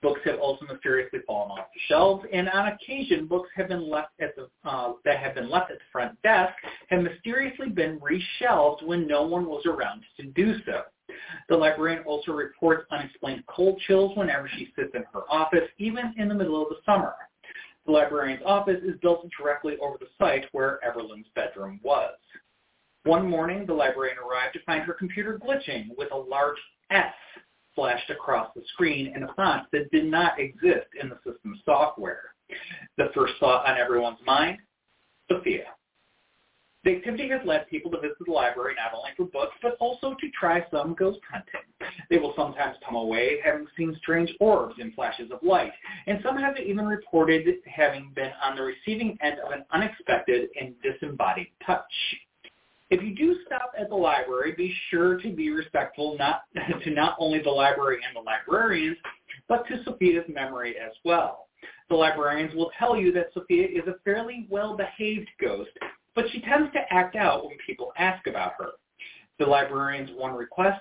Books 0.00 0.20
have 0.24 0.38
also 0.38 0.66
mysteriously 0.66 1.20
fallen 1.26 1.50
off 1.50 1.66
the 1.74 1.80
shelves, 1.86 2.24
and 2.32 2.48
on 2.48 2.68
occasion, 2.68 3.26
books 3.26 3.50
have 3.56 3.68
been 3.68 3.90
left 3.90 4.12
at 4.20 4.34
the 4.36 4.48
uh, 4.68 4.94
that 5.04 5.18
have 5.18 5.34
been 5.34 5.50
left 5.50 5.70
at 5.70 5.78
the 5.78 5.84
front 5.92 6.20
desk 6.22 6.54
have 6.88 7.02
mysteriously 7.02 7.68
been 7.68 8.00
reshelved 8.00 8.82
when 8.82 9.06
no 9.06 9.22
one 9.22 9.46
was 9.46 9.64
around 9.66 10.02
to 10.18 10.26
do 10.28 10.56
so. 10.64 10.82
The 11.50 11.56
librarian 11.56 12.04
also 12.04 12.32
reports 12.32 12.86
unexplained 12.90 13.44
cold 13.46 13.80
chills 13.86 14.16
whenever 14.16 14.48
she 14.48 14.72
sits 14.76 14.94
in 14.94 15.04
her 15.12 15.30
office, 15.30 15.68
even 15.78 16.14
in 16.16 16.28
the 16.28 16.34
middle 16.34 16.62
of 16.62 16.68
the 16.70 16.76
summer. 16.86 17.14
The 17.86 17.92
librarian's 17.92 18.42
office 18.46 18.80
is 18.82 18.98
built 19.02 19.28
directly 19.38 19.76
over 19.80 19.96
the 19.98 20.06
site 20.18 20.46
where 20.52 20.80
Everlyn's 20.86 21.26
bedroom 21.34 21.80
was. 21.82 22.14
One 23.04 23.28
morning, 23.28 23.66
the 23.66 23.74
librarian 23.74 24.16
arrived 24.18 24.54
to 24.54 24.62
find 24.64 24.82
her 24.84 24.94
computer 24.94 25.38
glitching 25.38 25.88
with 25.98 26.10
a 26.12 26.16
large 26.16 26.56
S 26.90 27.12
flashed 27.74 28.08
across 28.10 28.50
the 28.54 28.62
screen 28.72 29.12
in 29.14 29.24
a 29.24 29.34
font 29.34 29.66
that 29.72 29.90
did 29.90 30.06
not 30.06 30.38
exist 30.38 30.86
in 31.00 31.10
the 31.10 31.16
system 31.16 31.60
software. 31.64 32.34
The 32.96 33.10
first 33.14 33.34
thought 33.40 33.66
on 33.66 33.76
everyone's 33.76 34.18
mind, 34.24 34.58
Sophia. 35.30 35.64
The 36.84 36.96
activity 36.96 37.28
has 37.30 37.40
led 37.46 37.66
people 37.70 37.90
to 37.92 38.00
visit 38.00 38.18
the 38.26 38.30
library 38.30 38.74
not 38.76 38.92
only 38.94 39.10
for 39.16 39.24
books, 39.24 39.56
but 39.62 39.76
also 39.80 40.14
to 40.20 40.30
try 40.38 40.62
some 40.70 40.94
ghost 40.94 41.18
hunting. 41.30 41.62
They 42.10 42.18
will 42.18 42.34
sometimes 42.36 42.76
come 42.84 42.94
away 42.94 43.38
having 43.42 43.66
seen 43.76 43.96
strange 44.02 44.30
orbs 44.38 44.74
and 44.78 44.94
flashes 44.94 45.30
of 45.30 45.38
light, 45.42 45.72
and 46.06 46.20
some 46.22 46.36
have 46.36 46.58
even 46.58 46.84
reported 46.84 47.46
having 47.66 48.12
been 48.14 48.30
on 48.42 48.56
the 48.56 48.62
receiving 48.62 49.16
end 49.22 49.38
of 49.40 49.52
an 49.52 49.64
unexpected 49.72 50.50
and 50.60 50.74
disembodied 50.82 51.48
touch. 51.64 51.84
If 52.90 53.02
you 53.02 53.14
do 53.14 53.38
stop 53.46 53.72
at 53.78 53.88
the 53.88 53.96
library, 53.96 54.52
be 54.54 54.74
sure 54.90 55.18
to 55.22 55.30
be 55.30 55.50
respectful 55.50 56.16
not 56.18 56.42
to 56.84 56.90
not 56.90 57.16
only 57.18 57.40
the 57.42 57.50
library 57.50 58.00
and 58.06 58.14
the 58.14 58.20
librarians, 58.20 58.98
but 59.48 59.66
to 59.68 59.82
Sophia's 59.84 60.26
memory 60.28 60.76
as 60.78 60.92
well. 61.02 61.46
The 61.88 61.96
librarians 61.96 62.54
will 62.54 62.70
tell 62.78 62.94
you 62.94 63.10
that 63.12 63.32
Sophia 63.32 63.66
is 63.66 63.88
a 63.88 63.98
fairly 64.04 64.46
well-behaved 64.50 65.28
ghost, 65.40 65.70
but 66.14 66.24
she 66.32 66.40
tends 66.40 66.72
to 66.72 66.80
act 66.90 67.16
out 67.16 67.44
when 67.44 67.56
people 67.66 67.92
ask 67.98 68.26
about 68.26 68.52
her. 68.58 68.70
The 69.38 69.46
librarian's 69.46 70.10
one 70.16 70.34
request, 70.34 70.80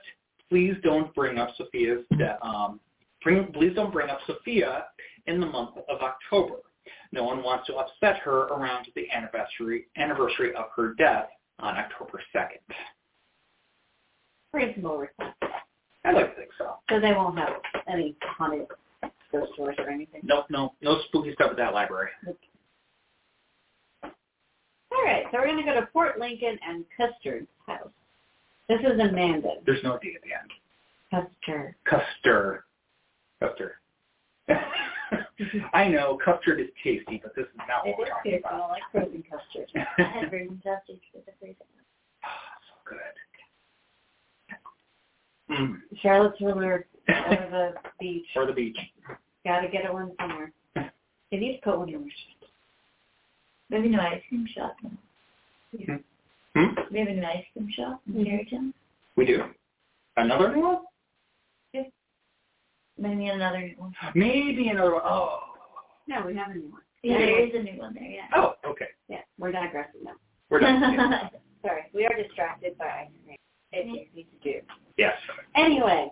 please 0.50 0.76
don't 0.84 1.14
bring 1.16 1.40
up 1.40 1.50
Sophia's 1.58 2.06
um, 2.42 2.80
bring, 3.24 3.52
please 3.54 3.74
don't 3.76 3.92
bring 3.92 4.10
up 4.10 4.20
Sophia 4.28 4.86
in 5.26 5.40
the 5.40 5.48
month 5.48 5.78
of 5.90 6.02
October. 6.02 6.58
No 7.12 7.24
one 7.24 7.44
wants 7.44 7.68
to 7.68 7.76
upset 7.76 8.18
her 8.20 8.44
around 8.48 8.88
the 8.96 9.10
anniversary 9.12 9.86
anniversary 9.98 10.54
of 10.56 10.66
her 10.76 10.94
death 10.96 11.30
on 11.60 11.78
October 11.78 12.22
2nd. 12.36 12.76
Reasonable 14.54 14.98
request. 14.98 15.36
I'd 16.06 16.16
like 16.16 16.36
to 16.36 16.36
think 16.36 16.52
so. 16.58 16.76
So 16.90 17.00
they 17.00 17.14
won't 17.14 17.38
have 17.38 17.54
any 17.88 18.16
haunted 18.22 18.68
ghost 19.32 19.54
stories 19.54 19.78
or 19.80 19.90
anything. 19.90 20.22
No, 20.24 20.44
no, 20.50 20.74
no 20.82 21.00
spooky 21.08 21.34
stuff 21.34 21.52
at 21.52 21.58
that 21.58 21.74
library. 21.74 22.10
All 24.96 25.04
right, 25.06 25.24
so 25.32 25.38
we're 25.40 25.48
going 25.48 25.58
to 25.58 25.64
go 25.64 25.80
to 25.80 25.88
Fort 25.92 26.20
Lincoln 26.20 26.58
and 26.68 26.86
Custard's 26.96 27.48
house. 27.68 27.90
This 28.70 28.80
is 28.82 29.00
in 29.00 29.14
Mandan. 29.16 29.58
There's 29.66 29.84
no 29.84 29.98
D 30.02 30.16
at 30.16 30.22
the 30.22 30.34
end. 30.34 30.52
Custard. 31.12 31.76
Custer. 31.86 32.66
Custer. 33.42 33.80
I 35.74 35.88
know 35.88 36.18
custard 36.24 36.60
is 36.62 36.68
tasty, 36.84 37.20
but 37.22 37.36
this 37.36 37.46
is 37.46 37.58
not 37.68 37.86
It 37.86 37.92
what 37.92 38.00
we're 38.00 38.08
talking. 38.08 38.34
I 38.34 38.38
about. 38.38 38.52
don't 38.60 38.70
like 38.70 38.82
frozen 38.92 39.24
custard. 39.30 39.70
I 39.76 40.02
had 40.04 40.30
frozen 40.30 40.62
custard 40.64 41.00
for 41.12 41.20
the 41.26 41.32
freezer. 41.40 41.58
so 42.68 42.76
good. 42.86 42.98
Mm. 45.56 45.78
Charlotte's 46.02 46.40
Ruler 46.42 46.86
over 47.10 47.48
the 47.52 47.74
beach. 48.00 48.26
Or 48.36 48.46
the 48.46 48.54
beach. 48.54 48.78
Got 49.46 49.62
to 49.62 49.68
get 49.68 49.86
it 49.86 49.94
one 49.94 50.12
somewhere. 50.20 50.52
You 51.32 51.40
need 51.40 51.56
to 51.56 51.62
put 51.64 51.80
one 51.80 51.88
in 51.90 51.94
your. 51.94 52.02
We 53.74 53.80
have 53.80 53.86
a 53.86 53.90
new 53.90 54.00
ice 54.00 54.22
cream 54.30 54.48
shop 54.54 54.76
now. 54.84 55.98
Hmm? 56.56 56.76
We 56.92 57.00
have 57.00 57.08
a 57.08 57.14
new 57.14 57.26
ice 57.26 57.44
cream 57.54 57.68
shop 57.76 58.02
in. 58.08 58.24
Tarrytown. 58.24 58.72
We 59.16 59.26
do. 59.26 59.46
Another 60.16 60.56
new 60.56 60.62
one? 60.62 60.80
Maybe 63.00 63.26
another 63.26 63.62
new 63.62 63.74
one. 63.78 63.96
Maybe 64.14 64.68
another 64.68 64.94
one. 64.94 65.02
Oh. 65.04 65.40
No, 66.08 66.24
we 66.28 66.36
have 66.36 66.52
a 66.52 66.54
new 66.54 66.70
one. 66.70 66.82
Yeah, 67.02 67.18
there 67.18 67.48
is 67.48 67.56
a 67.56 67.64
new 67.64 67.80
one 67.80 67.96
there, 67.96 68.04
yeah. 68.04 68.28
Oh, 68.36 68.54
okay. 68.64 68.86
Yeah, 69.10 69.22
we're 69.40 69.52
digressing 69.52 70.04
now. 70.04 70.12
We're 70.52 70.60
done. 70.60 70.80
Sorry, 71.66 71.82
we 71.96 72.06
are 72.06 72.16
distracted 72.16 72.78
by 72.78 72.86
ice 72.86 73.08
cream. 73.26 73.38
It 73.72 73.88
needs 73.88 74.30
to 74.44 74.52
do. 74.52 74.60
yes. 74.98 75.16
Anyway, 75.56 76.12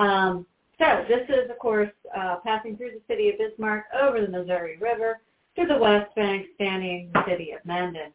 um, 0.00 0.44
so 0.80 1.04
this 1.08 1.28
is, 1.28 1.48
of 1.48 1.60
course, 1.60 1.92
uh, 2.18 2.38
passing 2.44 2.76
through 2.76 2.90
the 2.90 3.00
city 3.06 3.28
of 3.28 3.38
Bismarck 3.38 3.84
over 4.02 4.20
the 4.20 4.26
Missouri 4.26 4.78
River 4.78 5.20
to 5.56 5.66
the 5.66 5.76
west 5.76 6.14
bank, 6.14 6.46
standing 6.54 7.10
the 7.12 7.24
city 7.26 7.52
of 7.52 7.64
Mandan. 7.64 8.12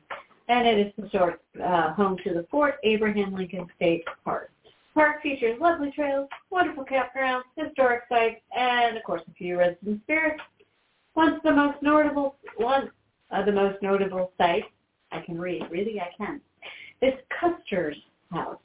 And 0.49 0.67
it 0.67 0.87
is 0.87 0.93
historic, 1.01 1.39
uh, 1.63 1.93
home 1.93 2.17
to 2.23 2.33
the 2.33 2.45
Fort 2.49 2.75
Abraham 2.83 3.33
Lincoln 3.33 3.67
State 3.75 4.05
Park. 4.23 4.51
Park 4.93 5.21
features 5.21 5.59
lovely 5.59 5.91
trails, 5.91 6.27
wonderful 6.49 6.83
campgrounds, 6.83 7.43
historic 7.55 8.03
sites, 8.09 8.41
and 8.57 8.97
of 8.97 9.03
course 9.03 9.21
a 9.29 9.33
few 9.33 9.59
resident 9.59 10.01
spirits. 10.03 10.41
Once 11.15 11.39
the 11.43 11.51
most 11.51 11.81
notable, 11.83 12.35
one 12.55 12.89
of 13.31 13.45
the 13.45 13.51
most 13.51 13.81
notable 13.81 14.31
sites, 14.37 14.65
I 15.11 15.21
can 15.21 15.39
read, 15.39 15.63
really 15.69 15.99
I 15.99 16.09
can, 16.17 16.41
is 17.01 17.13
Custer's 17.39 17.97
house. 18.31 18.57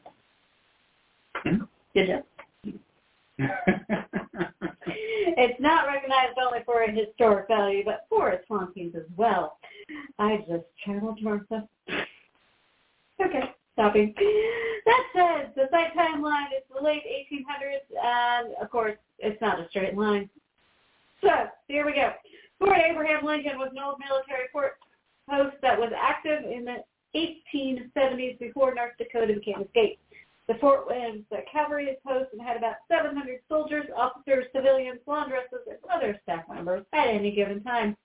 Hmm? 1.35 1.65
Good 1.95 2.07
job. 2.07 2.25
It's 5.37 5.61
not 5.61 5.87
recognized 5.87 6.39
only 6.39 6.61
for 6.65 6.83
its 6.83 6.99
historic 6.99 7.49
value, 7.49 7.85
but 7.85 8.07
for 8.09 8.31
its 8.31 8.45
hauntings 8.49 8.95
as 8.95 9.07
well. 9.17 9.59
I 10.19 10.39
just 10.49 10.65
channeled 10.85 11.23
Martha. 11.23 11.69
Okay, 13.21 13.43
stopping. 13.73 14.15
That 14.85 15.03
said, 15.15 15.53
the 15.57 15.69
site 15.71 15.95
timeline 15.97 16.49
is 16.57 16.65
the 16.75 16.83
late 16.83 17.03
1800s, 17.33 18.05
and 18.05 18.55
of 18.61 18.71
course, 18.71 18.97
it's 19.19 19.41
not 19.41 19.61
a 19.61 19.69
straight 19.71 19.97
line. 19.97 20.29
So, 21.23 21.31
here 21.69 21.87
we 21.87 21.93
go. 21.93 22.13
Fort 22.59 22.79
Abraham 22.79 23.25
Lincoln 23.25 23.59
was 23.59 23.71
an 23.73 23.83
old 23.83 23.99
military 23.99 24.49
fort 24.53 24.75
post 25.31 25.57
that 25.63 25.79
was 25.79 25.93
active 25.97 26.45
in 26.45 26.65
the 26.65 26.85
1870s 27.15 28.39
before 28.39 28.75
North 28.75 28.93
Dakota 28.99 29.35
became 29.35 29.63
a 29.63 29.69
state. 29.71 29.99
The 30.49 30.55
fort 30.61 30.87
was 30.87 31.21
a 31.31 31.43
cavalry 31.51 31.97
post 32.07 32.31
and 32.33 32.43
had 32.43 32.57
about 32.57 32.77
700 32.89 33.41
soldiers, 33.49 33.87
officers, 33.97 34.47
civilians, 34.55 34.99
laundresses, 35.07 35.65
and 35.69 35.79
other 35.93 36.19
staff 36.25 36.45
members 36.49 36.85
at 36.93 37.09
any 37.09 37.31
given 37.33 37.63
time. 37.63 37.97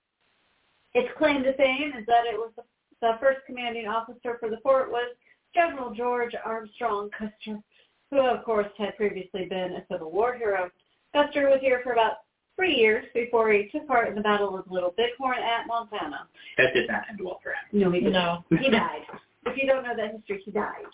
Its 0.94 1.08
claim 1.18 1.42
to 1.42 1.52
fame 1.56 1.92
is 1.98 2.06
that 2.06 2.26
it 2.26 2.36
was 2.36 2.52
the, 2.56 2.62
the 3.00 3.12
first 3.20 3.40
commanding 3.46 3.86
officer 3.88 4.36
for 4.38 4.48
the 4.48 4.58
fort 4.62 4.90
was 4.90 5.14
General 5.54 5.92
George 5.92 6.32
Armstrong 6.44 7.10
Custer, 7.10 7.60
who 8.10 8.20
of 8.20 8.44
course 8.44 8.68
had 8.78 8.96
previously 8.96 9.46
been 9.46 9.72
a 9.72 9.84
Civil 9.90 10.12
War 10.12 10.34
hero. 10.34 10.70
Custer 11.12 11.48
was 11.48 11.58
here 11.60 11.80
for 11.82 11.92
about 11.92 12.18
three 12.56 12.74
years 12.74 13.04
before 13.14 13.52
he 13.52 13.68
took 13.72 13.86
part 13.86 14.08
in 14.08 14.14
the 14.14 14.20
Battle 14.20 14.56
of 14.56 14.70
Little 14.70 14.94
Bighorn 14.96 15.38
at 15.38 15.66
Montana. 15.66 16.28
that 16.56 16.74
did 16.74 16.88
not 16.88 17.02
end 17.08 17.20
well 17.22 17.40
for 17.42 17.50
him. 17.50 17.80
No, 17.80 17.90
he 17.90 18.00
didn't. 18.00 18.12
No. 18.12 18.44
He 18.50 18.70
died. 18.70 19.02
If 19.46 19.56
you 19.56 19.66
don't 19.66 19.84
know 19.84 19.96
that 19.96 20.12
history, 20.12 20.42
he 20.44 20.50
died. 20.50 20.84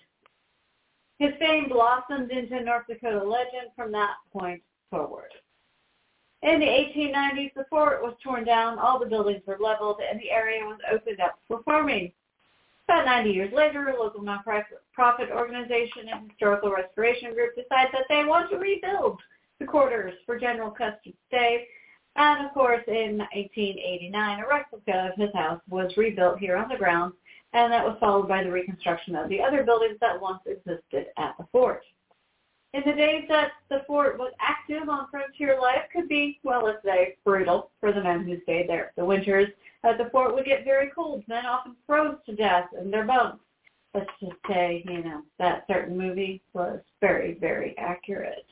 His 1.18 1.32
fame 1.38 1.68
blossomed 1.68 2.30
into 2.30 2.60
North 2.60 2.86
Dakota 2.88 3.22
legend 3.22 3.70
from 3.76 3.92
that 3.92 4.16
point 4.32 4.62
forward. 4.90 5.32
In 6.42 6.60
the 6.60 6.66
1890s, 6.66 7.54
the 7.54 7.64
fort 7.70 8.02
was 8.02 8.14
torn 8.22 8.44
down, 8.44 8.78
all 8.78 8.98
the 8.98 9.06
buildings 9.06 9.42
were 9.46 9.58
leveled, 9.58 10.00
and 10.06 10.20
the 10.20 10.30
area 10.30 10.64
was 10.64 10.78
opened 10.92 11.20
up 11.20 11.38
for 11.48 11.62
farming. 11.62 12.12
About 12.86 13.06
90 13.06 13.30
years 13.30 13.52
later, 13.54 13.88
a 13.88 13.98
local 13.98 14.20
nonprofit 14.20 15.30
organization 15.30 16.08
and 16.12 16.30
historical 16.30 16.70
restoration 16.70 17.32
group 17.32 17.54
decided 17.54 17.92
that 17.92 18.04
they 18.10 18.24
want 18.24 18.50
to 18.50 18.58
rebuild 18.58 19.20
the 19.58 19.64
quarters 19.64 20.12
for 20.26 20.38
General 20.38 20.70
Custer's 20.70 21.14
stay. 21.28 21.66
And 22.16 22.44
of 22.46 22.52
course, 22.52 22.82
in 22.86 23.18
1889, 23.32 24.40
a 24.40 24.46
replica 24.46 25.10
of 25.12 25.18
his 25.18 25.34
house 25.34 25.60
was 25.70 25.96
rebuilt 25.96 26.38
here 26.38 26.56
on 26.56 26.68
the 26.68 26.76
grounds 26.76 27.14
and 27.54 27.72
that 27.72 27.84
was 27.84 27.96
followed 28.00 28.28
by 28.28 28.42
the 28.42 28.50
reconstruction 28.50 29.14
of 29.14 29.28
the 29.28 29.40
other 29.40 29.62
buildings 29.62 29.96
that 30.00 30.20
once 30.20 30.40
existed 30.46 31.06
at 31.16 31.34
the 31.38 31.46
fort. 31.52 31.82
In 32.74 32.82
the 32.84 32.92
days 32.92 33.24
that 33.28 33.52
the 33.70 33.82
fort 33.86 34.18
was 34.18 34.32
active 34.40 34.88
on 34.88 35.06
frontier 35.08 35.58
life 35.60 35.82
could 35.92 36.08
be, 36.08 36.40
well, 36.42 36.64
let's 36.64 36.84
say, 36.84 37.16
brutal 37.24 37.70
for 37.78 37.92
the 37.92 38.02
men 38.02 38.24
who 38.24 38.40
stayed 38.42 38.68
there. 38.68 38.92
The 38.96 39.04
winters 39.04 39.48
at 39.84 39.96
the 39.96 40.10
fort 40.10 40.34
would 40.34 40.44
get 40.44 40.64
very 40.64 40.90
cold. 40.92 41.22
Men 41.28 41.46
often 41.46 41.76
froze 41.86 42.16
to 42.26 42.34
death 42.34 42.66
in 42.78 42.90
their 42.90 43.04
bunks. 43.04 43.38
Let's 43.94 44.10
just 44.20 44.34
say, 44.48 44.82
you 44.88 45.04
know, 45.04 45.22
that 45.38 45.64
certain 45.68 45.96
movie 45.96 46.42
was 46.52 46.80
very, 47.00 47.34
very 47.34 47.78
accurate. 47.78 48.44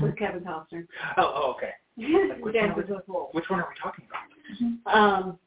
With 0.00 0.16
Kevin 0.16 0.40
Costner. 0.40 0.86
Oh, 1.18 1.32
oh, 1.36 1.54
okay. 1.56 1.72
which 2.40 2.54
one 2.54 2.74
with 2.74 2.88
Which 2.88 3.50
one 3.50 3.60
are 3.60 3.68
we 3.68 3.80
talking 3.82 4.06
about? 4.08 4.96
Um, 4.96 5.38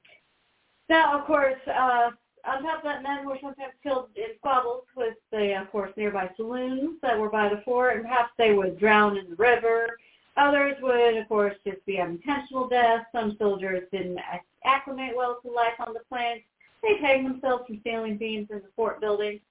now, 0.87 1.19
of 1.19 1.25
course, 1.25 1.55
uh, 1.67 2.11
on 2.47 2.63
top 2.63 2.79
of 2.79 2.83
that, 2.83 3.03
men 3.03 3.25
were 3.25 3.37
sometimes 3.41 3.73
killed 3.81 4.09
in 4.15 4.35
squabbles 4.37 4.83
with 4.95 5.15
the, 5.31 5.59
of 5.59 5.71
course, 5.71 5.91
nearby 5.97 6.29
saloons 6.37 6.99
that 7.01 7.17
were 7.17 7.29
by 7.29 7.49
the 7.49 7.61
fort, 7.65 7.95
and 7.95 8.03
perhaps 8.03 8.31
they 8.37 8.53
would 8.53 8.79
drown 8.79 9.17
in 9.17 9.29
the 9.29 9.35
river. 9.35 9.97
Others 10.37 10.77
would, 10.81 11.17
of 11.17 11.27
course, 11.27 11.55
just 11.65 11.85
be 11.85 11.99
unintentional 11.99 12.67
deaths. 12.67 13.05
Some 13.11 13.35
soldiers 13.39 13.87
didn't 13.91 14.19
acclimate 14.63 15.15
well 15.15 15.39
to 15.41 15.51
life 15.51 15.73
on 15.79 15.93
the 15.93 16.01
plains. 16.09 16.41
They 16.83 16.97
hanged 16.97 17.25
themselves 17.25 17.65
from 17.67 17.81
ceiling 17.83 18.17
beams 18.17 18.49
in 18.51 18.57
the 18.57 18.69
fort 18.75 18.99
buildings. 19.01 19.41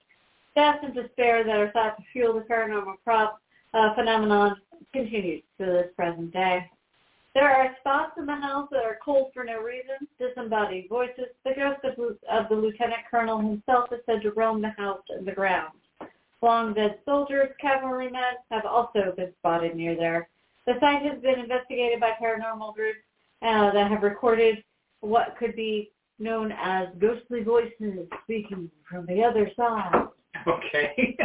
Death 0.55 0.79
and 0.83 0.93
despair 0.93 1.43
that 1.43 1.57
are 1.57 1.71
thought 1.71 1.97
to 1.97 2.03
fuel 2.13 2.33
the 2.33 2.41
paranormal 2.41 2.95
prop, 3.03 3.41
uh, 3.73 3.93
phenomenon 3.95 4.55
continues 4.93 5.43
to 5.59 5.65
this 5.65 5.89
present 5.97 6.31
day. 6.31 6.69
There 7.35 7.51
are 7.51 7.75
spots 7.81 8.13
in 8.17 8.25
the 8.25 8.35
house 8.35 8.69
that 8.71 8.85
are 8.85 8.97
cold 9.03 9.31
for 9.33 9.43
no 9.43 9.59
reason, 9.61 10.07
disembodied 10.17 10.87
voices. 10.87 11.25
The 11.43 11.51
ghost 11.53 11.83
of, 11.83 11.99
of 12.31 12.49
the 12.49 12.55
lieutenant 12.55 13.01
colonel 13.11 13.39
himself 13.39 13.91
is 13.91 13.99
said 14.05 14.21
to 14.21 14.31
roam 14.31 14.61
the 14.61 14.69
house 14.69 15.03
and 15.09 15.27
the 15.27 15.33
grounds. 15.33 15.75
Long 16.41 16.73
dead 16.73 16.99
soldiers, 17.03 17.49
cavalrymen 17.59 18.21
have 18.51 18.65
also 18.65 19.13
been 19.17 19.33
spotted 19.39 19.75
near 19.75 19.97
there. 19.97 20.29
The 20.65 20.75
site 20.79 21.01
has 21.01 21.21
been 21.21 21.39
investigated 21.39 21.99
by 21.99 22.11
paranormal 22.21 22.73
groups 22.73 22.99
uh, 23.41 23.71
that 23.73 23.91
have 23.91 24.01
recorded 24.01 24.63
what 25.01 25.35
could 25.37 25.57
be 25.57 25.91
known 26.19 26.53
as 26.53 26.87
ghostly 26.99 27.43
voices 27.43 28.07
speaking 28.23 28.71
from 28.89 29.05
the 29.07 29.21
other 29.21 29.51
side. 29.57 30.07
Okay. 30.47 31.15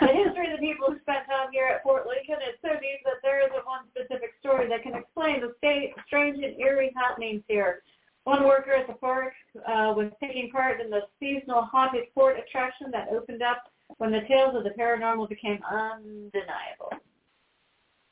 The 0.00 0.12
history 0.12 0.52
of 0.52 0.58
the 0.58 0.66
people 0.66 0.88
who 0.88 0.98
spent 1.00 1.26
time 1.26 1.48
here 1.52 1.66
at 1.66 1.82
Fort 1.82 2.06
Lincoln 2.06 2.42
is 2.48 2.56
so 2.62 2.70
deep 2.80 3.00
that 3.04 3.22
there 3.22 3.40
isn't 3.46 3.66
one 3.66 3.86
specific 3.90 4.30
story 4.40 4.68
that 4.68 4.82
can 4.82 4.94
explain 4.94 5.40
the 5.40 5.54
state, 5.58 5.92
strange 6.06 6.42
and 6.42 6.58
eerie 6.58 6.92
happenings 6.96 7.42
here. 7.48 7.82
One 8.24 8.44
worker 8.44 8.72
at 8.72 8.86
the 8.86 8.94
park 8.94 9.32
uh, 9.56 9.92
was 9.96 10.12
taking 10.20 10.50
part 10.50 10.80
in 10.80 10.90
the 10.90 11.02
seasonal 11.18 11.62
haunted 11.62 12.04
fort 12.14 12.38
attraction 12.38 12.90
that 12.92 13.08
opened 13.10 13.42
up 13.42 13.64
when 13.98 14.10
the 14.12 14.22
tales 14.28 14.54
of 14.54 14.64
the 14.64 14.70
paranormal 14.70 15.28
became 15.28 15.60
undeniable. 15.70 16.92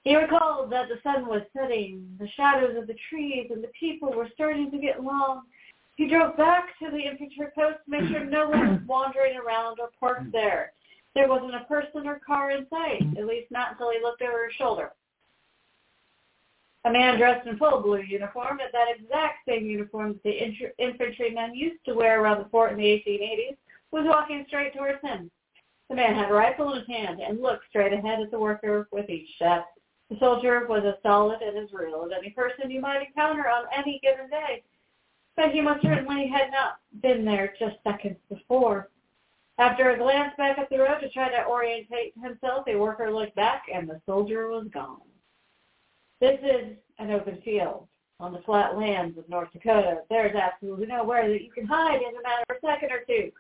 He 0.05 0.17
recalled 0.17 0.71
that 0.73 0.89
the 0.89 1.01
sun 1.03 1.27
was 1.27 1.43
setting, 1.55 2.07
the 2.19 2.29
shadows 2.37 2.77
of 2.79 2.87
the 2.87 2.97
trees 3.11 3.51
and 3.51 3.63
the 3.63 3.71
people 3.79 4.13
were 4.13 4.29
starting 4.35 4.71
to 4.71 4.79
get 4.79 5.03
long. 5.03 5.43
He 5.99 6.07
drove 6.07 6.37
back 6.37 6.79
to 6.79 6.93
the 6.93 7.01
infantry 7.01 7.49
post 7.57 7.79
to 7.85 7.91
make 7.91 8.09
sure 8.09 8.25
no 8.25 8.49
one 8.49 8.71
was 8.71 8.81
wandering 8.87 9.37
around 9.37 9.81
or 9.81 9.91
parked 9.99 10.31
there. 10.31 10.73
There 11.17 11.27
wasn't 11.27 11.57
a 11.57 11.65
person 11.65 12.07
or 12.07 12.21
car 12.25 12.53
in 12.53 12.69
sight, 12.71 13.03
at 13.19 13.27
least 13.27 13.51
not 13.51 13.73
until 13.73 13.91
he 13.91 13.99
looked 14.01 14.23
over 14.23 14.47
his 14.47 14.55
shoulder. 14.55 14.93
A 16.85 16.93
man 16.93 17.19
dressed 17.19 17.49
in 17.49 17.59
full 17.59 17.83
blue 17.83 18.01
uniform, 18.01 18.61
at 18.61 18.71
that 18.71 18.95
exact 18.97 19.39
same 19.49 19.67
uniform 19.67 20.13
that 20.13 20.23
the 20.23 20.73
infantrymen 20.79 21.57
used 21.57 21.85
to 21.85 21.95
wear 21.95 22.23
around 22.23 22.45
the 22.45 22.49
fort 22.49 22.71
in 22.71 22.79
the 22.79 22.85
1880s, 22.85 23.57
was 23.91 24.07
walking 24.07 24.45
straight 24.47 24.75
towards 24.77 25.03
him. 25.03 25.29
The 25.89 25.97
man 25.97 26.15
had 26.15 26.31
a 26.31 26.35
rifle 26.35 26.73
in 26.75 26.79
his 26.79 26.87
hand 26.87 27.21
and 27.21 27.43
looked 27.43 27.65
straight 27.71 27.93
ahead 27.93 28.21
at 28.21 28.31
the 28.31 28.39
worker 28.39 28.87
with 28.93 29.11
each 29.11 29.31
shot. 29.37 29.67
The 30.11 30.19
soldier 30.21 30.65
was 30.69 30.85
as 30.87 31.03
solid 31.03 31.43
and 31.43 31.59
as 31.59 31.73
real 31.73 32.05
as 32.07 32.13
any 32.17 32.31
person 32.31 32.71
you 32.71 32.81
might 32.81 33.03
encounter 33.03 33.49
on 33.49 33.65
any 33.77 33.99
given 34.01 34.31
day, 34.31 34.63
but 35.39 35.53
he 35.53 35.61
most 35.61 35.81
certainly 35.83 36.27
had 36.27 36.51
not 36.51 36.79
been 37.01 37.25
there 37.25 37.55
just 37.61 37.77
seconds 37.85 38.17
before. 38.29 38.91
After 39.59 39.91
a 39.91 39.97
glance 39.97 40.33
back 40.37 40.59
up 40.59 40.69
the 40.69 40.81
road 40.81 40.99
to 41.01 41.09
try 41.11 41.29
to 41.29 41.47
orientate 41.47 42.13
himself, 42.21 42.65
the 42.67 42.75
worker 42.75 43.13
looked 43.13 43.37
back 43.37 43.63
and 43.73 43.89
the 43.89 44.01
soldier 44.05 44.49
was 44.49 44.67
gone. 44.75 45.01
This 46.21 46.41
is 46.43 46.77
an 46.99 47.13
open 47.13 47.41
field 47.45 47.87
on 48.19 48.33
the 48.33 48.41
flat 48.41 48.77
lands 48.77 49.17
of 49.17 49.29
North 49.29 49.53
Dakota. 49.53 49.99
There's 50.11 50.35
absolutely 50.35 50.87
nowhere 50.87 51.29
that 51.29 51.43
you 51.43 51.53
can 51.53 51.67
hide 51.67 52.03
in 52.03 52.17
a 52.17 52.23
matter 52.23 52.45
of 52.51 52.57
a 52.57 52.67
second 52.67 52.91
or 52.91 53.05
two. 53.07 53.31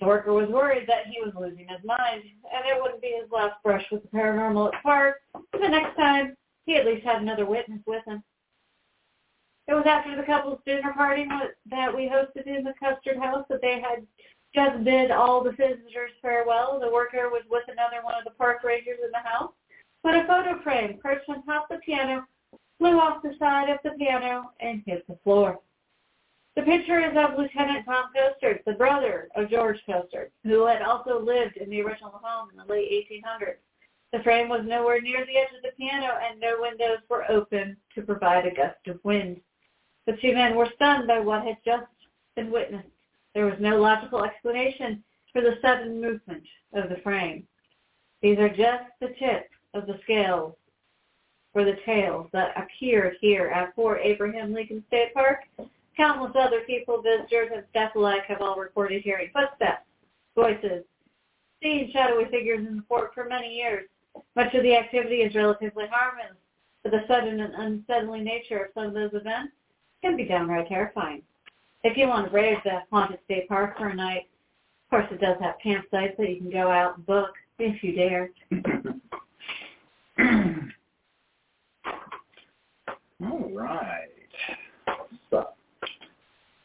The 0.00 0.06
worker 0.06 0.34
was 0.34 0.50
worried 0.50 0.86
that 0.86 1.06
he 1.06 1.18
was 1.22 1.32
losing 1.34 1.66
his 1.66 1.82
mind, 1.82 2.22
and 2.22 2.64
it 2.66 2.80
wouldn't 2.80 3.00
be 3.00 3.18
his 3.20 3.30
last 3.32 3.54
brush 3.64 3.86
with 3.90 4.02
the 4.02 4.08
paranormal 4.08 4.66
at 4.66 4.72
the 4.72 4.78
park. 4.82 5.22
The 5.52 5.66
next 5.66 5.96
time, 5.96 6.36
he 6.66 6.76
at 6.76 6.84
least 6.84 7.06
had 7.06 7.22
another 7.22 7.46
witness 7.46 7.80
with 7.86 8.04
him. 8.04 8.22
It 9.68 9.74
was 9.74 9.84
after 9.86 10.16
the 10.16 10.22
couple's 10.22 10.60
dinner 10.64 10.94
party 10.94 11.26
that 11.70 11.94
we 11.94 12.08
hosted 12.08 12.46
in 12.46 12.64
the 12.64 12.72
Custard 12.80 13.18
House 13.18 13.44
that 13.50 13.60
they 13.60 13.80
had 13.80 14.06
just 14.54 14.82
bid 14.82 15.10
all 15.10 15.44
the 15.44 15.50
visitors 15.50 16.12
farewell. 16.22 16.80
The 16.80 16.90
worker 16.90 17.28
was 17.28 17.42
with 17.50 17.64
another 17.68 18.02
one 18.02 18.14
of 18.14 18.24
the 18.24 18.30
park 18.30 18.64
rangers 18.64 18.98
in 19.04 19.10
the 19.10 19.28
house 19.28 19.52
when 20.02 20.14
a 20.14 20.26
photo 20.26 20.58
frame 20.62 20.98
perched 21.02 21.28
on 21.28 21.44
top 21.44 21.70
of 21.70 21.78
the 21.78 21.82
piano 21.82 22.26
flew 22.78 22.98
off 22.98 23.22
the 23.22 23.34
side 23.38 23.68
of 23.68 23.78
the 23.84 23.90
piano 23.98 24.52
and 24.60 24.82
hit 24.86 25.06
the 25.06 25.18
floor. 25.22 25.60
The 26.56 26.62
picture 26.62 27.00
is 27.00 27.16
of 27.16 27.38
Lieutenant 27.38 27.84
Tom 27.84 28.06
Costard, 28.14 28.62
the 28.64 28.72
brother 28.72 29.28
of 29.36 29.50
George 29.50 29.78
Costard, 29.84 30.30
who 30.44 30.66
had 30.66 30.80
also 30.80 31.20
lived 31.20 31.58
in 31.58 31.68
the 31.68 31.82
original 31.82 32.18
home 32.22 32.48
in 32.50 32.56
the 32.56 32.72
late 32.72 32.90
1800s. 33.12 33.58
The 34.12 34.22
frame 34.22 34.48
was 34.48 34.62
nowhere 34.64 35.02
near 35.02 35.26
the 35.26 35.36
edge 35.36 35.54
of 35.54 35.62
the 35.62 35.76
piano, 35.76 36.14
and 36.22 36.40
no 36.40 36.56
windows 36.58 36.98
were 37.10 37.30
open 37.30 37.76
to 37.94 38.02
provide 38.02 38.46
a 38.46 38.54
gust 38.54 38.86
of 38.86 38.98
wind. 39.04 39.40
The 40.08 40.16
two 40.16 40.32
men 40.32 40.56
were 40.56 40.70
stunned 40.74 41.06
by 41.06 41.20
what 41.20 41.44
had 41.44 41.58
just 41.66 41.84
been 42.34 42.50
witnessed. 42.50 42.88
There 43.34 43.44
was 43.44 43.60
no 43.60 43.78
logical 43.78 44.24
explanation 44.24 45.04
for 45.34 45.42
the 45.42 45.58
sudden 45.60 46.00
movement 46.00 46.44
of 46.72 46.88
the 46.88 46.96
frame. 47.02 47.46
These 48.22 48.38
are 48.38 48.48
just 48.48 48.84
the 49.00 49.14
tip 49.18 49.50
of 49.74 49.86
the 49.86 50.00
scales 50.04 50.54
for 51.52 51.62
the 51.62 51.76
tales 51.84 52.26
that 52.32 52.56
appeared 52.56 53.18
here 53.20 53.48
at 53.48 53.74
Fort 53.74 54.00
Abraham 54.02 54.54
Lincoln 54.54 54.82
State 54.86 55.12
Park. 55.12 55.40
Countless 55.94 56.32
other 56.36 56.62
people, 56.62 57.02
visitors, 57.02 57.50
and 57.54 57.64
staff 57.68 57.94
alike 57.94 58.24
have 58.28 58.40
all 58.40 58.56
reported 58.56 59.02
hearing 59.02 59.28
footsteps, 59.30 59.84
voices, 60.34 60.84
seen 61.62 61.92
shadowy 61.92 62.24
figures 62.30 62.66
in 62.66 62.76
the 62.76 62.84
fort 62.88 63.12
for 63.12 63.26
many 63.26 63.54
years. 63.54 63.86
Much 64.36 64.54
of 64.54 64.62
the 64.62 64.74
activity 64.74 65.16
is 65.16 65.34
relatively 65.34 65.84
harmless, 65.86 66.38
but 66.82 66.92
the 66.92 67.04
sudden 67.06 67.40
and 67.40 67.54
unsettling 67.54 68.24
nature 68.24 68.64
of 68.64 68.70
some 68.72 68.86
of 68.86 68.94
those 68.94 69.12
events 69.12 69.52
can 70.02 70.16
be 70.16 70.24
downright 70.24 70.68
terrifying. 70.68 71.22
If 71.84 71.96
you 71.96 72.08
want 72.08 72.26
to 72.26 72.30
brave 72.30 72.58
the 72.64 72.80
haunted 72.90 73.20
state 73.24 73.48
park 73.48 73.78
for 73.78 73.88
a 73.88 73.94
night, 73.94 74.28
of 74.86 74.90
course 74.90 75.06
it 75.10 75.20
does 75.20 75.36
have 75.40 75.54
campsites 75.64 76.16
that 76.16 76.28
you 76.28 76.38
can 76.38 76.50
go 76.50 76.70
out 76.70 76.96
and 76.96 77.06
book 77.06 77.30
if 77.58 77.82
you 77.82 77.94
dare. 77.94 78.30
All 83.24 83.50
right. 83.52 84.08
So 85.30 85.48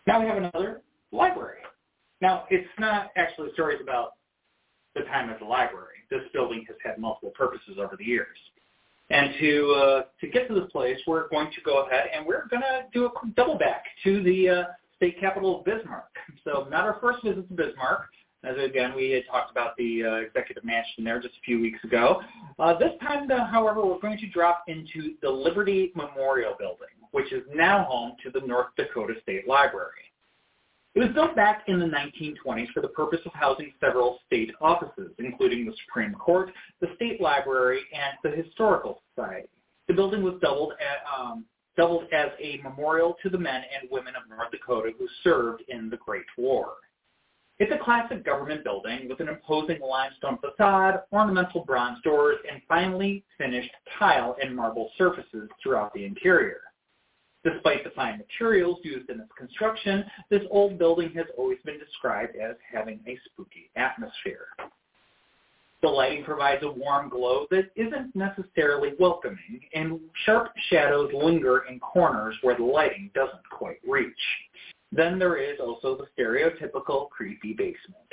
now 0.07 0.19
we 0.19 0.27
have 0.27 0.37
another 0.37 0.81
library. 1.11 1.59
Now 2.21 2.45
it's 2.49 2.67
not 2.79 3.11
actually 3.15 3.49
stories 3.53 3.79
about 3.81 4.13
the 4.95 5.01
time 5.01 5.29
at 5.29 5.39
the 5.39 5.45
library. 5.45 5.97
This 6.09 6.21
building 6.33 6.65
has 6.67 6.77
had 6.83 6.99
multiple 6.99 7.31
purposes 7.35 7.77
over 7.79 7.95
the 7.97 8.05
years. 8.05 8.37
And 9.09 9.33
to 9.39 9.75
uh, 9.75 10.01
to 10.21 10.27
get 10.27 10.47
to 10.47 10.53
this 10.53 10.71
place, 10.71 10.97
we're 11.05 11.27
going 11.29 11.51
to 11.51 11.61
go 11.65 11.85
ahead 11.85 12.05
and 12.15 12.25
we're 12.25 12.47
going 12.47 12.61
to 12.61 12.85
do 12.93 13.05
a 13.05 13.09
double 13.35 13.57
back 13.57 13.83
to 14.03 14.23
the 14.23 14.49
uh, 14.49 14.63
state 14.95 15.19
capital 15.19 15.59
of 15.59 15.65
Bismarck. 15.65 16.15
So 16.43 16.67
not 16.69 16.85
our 16.85 16.97
first 17.01 17.23
visit 17.23 17.47
to 17.47 17.53
Bismarck. 17.53 18.07
As 18.43 18.57
again, 18.57 18.93
we 18.95 19.11
had 19.11 19.23
talked 19.31 19.51
about 19.51 19.75
the 19.77 20.03
uh, 20.03 20.15
executive 20.15 20.65
mansion 20.65 21.05
there 21.05 21.21
just 21.21 21.35
a 21.35 21.41
few 21.45 21.61
weeks 21.61 21.81
ago. 21.85 22.21
Uh, 22.59 22.77
this 22.77 22.91
time, 23.01 23.29
however, 23.29 23.85
we're 23.85 23.99
going 23.99 24.17
to 24.17 24.27
drop 24.27 24.65
into 24.67 25.15
the 25.21 25.29
Liberty 25.29 25.93
Memorial 25.95 26.53
Building, 26.59 26.89
which 27.11 27.31
is 27.31 27.43
now 27.53 27.85
home 27.85 28.13
to 28.21 28.29
the 28.29 28.45
North 28.45 28.67
Dakota 28.75 29.13
State 29.21 29.47
Library. 29.47 29.91
It 30.95 30.99
was 30.99 31.09
built 31.13 31.35
back 31.35 31.63
in 31.67 31.79
the 31.79 31.87
1920s 31.87 32.67
for 32.71 32.81
the 32.81 32.89
purpose 32.89 33.19
of 33.25 33.33
housing 33.33 33.73
several 33.79 34.19
state 34.27 34.51
offices, 34.61 35.11
including 35.17 35.65
the 35.65 35.73
Supreme 35.85 36.13
Court, 36.13 36.51
the 36.81 36.89
State 36.95 37.19
Library, 37.19 37.81
and 37.93 38.17
the 38.23 38.43
Historical 38.43 39.01
Society. 39.15 39.49
The 39.87 39.95
building 39.95 40.21
was 40.21 40.35
doubled, 40.39 40.73
at, 40.73 41.03
um, 41.11 41.45
doubled 41.75 42.03
as 42.13 42.29
a 42.39 42.59
memorial 42.61 43.15
to 43.23 43.29
the 43.29 43.39
men 43.39 43.63
and 43.79 43.89
women 43.89 44.13
of 44.15 44.29
North 44.29 44.51
Dakota 44.51 44.91
who 44.97 45.07
served 45.23 45.63
in 45.67 45.89
the 45.89 45.97
Great 45.97 46.25
War. 46.37 46.73
It's 47.57 47.71
a 47.71 47.83
classic 47.83 48.23
government 48.23 48.63
building 48.63 49.07
with 49.09 49.19
an 49.19 49.29
imposing 49.29 49.79
limestone 49.79 50.37
facade, 50.39 51.01
ornamental 51.11 51.63
bronze 51.65 52.01
doors, 52.03 52.37
and 52.51 52.61
finely 52.67 53.23
finished 53.37 53.71
tile 53.97 54.35
and 54.41 54.55
marble 54.55 54.91
surfaces 54.97 55.49
throughout 55.61 55.93
the 55.93 56.05
interior. 56.05 56.61
Despite 57.43 57.83
the 57.83 57.89
fine 57.89 58.19
materials 58.19 58.79
used 58.83 59.09
in 59.09 59.19
its 59.19 59.31
construction, 59.37 60.05
this 60.29 60.43
old 60.49 60.79
building 60.79 61.11
has 61.15 61.25
always 61.37 61.57
been 61.65 61.77
described 61.77 62.37
as 62.37 62.55
having 62.71 62.99
a 63.05 63.19
spooky 63.25 63.69
atmosphere. 63.75 64.47
The 65.81 65.89
lighting 65.89 66.23
provides 66.23 66.63
a 66.63 66.71
warm 66.71 67.09
glow 67.09 67.45
that 67.51 67.69
isn't 67.75 68.15
necessarily 68.15 68.93
welcoming, 68.97 69.59
and 69.73 69.99
sharp 70.25 70.53
shadows 70.69 71.11
linger 71.13 71.65
in 71.69 71.81
corners 71.81 72.35
where 72.41 72.55
the 72.55 72.63
lighting 72.63 73.11
doesn't 73.13 73.49
quite 73.51 73.79
reach. 73.85 74.13
Then 74.93 75.19
there 75.19 75.35
is 75.35 75.59
also 75.59 75.97
the 75.97 76.07
stereotypical 76.17 77.09
creepy 77.09 77.51
basement. 77.51 78.07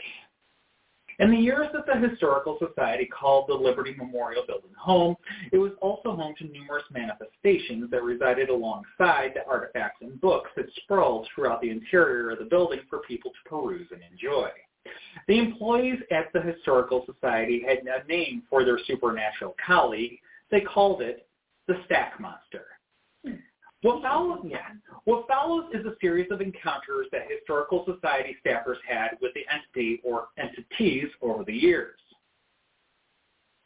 In 1.20 1.30
the 1.30 1.36
years 1.36 1.68
that 1.74 1.84
the 1.84 2.08
Historical 2.08 2.56
Society 2.58 3.04
called 3.04 3.46
the 3.46 3.54
Liberty 3.54 3.94
Memorial 3.94 4.42
Building 4.46 4.70
home, 4.78 5.14
it 5.52 5.58
was 5.58 5.72
also 5.82 6.16
home 6.16 6.34
to 6.38 6.44
numerous 6.44 6.84
manifestations 6.90 7.90
that 7.90 8.02
resided 8.02 8.48
alongside 8.48 9.32
the 9.34 9.46
artifacts 9.46 10.00
and 10.00 10.18
books 10.22 10.50
that 10.56 10.64
sprawled 10.82 11.28
throughout 11.34 11.60
the 11.60 11.68
interior 11.68 12.30
of 12.30 12.38
the 12.38 12.46
building 12.46 12.80
for 12.88 13.00
people 13.00 13.32
to 13.32 13.50
peruse 13.50 13.86
and 13.92 14.00
enjoy. 14.10 14.48
The 15.28 15.38
employees 15.38 16.00
at 16.10 16.32
the 16.32 16.40
Historical 16.40 17.04
Society 17.04 17.62
had 17.68 17.80
a 17.86 18.06
name 18.08 18.44
for 18.48 18.64
their 18.64 18.78
supernatural 18.86 19.54
colleague. 19.64 20.18
They 20.50 20.62
called 20.62 21.02
it 21.02 21.28
the 21.68 21.82
Stack 21.84 22.18
Monster. 22.18 22.64
What 23.82 24.02
follows, 24.02 24.40
yeah, 24.44 24.72
what 25.04 25.26
follows 25.26 25.64
is 25.72 25.86
a 25.86 25.94
series 26.00 26.30
of 26.30 26.42
encounters 26.42 27.06
that 27.12 27.22
historical 27.30 27.86
society 27.86 28.36
staffers 28.44 28.76
had 28.86 29.16
with 29.22 29.32
the 29.34 29.44
entity 29.50 30.00
or 30.04 30.28
entities 30.36 31.08
over 31.22 31.44
the 31.44 31.54
years. 31.54 31.96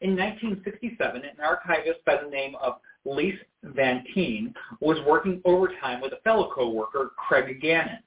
In 0.01 0.17
1967, 0.17 1.23
an 1.23 1.41
archivist 1.43 2.05
by 2.05 2.17
the 2.23 2.31
name 2.31 2.55
of 2.63 2.75
Lise 3.05 3.39
Van 3.65 4.05
Teen 4.15 4.55
was 4.81 4.99
working 5.07 5.41
overtime 5.45 6.01
with 6.01 6.13
a 6.13 6.21
fellow 6.23 6.51
coworker, 6.55 7.13
Craig 7.17 7.61
Gannon. 7.61 7.99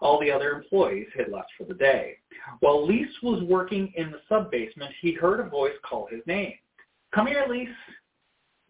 All 0.00 0.20
the 0.20 0.30
other 0.30 0.52
employees 0.52 1.08
had 1.16 1.28
left 1.28 1.50
for 1.58 1.64
the 1.64 1.74
day. 1.74 2.18
While 2.60 2.86
Lise 2.86 3.12
was 3.22 3.42
working 3.42 3.92
in 3.96 4.10
the 4.10 4.20
sub-basement, 4.28 4.92
he 5.00 5.12
heard 5.12 5.40
a 5.40 5.48
voice 5.48 5.74
call 5.82 6.06
his 6.06 6.20
name. 6.26 6.54
Come 7.14 7.26
here, 7.26 7.44
Lise. 7.48 7.68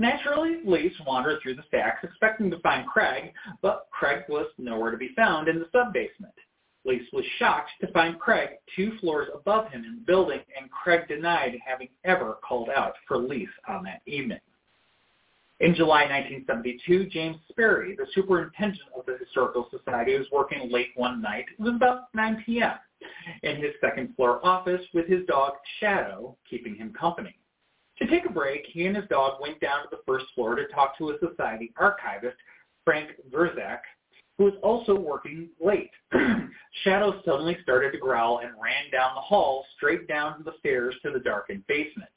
Naturally, 0.03 0.59
Lise 0.65 0.99
wandered 1.07 1.41
through 1.41 1.55
the 1.55 1.63
stacks, 1.69 2.03
expecting 2.03 2.51
to 2.51 2.59
find 2.59 2.89
Craig, 2.89 3.33
but 3.61 3.87
Craig 3.93 4.25
was 4.29 4.49
nowhere 4.59 4.91
to 4.91 4.97
be 4.97 5.15
found 5.15 5.47
in 5.47 5.61
the 5.61 5.69
sub-basement. 5.71 6.35
Lise 6.85 7.07
was 7.13 7.25
shocked 7.39 7.71
to 7.81 7.93
find 7.93 8.19
Craig 8.19 8.49
two 8.75 8.99
floors 8.99 9.29
above 9.33 9.71
him 9.71 9.85
in 9.85 9.95
the 9.95 10.05
building, 10.05 10.41
and 10.61 10.69
Craig 10.73 11.07
denied 11.07 11.57
having 11.65 11.87
ever 12.05 12.39
called 12.43 12.69
out 12.69 12.95
for 13.07 13.17
Lise 13.17 13.47
on 13.69 13.85
that 13.85 14.03
evening. 14.07 14.41
In 15.61 15.73
July 15.73 16.07
1972, 16.07 17.07
James 17.07 17.37
Sperry, 17.49 17.95
the 17.95 18.07
superintendent 18.13 18.83
of 18.99 19.07
the 19.07 19.17
Historical 19.25 19.69
Society, 19.71 20.19
was 20.19 20.27
working 20.33 20.69
late 20.69 20.91
one 20.97 21.23
night. 21.23 21.45
It 21.57 21.63
was 21.63 21.77
about 21.77 22.13
9 22.13 22.43
p.m. 22.45 22.75
in 23.45 23.59
his 23.59 23.75
second 23.81 24.17
floor 24.17 24.45
office 24.45 24.83
with 24.95 25.07
his 25.07 25.25
dog 25.27 25.53
Shadow 25.79 26.37
keeping 26.51 26.75
him 26.75 26.93
company. 26.93 27.37
To 27.99 28.07
take 28.07 28.25
a 28.25 28.33
break, 28.33 28.65
he 28.67 28.87
and 28.87 28.97
his 28.97 29.09
dog 29.09 29.41
went 29.41 29.61
down 29.61 29.83
to 29.83 29.89
the 29.91 30.03
first 30.07 30.27
floor 30.35 30.55
to 30.55 30.67
talk 30.69 30.97
to 30.99 31.11
a 31.11 31.19
society 31.19 31.73
archivist, 31.77 32.37
Frank 32.85 33.11
Vyzralek, 33.31 33.81
who 34.39 34.45
was 34.45 34.55
also 34.63 34.95
working 34.95 35.51
late. 35.61 35.91
Shadow 36.85 37.21
suddenly 37.25 37.59
started 37.63 37.93
to 37.93 37.99
growl 37.99 38.39
and 38.39 38.53
ran 38.63 38.91
down 38.91 39.15
the 39.15 39.21
hall 39.21 39.65
straight 39.77 40.09
down 40.09 40.43
the 40.45 40.55
stairs 40.59 40.95
to 41.03 41.11
the 41.13 41.21
darkened 41.21 41.65
basement. 41.67 42.09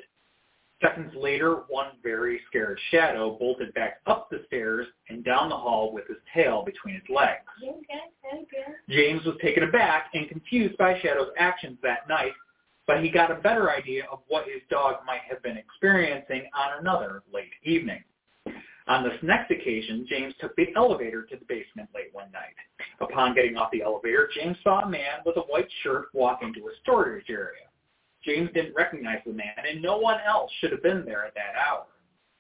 Seconds 0.81 1.13
later, 1.15 1.63
one 1.67 1.91
very 2.03 2.41
scared 2.47 2.79
Shadow 2.91 3.37
bolted 3.37 3.73
back 3.73 3.99
up 4.07 4.29
the 4.29 4.43
stairs 4.47 4.87
and 5.09 5.23
down 5.23 5.49
the 5.49 5.57
hall 5.57 5.93
with 5.93 6.07
his 6.07 6.17
tail 6.33 6.63
between 6.65 6.95
his 6.95 7.03
legs. 7.09 7.45
James 8.89 9.23
was 9.25 9.35
taken 9.41 9.63
aback 9.63 10.09
and 10.13 10.27
confused 10.27 10.77
by 10.77 10.99
Shadow's 10.99 11.31
actions 11.37 11.77
that 11.81 12.07
night 12.09 12.33
but 12.87 13.03
he 13.03 13.09
got 13.09 13.31
a 13.31 13.35
better 13.35 13.71
idea 13.71 14.03
of 14.11 14.19
what 14.27 14.45
his 14.45 14.61
dog 14.69 14.97
might 15.05 15.21
have 15.29 15.41
been 15.41 15.57
experiencing 15.57 16.43
on 16.53 16.79
another 16.79 17.23
late 17.33 17.53
evening. 17.63 18.03
On 18.87 19.03
this 19.03 19.17
next 19.23 19.49
occasion, 19.49 20.05
James 20.07 20.35
took 20.39 20.55
the 20.55 20.67
elevator 20.75 21.23
to 21.23 21.35
the 21.35 21.45
basement 21.45 21.89
late 21.95 22.13
one 22.13 22.31
night. 22.31 22.53
Upon 23.01 23.33
getting 23.33 23.57
off 23.57 23.71
the 23.71 23.81
elevator, 23.81 24.29
James 24.35 24.57
saw 24.63 24.81
a 24.81 24.89
man 24.89 25.21
with 25.25 25.37
a 25.37 25.41
white 25.41 25.67
shirt 25.81 26.09
walk 26.13 26.43
into 26.43 26.67
a 26.67 26.75
storage 26.83 27.25
area. 27.29 27.63
James 28.23 28.49
didn't 28.53 28.75
recognize 28.75 29.21
the 29.25 29.33
man, 29.33 29.55
and 29.67 29.81
no 29.81 29.97
one 29.97 30.19
else 30.27 30.51
should 30.59 30.71
have 30.71 30.83
been 30.83 31.03
there 31.03 31.25
at 31.25 31.33
that 31.33 31.55
hour. 31.67 31.85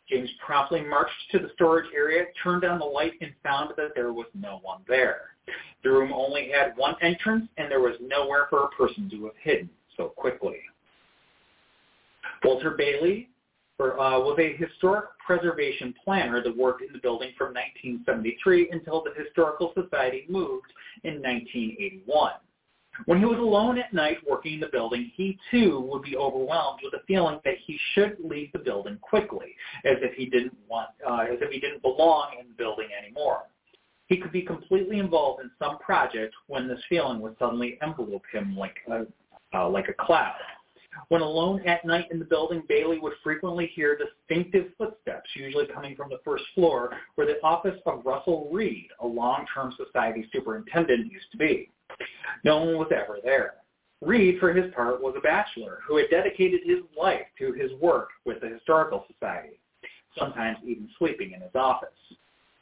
James 0.07 0.29
promptly 0.45 0.81
marched 0.81 1.31
to 1.31 1.39
the 1.39 1.49
storage 1.55 1.91
area, 1.95 2.25
turned 2.43 2.63
on 2.63 2.77
the 2.77 2.85
light, 2.85 3.13
and 3.21 3.33
found 3.41 3.71
that 3.75 3.95
there 3.95 4.13
was 4.13 4.27
no 4.35 4.59
one 4.61 4.81
there. 4.87 5.35
The 5.83 5.89
room 5.89 6.13
only 6.13 6.51
had 6.51 6.77
one 6.77 6.95
entrance, 7.01 7.47
and 7.57 7.71
there 7.71 7.81
was 7.81 7.95
nowhere 7.99 8.45
for 8.51 8.65
a 8.65 8.69
person 8.69 9.09
to 9.09 9.25
have 9.25 9.35
hidden 9.41 9.69
so 9.97 10.09
quickly. 10.09 10.57
Walter 12.43 12.71
Bailey 12.71 13.29
for, 13.77 13.99
uh, 13.99 14.19
was 14.19 14.37
a 14.39 14.55
historic 14.55 15.05
preservation 15.25 15.93
planner 16.03 16.41
that 16.41 16.55
worked 16.55 16.81
in 16.81 16.93
the 16.93 16.99
building 16.99 17.31
from 17.37 17.47
1973 17.47 18.69
until 18.71 19.03
the 19.03 19.11
Historical 19.21 19.73
Society 19.73 20.25
moved 20.29 20.71
in 21.03 21.15
1981. 21.21 22.33
When 23.05 23.19
he 23.19 23.25
was 23.25 23.39
alone 23.39 23.77
at 23.77 23.93
night 23.93 24.19
working 24.27 24.53
in 24.53 24.59
the 24.61 24.69
building, 24.71 25.11
he 25.15 25.37
too 25.51 25.81
would 25.81 26.03
be 26.03 26.15
overwhelmed 26.15 26.79
with 26.81 26.93
a 26.93 27.03
feeling 27.05 27.39
that 27.43 27.55
he 27.65 27.77
should 27.93 28.15
leave 28.23 28.53
the 28.53 28.59
building 28.59 28.97
quickly, 29.01 29.53
as 29.83 29.97
if 30.01 30.13
he 30.13 30.27
didn't 30.27 30.55
want, 30.69 30.89
uh, 31.05 31.25
as 31.29 31.39
if 31.41 31.51
he 31.51 31.59
didn't 31.59 31.81
belong 31.81 32.37
in 32.39 32.47
the 32.47 32.53
building 32.53 32.87
anymore. 32.97 33.43
He 34.07 34.17
could 34.17 34.31
be 34.31 34.43
completely 34.43 34.99
involved 34.99 35.41
in 35.41 35.51
some 35.59 35.77
project 35.79 36.33
when 36.47 36.67
this 36.67 36.79
feeling 36.87 37.19
would 37.21 37.35
suddenly 37.37 37.77
envelope 37.81 38.23
him 38.31 38.55
like 38.55 38.77
a, 38.87 39.05
uh, 39.55 39.69
like 39.69 39.87
a 39.87 39.93
cloud. 39.93 40.35
When 41.09 41.21
alone 41.21 41.61
at 41.67 41.85
night 41.85 42.05
in 42.11 42.19
the 42.19 42.25
building, 42.25 42.63
Bailey 42.67 42.99
would 42.99 43.13
frequently 43.23 43.69
hear 43.75 43.97
distinctive 43.97 44.71
footsteps, 44.77 45.29
usually 45.35 45.67
coming 45.67 45.95
from 45.95 46.09
the 46.09 46.19
first 46.23 46.43
floor, 46.53 46.91
where 47.15 47.27
the 47.27 47.41
office 47.43 47.79
of 47.85 48.05
Russell 48.05 48.49
Reid, 48.51 48.87
a 49.01 49.07
long-term 49.07 49.73
society 49.75 50.27
superintendent, 50.31 51.11
used 51.11 51.31
to 51.31 51.37
be. 51.37 51.69
No 52.43 52.63
one 52.63 52.77
was 52.77 52.91
ever 52.91 53.19
there. 53.23 53.55
Reid, 54.01 54.39
for 54.39 54.53
his 54.53 54.73
part, 54.73 55.01
was 55.01 55.15
a 55.17 55.21
bachelor 55.21 55.79
who 55.87 55.97
had 55.97 56.09
dedicated 56.09 56.61
his 56.65 56.79
life 56.97 57.25
to 57.39 57.53
his 57.53 57.71
work 57.81 58.09
with 58.25 58.41
the 58.41 58.49
Historical 58.49 59.05
Society, 59.11 59.59
sometimes 60.17 60.57
even 60.63 60.89
sleeping 60.97 61.33
in 61.33 61.41
his 61.41 61.55
office. 61.55 61.89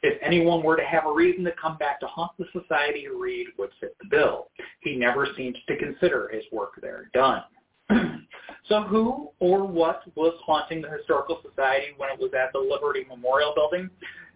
If 0.04 0.20
anyone 0.20 0.62
were 0.62 0.76
to 0.76 0.84
have 0.84 1.06
a 1.06 1.12
reason 1.12 1.44
to 1.44 1.52
come 1.52 1.78
back 1.78 1.98
to 2.00 2.06
haunt 2.06 2.32
the 2.38 2.44
society, 2.52 3.06
Reid 3.08 3.46
would 3.58 3.70
fit 3.80 3.96
the 4.02 4.06
bill. 4.10 4.48
He 4.80 4.96
never 4.96 5.26
seemed 5.34 5.56
to 5.66 5.78
consider 5.78 6.28
his 6.28 6.44
work 6.52 6.78
there 6.82 7.08
done. 7.14 7.42
so 8.68 8.82
who 8.82 9.30
or 9.40 9.64
what 9.64 10.02
was 10.14 10.34
haunting 10.44 10.82
the 10.82 10.90
Historical 10.90 11.40
Society 11.48 11.94
when 11.96 12.10
it 12.10 12.18
was 12.18 12.32
at 12.38 12.52
the 12.52 12.58
Liberty 12.58 13.06
Memorial 13.08 13.54
Building? 13.54 13.88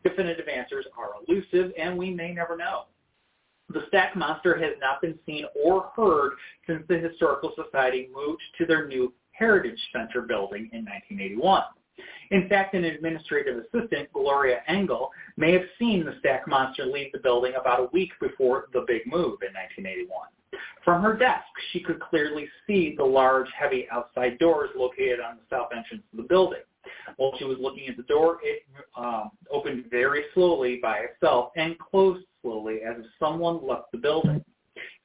Definitive 0.04 0.48
answers 0.48 0.86
are 0.96 1.10
elusive, 1.28 1.70
and 1.78 1.98
we 1.98 2.14
may 2.14 2.32
never 2.32 2.56
know. 2.56 2.84
The 3.68 3.84
Stack 3.88 4.16
Monster 4.16 4.58
has 4.58 4.72
not 4.80 5.02
been 5.02 5.18
seen 5.26 5.44
or 5.62 5.92
heard 5.94 6.32
since 6.66 6.82
the 6.88 6.96
Historical 6.96 7.52
Society 7.62 8.08
moved 8.14 8.40
to 8.56 8.64
their 8.64 8.88
new 8.88 9.12
Heritage 9.32 9.78
Center 9.92 10.22
building 10.22 10.70
in 10.72 10.86
1981. 10.86 11.62
In 12.30 12.49
fact, 12.49 12.74
an 12.74 12.84
administrative 12.84 13.59
assistant, 13.59 14.12
Gloria 14.12 14.61
Engel, 14.68 15.11
may 15.36 15.53
have 15.53 15.64
seen 15.78 16.05
the 16.05 16.16
Stack 16.20 16.46
Monster 16.46 16.86
leave 16.86 17.12
the 17.12 17.18
building 17.18 17.55
about 17.61 17.80
a 17.80 17.88
week 17.92 18.12
before 18.20 18.66
the 18.72 18.84
big 18.86 19.07
move 19.07 19.38
in 19.42 19.53
1981. 19.55 20.28
From 20.84 21.03
her 21.03 21.16
desk, 21.16 21.46
she 21.72 21.80
could 21.80 22.01
clearly 22.01 22.49
see 22.66 22.94
the 22.96 23.05
large, 23.05 23.49
heavy 23.59 23.86
outside 23.90 24.38
doors 24.38 24.70
located 24.76 25.20
on 25.20 25.36
the 25.36 25.57
south 25.57 25.68
entrance 25.76 26.03
of 26.12 26.16
the 26.16 26.22
building. 26.22 26.61
While 27.16 27.32
she 27.38 27.44
was 27.44 27.59
looking 27.61 27.88
at 27.88 27.96
the 27.96 28.05
door, 28.05 28.38
it 28.42 28.62
um, 28.96 29.30
opened 29.51 29.86
very 29.90 30.24
slowly 30.34 30.78
by 30.80 31.01
itself 31.01 31.51
and 31.57 31.78
closed 31.78 32.24
slowly 32.42 32.80
as 32.82 32.96
if 32.99 33.07
someone 33.18 33.66
left 33.66 33.92
the 33.92 33.99
building. 33.99 34.42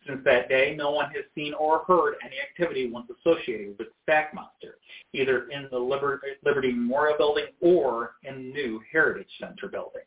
Since 0.08 0.20
that 0.26 0.50
day, 0.50 0.76
no 0.78 0.92
one 0.92 1.10
has 1.12 1.24
seen 1.34 1.54
or 1.54 1.84
heard 1.88 2.16
any 2.26 2.36
activity 2.42 2.92
once 2.92 3.10
associated 3.10 3.78
with 3.78 3.88
Stack 4.04 4.34
Monster, 4.34 4.78
either 5.14 5.48
in 5.50 5.68
the 5.72 5.80
Liberty 5.80 6.72
Memorial 6.72 7.18
Building 7.18 7.46
or 7.62 8.16
in 8.24 8.36
the 8.36 8.54
new 8.54 8.82
Heritage 8.92 9.30
Center 9.40 9.68
building. 9.68 10.02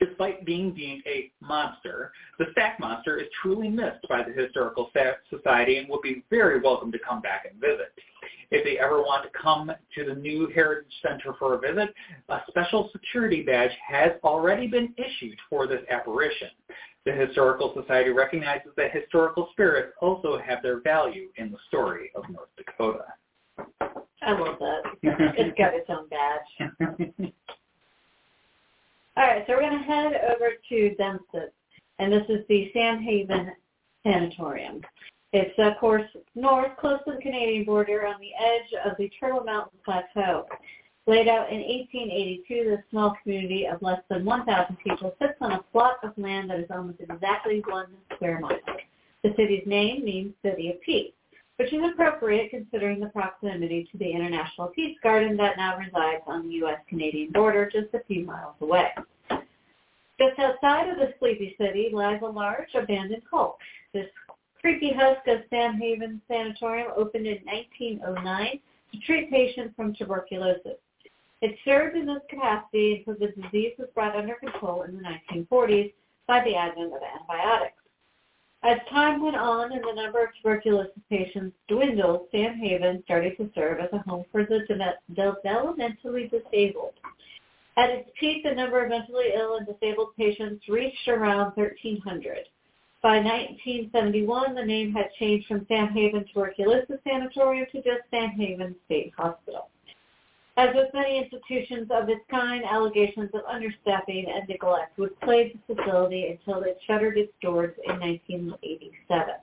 Despite 0.00 0.46
being 0.46 0.72
deemed 0.74 1.02
a 1.06 1.30
monster, 1.40 2.12
the 2.38 2.46
Stack 2.52 2.80
Monster 2.80 3.18
is 3.18 3.28
truly 3.42 3.68
missed 3.68 4.08
by 4.08 4.22
the 4.22 4.32
Historical 4.32 4.90
Society 5.28 5.76
and 5.76 5.88
would 5.90 6.02
be 6.02 6.24
very 6.30 6.58
welcome 6.58 6.90
to 6.90 6.98
come 6.98 7.20
back 7.20 7.44
and 7.48 7.60
visit. 7.60 7.92
If 8.50 8.64
they 8.64 8.78
ever 8.78 9.00
want 9.02 9.24
to 9.24 9.38
come 9.38 9.70
to 9.94 10.04
the 10.04 10.14
new 10.14 10.48
Heritage 10.48 10.92
Center 11.06 11.34
for 11.38 11.54
a 11.54 11.58
visit, 11.58 11.94
a 12.30 12.40
special 12.48 12.90
security 12.90 13.42
badge 13.42 13.70
has 13.86 14.12
already 14.24 14.66
been 14.66 14.92
issued 14.96 15.38
for 15.48 15.68
this 15.68 15.82
apparition. 15.88 16.48
The 17.06 17.12
Historical 17.12 17.72
Society 17.74 18.10
recognizes 18.10 18.72
that 18.76 18.92
historical 18.92 19.48
spirits 19.52 19.92
also 20.00 20.38
have 20.38 20.62
their 20.62 20.80
value 20.80 21.28
in 21.36 21.50
the 21.50 21.58
story 21.68 22.10
of 22.14 22.28
North 22.28 22.50
Dakota. 22.56 23.04
I 24.22 24.32
love 24.32 24.58
that. 24.58 24.82
it's 25.02 25.56
got 25.58 25.74
its 25.74 25.88
own 25.88 26.08
badge. 26.08 27.32
All 29.16 29.26
right, 29.26 29.44
so 29.46 29.54
we're 29.54 29.60
going 29.60 29.78
to 29.78 29.84
head 29.84 30.12
over 30.30 30.50
to 30.68 30.96
Dunseith, 30.98 31.50
and 31.98 32.12
this 32.12 32.24
is 32.28 32.44
the 32.48 32.70
San 32.74 33.02
Haven 33.02 33.52
Sanatorium. 34.02 34.82
It's, 35.32 35.54
of 35.58 35.78
course, 35.78 36.08
north, 36.34 36.76
close 36.78 36.98
to 37.06 37.12
the 37.12 37.22
Canadian 37.22 37.64
border, 37.64 38.06
on 38.06 38.16
the 38.20 38.34
edge 38.34 38.72
of 38.84 38.96
the 38.98 39.10
Turtle 39.20 39.44
Mountain 39.44 39.78
Plateau. 39.84 40.46
Laid 41.06 41.28
out 41.28 41.50
in 41.50 41.60
1882, 41.60 42.70
this 42.70 42.84
small 42.90 43.16
community 43.22 43.66
of 43.66 43.82
less 43.82 44.00
than 44.08 44.24
1,000 44.24 44.76
people 44.76 45.14
sits 45.20 45.34
on 45.40 45.52
a 45.52 45.62
plot 45.72 45.96
of 46.02 46.16
land 46.16 46.50
that 46.50 46.60
is 46.60 46.70
almost 46.70 47.00
exactly 47.00 47.62
one 47.66 47.86
square 48.14 48.38
mile. 48.38 48.58
The 49.24 49.34
city's 49.36 49.66
name 49.66 50.04
means 50.04 50.34
City 50.42 50.70
of 50.70 50.80
Peace, 50.82 51.12
which 51.56 51.72
is 51.72 51.80
appropriate 51.92 52.50
considering 52.50 53.00
the 53.00 53.08
proximity 53.08 53.88
to 53.90 53.98
the 53.98 54.10
International 54.10 54.68
Peace 54.68 54.96
Garden 55.02 55.36
that 55.38 55.56
now 55.56 55.76
resides 55.78 56.22
on 56.26 56.46
the 56.46 56.54
U.S.-Canadian 56.56 57.32
border 57.32 57.68
just 57.70 57.92
a 57.94 58.04
few 58.06 58.24
miles 58.24 58.54
away. 58.60 58.90
Just 59.30 60.38
outside 60.38 60.88
of 60.90 60.98
the 60.98 61.14
sleepy 61.18 61.56
city 61.58 61.90
lies 61.92 62.20
a 62.22 62.26
large 62.26 62.68
abandoned 62.74 63.22
cult. 63.28 63.56
This 63.94 64.06
creepy 64.60 64.92
husk 64.92 65.26
of 65.26 65.40
San 65.48 65.74
Haven 65.80 66.20
Sanatorium 66.28 66.92
opened 66.94 67.26
in 67.26 67.38
1909 67.44 68.60
to 68.92 68.98
treat 69.00 69.30
patients 69.30 69.74
from 69.74 69.94
tuberculosis. 69.94 70.76
It 71.42 71.56
served 71.64 71.96
in 71.96 72.06
this 72.06 72.22
capacity 72.28 73.04
until 73.06 73.26
the 73.26 73.32
disease 73.42 73.72
was 73.78 73.88
brought 73.94 74.14
under 74.14 74.34
control 74.34 74.82
in 74.82 74.96
the 74.96 75.02
1940s 75.02 75.92
by 76.26 76.44
the 76.44 76.54
advent 76.54 76.92
of 76.92 77.00
antibiotics. 77.02 77.74
As 78.62 78.78
time 78.90 79.22
went 79.22 79.36
on 79.36 79.72
and 79.72 79.82
the 79.82 79.94
number 79.94 80.22
of 80.22 80.28
tuberculosis 80.36 80.92
patients 81.08 81.56
dwindled, 81.66 82.28
San 82.30 82.58
Haven 82.58 83.02
started 83.04 83.38
to 83.38 83.50
serve 83.54 83.80
as 83.80 83.88
a 83.94 83.98
home 83.98 84.26
for 84.30 84.44
the 84.44 84.66
developmentally 85.14 86.30
disabled. 86.30 86.92
At 87.78 87.88
its 87.88 88.10
peak, 88.20 88.42
the 88.44 88.54
number 88.54 88.84
of 88.84 88.90
mentally 88.90 89.32
ill 89.34 89.56
and 89.56 89.66
disabled 89.66 90.14
patients 90.18 90.68
reached 90.68 91.08
around 91.08 91.52
1,300. 91.56 92.48
By 93.02 93.16
1971, 93.20 94.54
the 94.54 94.62
name 94.62 94.92
had 94.92 95.10
changed 95.18 95.46
from 95.46 95.64
San 95.66 95.88
Haven 95.88 96.26
Tuberculosis 96.26 97.00
Sanatorium 97.02 97.66
to 97.72 97.78
just 97.78 98.02
San 98.10 98.28
Haven 98.32 98.76
State 98.84 99.14
Hospital. 99.16 99.70
As 100.60 100.74
with 100.74 100.92
many 100.92 101.16
institutions 101.16 101.88
of 101.90 102.10
its 102.10 102.20
kind, 102.30 102.62
allegations 102.66 103.30
of 103.32 103.40
understaffing 103.46 104.28
and 104.28 104.46
neglect 104.46 104.98
would 104.98 105.18
plague 105.20 105.58
the 105.66 105.74
facility 105.74 106.26
until 106.26 106.62
it 106.64 106.78
shuttered 106.86 107.16
its 107.16 107.32
doors 107.40 107.74
in 107.88 107.98
1987. 107.98 109.36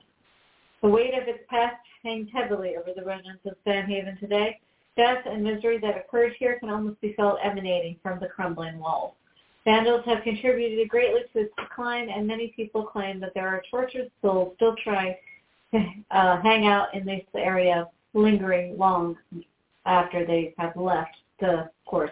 The 0.80 0.88
weight 0.88 1.14
of 1.14 1.26
its 1.26 1.42
past 1.50 1.74
hangs 2.04 2.28
heavily 2.32 2.76
over 2.76 2.92
the 2.94 3.04
residents 3.04 3.44
of 3.46 3.56
San 3.64 3.86
Haven 3.86 4.16
today. 4.20 4.60
Death 4.96 5.24
and 5.26 5.42
misery 5.42 5.78
that 5.78 5.98
occurred 5.98 6.34
here 6.38 6.56
can 6.60 6.70
almost 6.70 7.00
be 7.00 7.14
felt 7.14 7.40
emanating 7.42 7.96
from 8.00 8.20
the 8.20 8.28
crumbling 8.28 8.78
walls. 8.78 9.14
Vandals 9.64 10.04
have 10.06 10.22
contributed 10.22 10.88
greatly 10.88 11.22
to 11.32 11.40
its 11.40 11.54
decline, 11.58 12.10
and 12.10 12.28
many 12.28 12.52
people 12.54 12.84
claim 12.84 13.18
that 13.18 13.34
there 13.34 13.48
are 13.48 13.62
tortured 13.68 14.08
souls 14.22 14.52
still 14.54 14.76
trying 14.84 15.16
to 15.72 15.84
uh, 16.12 16.40
hang 16.42 16.68
out 16.68 16.94
in 16.94 17.04
this 17.04 17.24
area, 17.34 17.88
lingering 18.14 18.78
long 18.78 19.16
after 19.88 20.24
they 20.24 20.54
have 20.58 20.76
left 20.76 21.16
the, 21.40 21.70
course, 21.86 22.10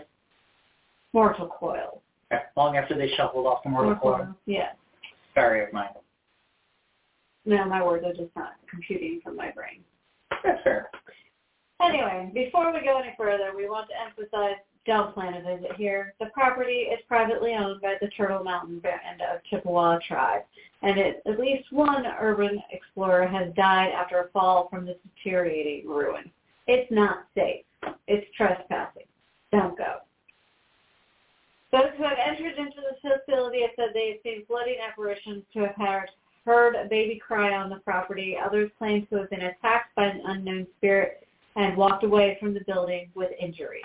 mortal 1.12 1.48
coil. 1.48 2.02
Long 2.56 2.76
after 2.76 2.96
they 2.96 3.10
shuffled 3.16 3.46
off 3.46 3.62
the 3.62 3.68
mortal, 3.68 3.90
mortal 4.02 4.24
coil. 4.24 4.34
Yes. 4.46 4.74
Sorry 5.34 5.64
of 5.64 5.72
mine. 5.72 5.90
No, 7.44 7.64
my 7.66 7.84
words 7.84 8.04
are 8.04 8.12
just 8.12 8.34
not 8.34 8.54
computing 8.68 9.20
from 9.22 9.36
my 9.36 9.52
brain. 9.52 9.84
That's 10.42 10.60
fair. 10.64 10.90
Anyway, 11.80 12.30
before 12.34 12.72
we 12.72 12.80
go 12.80 12.98
any 12.98 13.14
further, 13.16 13.52
we 13.54 13.68
want 13.68 13.88
to 13.90 13.94
emphasize 14.02 14.56
don't 14.86 15.12
plan 15.14 15.34
a 15.34 15.56
visit 15.56 15.72
here. 15.76 16.14
The 16.20 16.26
property 16.26 16.88
is 16.92 17.00
privately 17.08 17.54
owned 17.54 17.80
by 17.80 17.96
the 18.00 18.08
Turtle 18.16 18.44
Mountain 18.44 18.78
Band 18.78 19.20
of 19.20 19.42
Chippewa 19.50 19.98
tribe, 20.06 20.42
and 20.82 20.96
it, 20.96 21.22
at 21.26 21.40
least 21.40 21.72
one 21.72 22.04
urban 22.20 22.62
explorer 22.70 23.26
has 23.26 23.52
died 23.54 23.90
after 23.90 24.20
a 24.20 24.28
fall 24.28 24.68
from 24.70 24.86
this 24.86 24.96
deteriorating 25.16 25.88
ruin. 25.88 26.30
It's 26.68 26.90
not 26.90 27.26
safe. 27.34 27.64
It's 28.06 28.26
trespassing. 28.36 29.04
Don't 29.52 29.76
go. 29.76 29.98
Those 31.72 31.90
who 31.96 32.04
have 32.04 32.18
entered 32.24 32.56
into 32.58 32.76
the 32.76 32.96
facility 33.00 33.62
have 33.62 33.70
said 33.76 33.88
they 33.92 34.08
have 34.08 34.18
seen 34.22 34.46
floating 34.46 34.76
apparitions 34.86 35.44
to 35.52 35.66
have 35.66 36.08
heard, 36.44 36.74
a 36.76 36.88
baby 36.88 37.18
cry 37.18 37.54
on 37.54 37.68
the 37.68 37.76
property. 37.76 38.36
Others 38.42 38.70
claim 38.78 39.06
to 39.06 39.16
have 39.16 39.30
been 39.30 39.42
attacked 39.42 39.94
by 39.96 40.06
an 40.06 40.22
unknown 40.24 40.66
spirit 40.78 41.26
and 41.56 41.76
walked 41.76 42.04
away 42.04 42.36
from 42.38 42.54
the 42.54 42.64
building 42.66 43.10
with 43.14 43.32
injuries. 43.40 43.82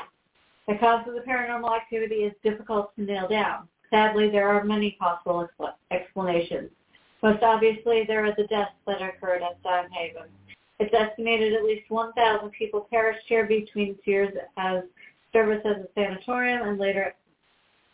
The 0.68 0.76
cause 0.76 1.08
of 1.08 1.16
the 1.16 1.22
paranormal 1.22 1.76
activity 1.76 2.24
is 2.24 2.34
difficult 2.44 2.96
to 2.96 3.02
nail 3.02 3.28
down. 3.28 3.68
Sadly, 3.90 4.30
there 4.30 4.48
are 4.48 4.64
many 4.64 4.92
possible 5.00 5.50
explanations. 5.90 6.70
Most 7.24 7.44
obviously, 7.44 8.04
there 8.08 8.26
are 8.26 8.36
the 8.36 8.48
deaths 8.48 8.72
that 8.86 9.02
occurred 9.02 9.42
at 9.42 9.58
San 9.64 9.90
Haven. 9.92 10.30
It's 10.82 10.96
estimated 10.96 11.54
at 11.54 11.64
least 11.64 11.92
1,000 11.92 12.50
people 12.50 12.88
perished 12.90 13.28
here 13.28 13.46
between 13.46 13.96
years 14.04 14.34
as 14.58 14.82
service 15.32 15.62
as 15.64 15.76
a 15.78 15.88
sanatorium 15.94 16.68
and 16.68 16.80
later 16.80 17.14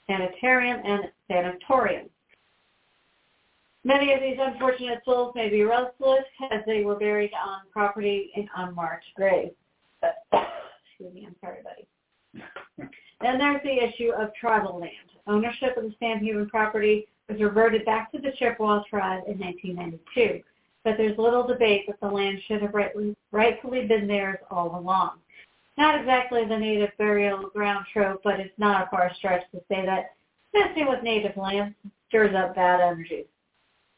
sanitarium 0.07 0.79
and 0.85 1.11
sanatorium. 1.27 2.07
Many 3.83 4.13
of 4.13 4.21
these 4.21 4.37
unfortunate 4.39 4.99
souls 5.03 5.33
may 5.35 5.49
be 5.49 5.63
restless 5.63 6.23
as 6.49 6.61
they 6.65 6.85
were 6.85 6.95
buried 6.95 7.31
on 7.33 7.59
property 7.73 8.31
in 8.37 8.47
unmarked 8.55 9.05
graves. 9.17 9.51
Excuse 10.01 11.13
me, 11.13 11.27
I'm 11.27 11.35
sorry, 11.41 11.57
buddy. 11.63 12.89
then 13.19 13.37
there's 13.37 13.61
the 13.63 13.83
issue 13.83 14.11
of 14.13 14.33
tribal 14.33 14.79
land. 14.79 14.91
Ownership 15.27 15.75
of 15.75 15.83
the 15.83 15.93
Sanhaven 16.01 16.47
property 16.47 17.09
was 17.27 17.41
reverted 17.41 17.83
back 17.83 18.13
to 18.13 18.17
the 18.17 18.31
Chippewa 18.39 18.81
tribe 18.89 19.23
in 19.27 19.37
1992, 19.39 20.41
but 20.87 20.95
there's 20.95 21.17
little 21.17 21.45
debate 21.45 21.85
that 21.85 21.99
the 21.99 22.07
land 22.07 22.39
should 22.47 22.61
have 22.61 22.73
rightly, 22.73 23.13
rightfully 23.33 23.85
been 23.85 24.07
theirs 24.07 24.39
all 24.49 24.79
along. 24.79 25.17
Not 25.77 25.99
exactly 25.99 26.45
the 26.45 26.57
native 26.57 26.91
burial 26.97 27.49
ground 27.53 27.85
trope, 27.91 28.21
but 28.23 28.39
it's 28.39 28.57
not 28.57 28.87
a 28.87 28.89
far 28.89 29.11
stretch 29.17 29.43
to 29.51 29.57
say 29.69 29.85
that 29.85 30.15
messing 30.53 30.87
with 30.87 31.03
native 31.03 31.35
land 31.35 31.75
stirs 32.07 32.33
up 32.33 32.55
bad 32.55 32.79
energies. 32.79 33.25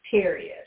Period. 0.10 0.64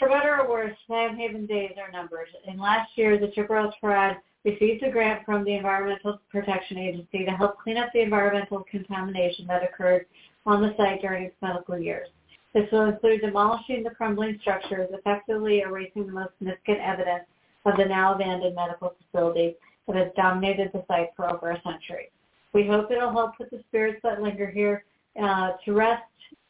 For 0.00 0.08
better 0.08 0.40
or 0.40 0.50
worse, 0.50 0.76
Sanhaven 0.90 1.46
days 1.46 1.74
are 1.78 1.92
numbered. 1.92 2.26
And 2.48 2.58
last 2.58 2.90
year, 2.96 3.16
the 3.16 3.28
Chippewa 3.28 3.70
tribe 3.78 4.16
received 4.44 4.82
a 4.82 4.90
grant 4.90 5.24
from 5.24 5.44
the 5.44 5.54
Environmental 5.54 6.18
Protection 6.32 6.78
Agency 6.78 7.24
to 7.24 7.30
help 7.30 7.60
clean 7.60 7.76
up 7.76 7.90
the 7.94 8.02
environmental 8.02 8.64
contamination 8.68 9.46
that 9.46 9.62
occurred 9.62 10.06
on 10.46 10.62
the 10.62 10.74
site 10.76 11.00
during 11.00 11.26
its 11.26 11.36
medical 11.40 11.78
years. 11.78 12.08
This 12.54 12.70
will 12.70 12.84
include 12.84 13.20
demolishing 13.22 13.82
the 13.82 13.90
crumbling 13.90 14.38
structures, 14.40 14.88
effectively 14.92 15.60
erasing 15.60 16.06
the 16.06 16.12
most 16.12 16.30
significant 16.38 16.78
evidence 16.80 17.24
of 17.64 17.76
the 17.76 17.84
now 17.84 18.14
abandoned 18.14 18.54
medical 18.54 18.94
facility 19.02 19.56
that 19.88 19.96
has 19.96 20.12
dominated 20.16 20.70
the 20.72 20.84
site 20.86 21.08
for 21.16 21.28
over 21.28 21.50
a 21.50 21.62
century. 21.62 22.10
We 22.52 22.66
hope 22.66 22.90
it'll 22.90 23.12
help 23.12 23.36
put 23.36 23.50
the 23.50 23.62
spirits 23.68 24.00
that 24.04 24.22
linger 24.22 24.48
here 24.48 24.84
uh, 25.20 25.52
to 25.64 25.72
rest 25.72 26.02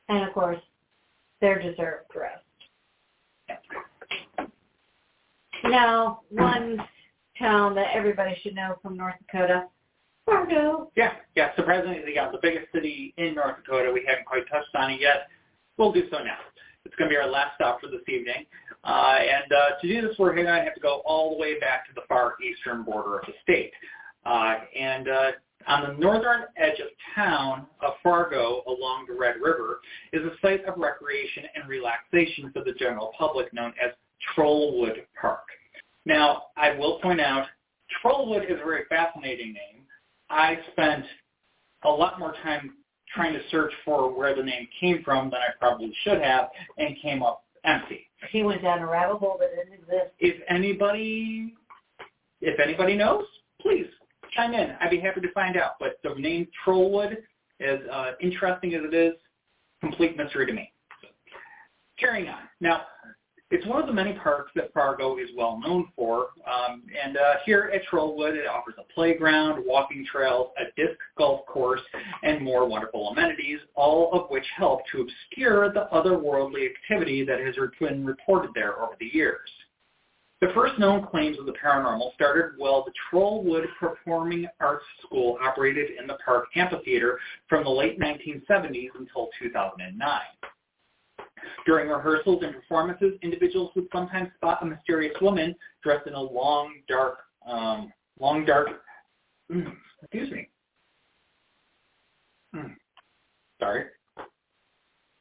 and, 0.09 0.29
of 0.29 0.35
course, 0.35 0.61
their 1.41 1.59
deserved 1.59 2.11
rest. 2.15 2.43
Now, 5.65 6.21
one 6.29 6.79
town 7.39 7.75
that 7.77 7.89
everybody 7.95 8.37
should 8.43 8.55
know 8.55 8.77
from 8.83 8.99
North 8.99 9.15
Dakota, 9.27 9.65
Fargo. 10.27 10.91
Yeah, 10.97 11.13
yeah. 11.35 11.55
Surprisingly, 11.57 12.03
yeah, 12.15 12.31
the 12.31 12.39
biggest 12.41 12.71
city 12.73 13.15
in 13.17 13.35
North 13.35 13.57
Dakota. 13.65 13.91
We 13.93 14.05
haven't 14.07 14.27
quite 14.27 14.49
touched 14.51 14.75
on 14.75 14.91
it 14.91 15.01
yet. 15.01 15.29
We'll 15.77 15.93
do 15.93 16.05
so 16.11 16.19
now. 16.19 16.39
It's 16.85 16.95
going 16.97 17.11
to 17.11 17.15
be 17.15 17.19
our 17.19 17.29
last 17.29 17.55
stop 17.57 17.81
for 17.81 17.89
this 17.89 18.03
evening. 18.09 18.47
Uh, 18.85 19.17
and 19.19 19.53
uh, 19.53 19.81
to 19.81 19.89
do 19.89 20.07
this, 20.07 20.17
we're 20.19 20.35
going 20.35 20.47
to 20.47 20.53
have 20.53 20.75
to 20.75 20.81
go 20.81 21.03
all 21.07 21.35
the 21.35 21.41
way 21.41 21.59
back 21.59 21.87
to 21.89 21.93
the 21.95 22.03
far 22.09 22.35
eastern 22.43 22.83
border 22.85 23.19
of 23.19 23.27
the 23.27 23.33
state. 23.43 23.73
Uh, 24.27 24.57
and 24.79 25.09
uh, 25.09 25.31
on 25.67 25.83
the 25.89 25.99
northern 25.99 26.43
edge 26.57 26.79
of 26.81 26.89
town 27.15 27.67
of 27.81 27.95
Fargo 28.03 28.63
along 28.67 29.07
the 29.09 29.15
Red 29.15 29.37
River 29.37 29.81
is 30.13 30.23
a 30.23 30.33
site 30.43 30.65
of 30.67 30.77
recreation 30.77 31.45
and 31.55 31.69
relaxation 31.69 32.51
for 32.53 32.63
the 32.63 32.73
general 32.73 33.13
public 33.19 33.53
known 33.55 33.73
as 33.83 33.93
Trollwood 34.37 35.05
Park. 35.19 35.45
Now, 36.05 36.45
I 36.57 36.77
will 36.77 37.01
point 37.01 37.21
out, 37.21 37.47
Trollwood 38.03 38.45
is 38.45 38.59
a 38.61 38.65
very 38.65 38.85
fascinating 38.91 39.55
name. 39.55 39.83
I 40.29 40.59
spent 40.73 41.05
a 41.85 41.89
lot 41.89 42.19
more 42.19 42.35
time 42.43 42.75
trying 43.15 43.33
to 43.33 43.41
search 43.51 43.73
for 43.85 44.13
where 44.13 44.35
the 44.35 44.43
name 44.43 44.67
came 44.81 45.03
from 45.05 45.31
than 45.31 45.41
I 45.41 45.53
probably 45.59 45.95
should 46.03 46.21
have 46.21 46.49
and 46.79 46.97
came 47.01 47.23
up 47.23 47.45
empty. 47.65 48.07
He 48.31 48.43
went 48.43 48.63
down 48.63 48.81
a 48.81 48.87
rabbit 48.87 49.19
hole 49.19 49.39
that 49.41 49.51
didn't 49.55 49.75
exist. 49.75 50.13
If 50.19 50.43
anybody, 50.49 51.55
if 52.41 52.59
anybody 52.61 52.97
knows, 52.97 53.25
please 53.61 53.87
chime 54.35 54.55
in. 54.55 54.75
I'd 54.81 54.91
be 54.91 55.01
happy 55.01 55.21
to 55.21 55.33
find 55.33 55.57
out. 55.57 55.73
But 55.79 55.99
the 56.03 56.15
name 56.21 56.49
Trollwood, 56.67 57.17
as 57.61 57.81
uh, 57.91 58.13
interesting 58.21 58.75
as 58.75 58.83
it 58.85 58.95
is, 58.95 59.15
complete 59.81 60.17
mystery 60.17 60.47
to 60.47 60.53
me. 60.53 60.73
So, 61.03 61.09
carrying 61.99 62.29
on. 62.29 62.43
Now, 62.61 62.83
it's 63.55 63.65
one 63.67 63.81
of 63.81 63.87
the 63.87 63.93
many 63.93 64.15
parks 64.15 64.51
that 64.57 64.73
Fargo 64.73 65.17
is 65.17 65.29
well 65.37 65.61
known 65.65 65.87
for. 65.95 66.31
Um, 66.45 66.83
and 67.01 67.17
uh, 67.17 67.35
here 67.47 67.71
at 67.73 67.83
Trollwood, 67.87 68.35
it 68.35 68.49
offers 68.49 68.75
a 68.79 68.93
playground, 68.93 69.63
walking 69.65 70.05
trails, 70.11 70.49
a 70.59 70.65
disc 70.77 70.99
golf 71.17 71.47
course, 71.47 71.81
and 72.25 72.43
more 72.43 72.67
wonderful 72.67 73.11
amenities, 73.11 73.61
all 73.77 74.11
of 74.13 74.29
which 74.29 74.45
help 74.57 74.81
to 74.91 75.03
obscure 75.03 75.73
the 75.73 75.87
otherworldly 75.93 76.69
activity 76.69 77.25
that 77.25 77.39
has 77.39 77.55
been 77.79 78.05
reported 78.05 78.51
there 78.57 78.83
over 78.83 78.95
the 78.99 79.11
years. 79.13 79.49
The 80.41 80.49
first 80.53 80.77
known 80.81 81.07
claims 81.07 81.39
of 81.39 81.47
the 81.47 81.55
paranormal 81.65 82.13
started 82.15 82.55
while 82.59 82.85
the 82.85 82.93
Trollwood 83.09 83.67
Performing 83.79 84.49
Arts 84.59 84.85
School 85.07 85.39
operated 85.41 85.91
in 85.99 86.09
the 86.09 86.19
park 86.25 86.47
amphitheater 86.57 87.21
from 87.49 87.63
the 87.63 87.71
late 87.71 88.01
1970s 88.01 88.89
until 88.99 89.31
2009. 89.41 90.21
During 91.67 91.89
rehearsals 91.89 92.43
and 92.43 92.55
performances, 92.55 93.13
individuals 93.23 93.71
would 93.75 93.87
sometimes 93.93 94.31
spot 94.37 94.63
a 94.63 94.67
mysterious 94.67 95.15
woman 95.21 95.55
dressed 95.83 96.07
in 96.07 96.15
a 96.15 96.21
long, 96.21 96.75
dark, 96.89 97.19
um, 97.47 97.93
long, 98.19 98.45
dark, 98.45 98.69
mm, 99.51 99.73
excuse 100.03 100.31
me. 100.31 100.49
Mm, 102.55 102.75
sorry. 103.61 103.87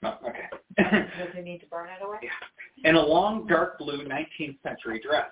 No, 0.02 0.18
okay. 0.28 0.50
Does 0.78 1.30
he 1.36 1.42
need 1.42 1.60
to 1.60 1.68
burn 1.68 1.88
it 1.90 2.06
away? 2.06 2.18
Yeah. 2.22 2.90
In 2.90 2.96
a 2.96 3.02
long, 3.02 3.48
dark 3.48 3.80
blue 3.80 4.06
19th 4.06 4.62
century 4.62 5.02
dress, 5.04 5.30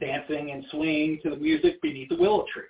dancing 0.00 0.50
and 0.50 0.64
swinging 0.70 1.20
to 1.22 1.30
the 1.30 1.36
music 1.36 1.80
beneath 1.80 2.10
a 2.10 2.16
willow 2.16 2.44
tree. 2.52 2.64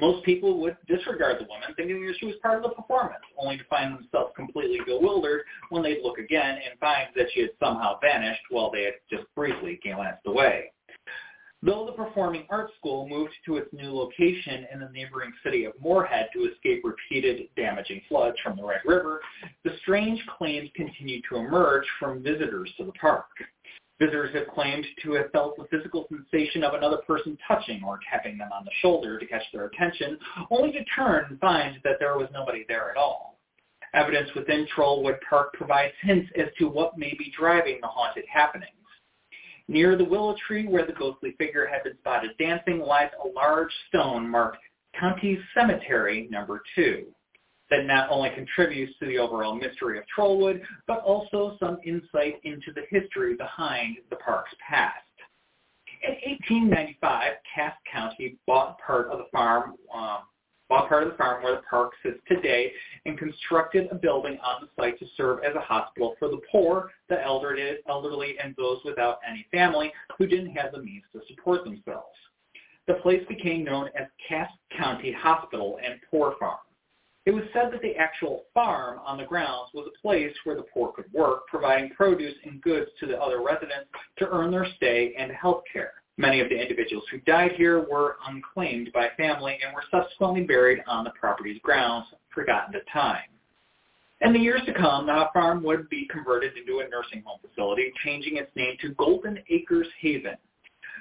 Most 0.00 0.24
people 0.24 0.60
would 0.60 0.76
disregard 0.86 1.40
the 1.40 1.44
woman, 1.44 1.74
thinking 1.76 2.04
that 2.06 2.16
she 2.18 2.26
was 2.26 2.36
part 2.42 2.56
of 2.56 2.62
the 2.62 2.76
performance, 2.76 3.24
only 3.38 3.56
to 3.56 3.64
find 3.64 3.94
themselves 3.94 4.32
completely 4.36 4.80
bewildered 4.84 5.42
when 5.70 5.82
they 5.82 6.02
look 6.02 6.18
again 6.18 6.58
and 6.68 6.78
find 6.78 7.08
that 7.16 7.26
she 7.32 7.40
had 7.40 7.50
somehow 7.58 7.98
vanished 8.00 8.42
while 8.50 8.70
they 8.70 8.84
had 8.84 8.94
just 9.10 9.24
briefly 9.34 9.80
glanced 9.82 10.26
away. 10.26 10.72
Though 11.62 11.86
the 11.86 11.92
Performing 11.92 12.46
Arts 12.50 12.72
School 12.78 13.08
moved 13.08 13.32
to 13.46 13.56
its 13.56 13.72
new 13.72 13.90
location 13.90 14.66
in 14.72 14.78
the 14.78 14.90
neighboring 14.90 15.32
city 15.42 15.64
of 15.64 15.72
Moorhead 15.80 16.28
to 16.34 16.44
escape 16.44 16.84
repeated 16.84 17.48
damaging 17.56 18.02
floods 18.08 18.36
from 18.44 18.56
the 18.56 18.64
Red 18.64 18.82
River, 18.84 19.20
the 19.64 19.72
strange 19.80 20.24
claims 20.38 20.70
continued 20.76 21.24
to 21.28 21.36
emerge 21.38 21.84
from 21.98 22.22
visitors 22.22 22.70
to 22.76 22.84
the 22.84 22.92
park. 22.92 23.26
Visitors 23.98 24.34
have 24.34 24.48
claimed 24.48 24.84
to 25.02 25.12
have 25.12 25.30
felt 25.30 25.56
the 25.56 25.64
physical 25.70 26.06
sensation 26.08 26.62
of 26.62 26.74
another 26.74 26.98
person 27.06 27.36
touching 27.48 27.82
or 27.82 27.98
tapping 28.10 28.36
them 28.36 28.50
on 28.52 28.64
the 28.64 28.70
shoulder 28.82 29.18
to 29.18 29.26
catch 29.26 29.42
their 29.52 29.66
attention, 29.66 30.18
only 30.50 30.70
to 30.72 30.84
turn 30.94 31.24
and 31.30 31.40
find 31.40 31.78
that 31.82 31.96
there 31.98 32.18
was 32.18 32.28
nobody 32.32 32.64
there 32.68 32.90
at 32.90 32.98
all. 32.98 33.38
Evidence 33.94 34.28
within 34.34 34.66
Trollwood 34.76 35.18
Park 35.28 35.54
provides 35.54 35.94
hints 36.02 36.30
as 36.36 36.48
to 36.58 36.68
what 36.68 36.98
may 36.98 37.14
be 37.18 37.32
driving 37.36 37.78
the 37.80 37.86
haunted 37.86 38.24
happenings. 38.30 38.70
Near 39.68 39.96
the 39.96 40.04
willow 40.04 40.36
tree 40.46 40.66
where 40.66 40.86
the 40.86 40.92
ghostly 40.92 41.34
figure 41.38 41.66
had 41.66 41.82
been 41.82 41.96
spotted 41.98 42.32
dancing 42.38 42.80
lies 42.80 43.10
a 43.24 43.28
large 43.28 43.72
stone 43.88 44.28
marked 44.28 44.58
County 45.00 45.38
Cemetery 45.54 46.28
Number 46.30 46.62
2 46.74 47.06
that 47.70 47.86
not 47.86 48.10
only 48.10 48.30
contributes 48.30 48.92
to 48.98 49.06
the 49.06 49.18
overall 49.18 49.54
mystery 49.54 49.98
of 49.98 50.04
Trollwood, 50.16 50.60
but 50.86 51.00
also 51.00 51.56
some 51.58 51.78
insight 51.84 52.40
into 52.44 52.72
the 52.74 52.82
history 52.90 53.34
behind 53.34 53.96
the 54.10 54.16
park's 54.16 54.54
past. 54.68 55.02
In 56.02 56.12
1895, 56.12 57.32
Cass 57.54 57.74
County 57.90 58.36
bought 58.46 58.78
part 58.78 59.08
of 59.08 59.18
the 59.18 59.24
farm, 59.32 59.74
uh, 59.92 60.18
bought 60.68 60.88
part 60.88 61.02
of 61.04 61.10
the 61.10 61.16
farm 61.16 61.42
where 61.42 61.56
the 61.56 61.62
park 61.68 61.92
sits 62.02 62.18
today, 62.28 62.72
and 63.06 63.18
constructed 63.18 63.88
a 63.90 63.94
building 63.94 64.38
on 64.44 64.62
the 64.62 64.68
site 64.80 64.98
to 64.98 65.06
serve 65.16 65.40
as 65.42 65.54
a 65.56 65.60
hospital 65.60 66.14
for 66.18 66.28
the 66.28 66.40
poor, 66.50 66.90
the 67.08 67.24
elderly, 67.24 68.36
and 68.38 68.54
those 68.56 68.78
without 68.84 69.18
any 69.28 69.46
family 69.50 69.92
who 70.18 70.26
didn't 70.26 70.54
have 70.54 70.72
the 70.72 70.82
means 70.82 71.04
to 71.12 71.20
support 71.28 71.64
themselves. 71.64 72.16
The 72.86 72.94
place 72.94 73.24
became 73.28 73.64
known 73.64 73.88
as 73.98 74.06
Cass 74.28 74.50
County 74.76 75.10
Hospital 75.10 75.78
and 75.84 75.98
Poor 76.08 76.36
Farm. 76.38 76.58
It 77.26 77.34
was 77.34 77.42
said 77.52 77.72
that 77.72 77.82
the 77.82 77.96
actual 77.96 78.44
farm 78.54 79.00
on 79.04 79.18
the 79.18 79.24
grounds 79.24 79.70
was 79.74 79.88
a 79.88 80.00
place 80.00 80.32
where 80.44 80.54
the 80.54 80.62
poor 80.62 80.92
could 80.92 81.12
work, 81.12 81.48
providing 81.48 81.90
produce 81.90 82.34
and 82.44 82.62
goods 82.62 82.88
to 83.00 83.06
the 83.06 83.20
other 83.20 83.42
residents 83.42 83.90
to 84.18 84.28
earn 84.30 84.52
their 84.52 84.66
stay 84.76 85.12
and 85.18 85.32
health 85.32 85.64
care. 85.70 85.94
Many 86.18 86.40
of 86.40 86.48
the 86.48 86.58
individuals 86.58 87.04
who 87.10 87.18
died 87.18 87.52
here 87.56 87.80
were 87.80 88.16
unclaimed 88.28 88.92
by 88.94 89.08
family 89.16 89.58
and 89.64 89.74
were 89.74 89.82
subsequently 89.90 90.44
buried 90.44 90.82
on 90.86 91.02
the 91.02 91.10
property's 91.10 91.60
grounds, 91.62 92.06
forgotten 92.32 92.72
to 92.74 92.80
time. 92.92 93.28
In 94.20 94.32
the 94.32 94.38
years 94.38 94.62
to 94.66 94.72
come, 94.72 95.06
the 95.06 95.26
farm 95.34 95.64
would 95.64 95.90
be 95.90 96.06
converted 96.06 96.56
into 96.56 96.78
a 96.78 96.88
nursing 96.88 97.22
home 97.26 97.40
facility, 97.46 97.92
changing 98.04 98.36
its 98.36 98.54
name 98.54 98.76
to 98.80 98.94
Golden 98.94 99.42
Acres 99.50 99.88
Haven. 100.00 100.36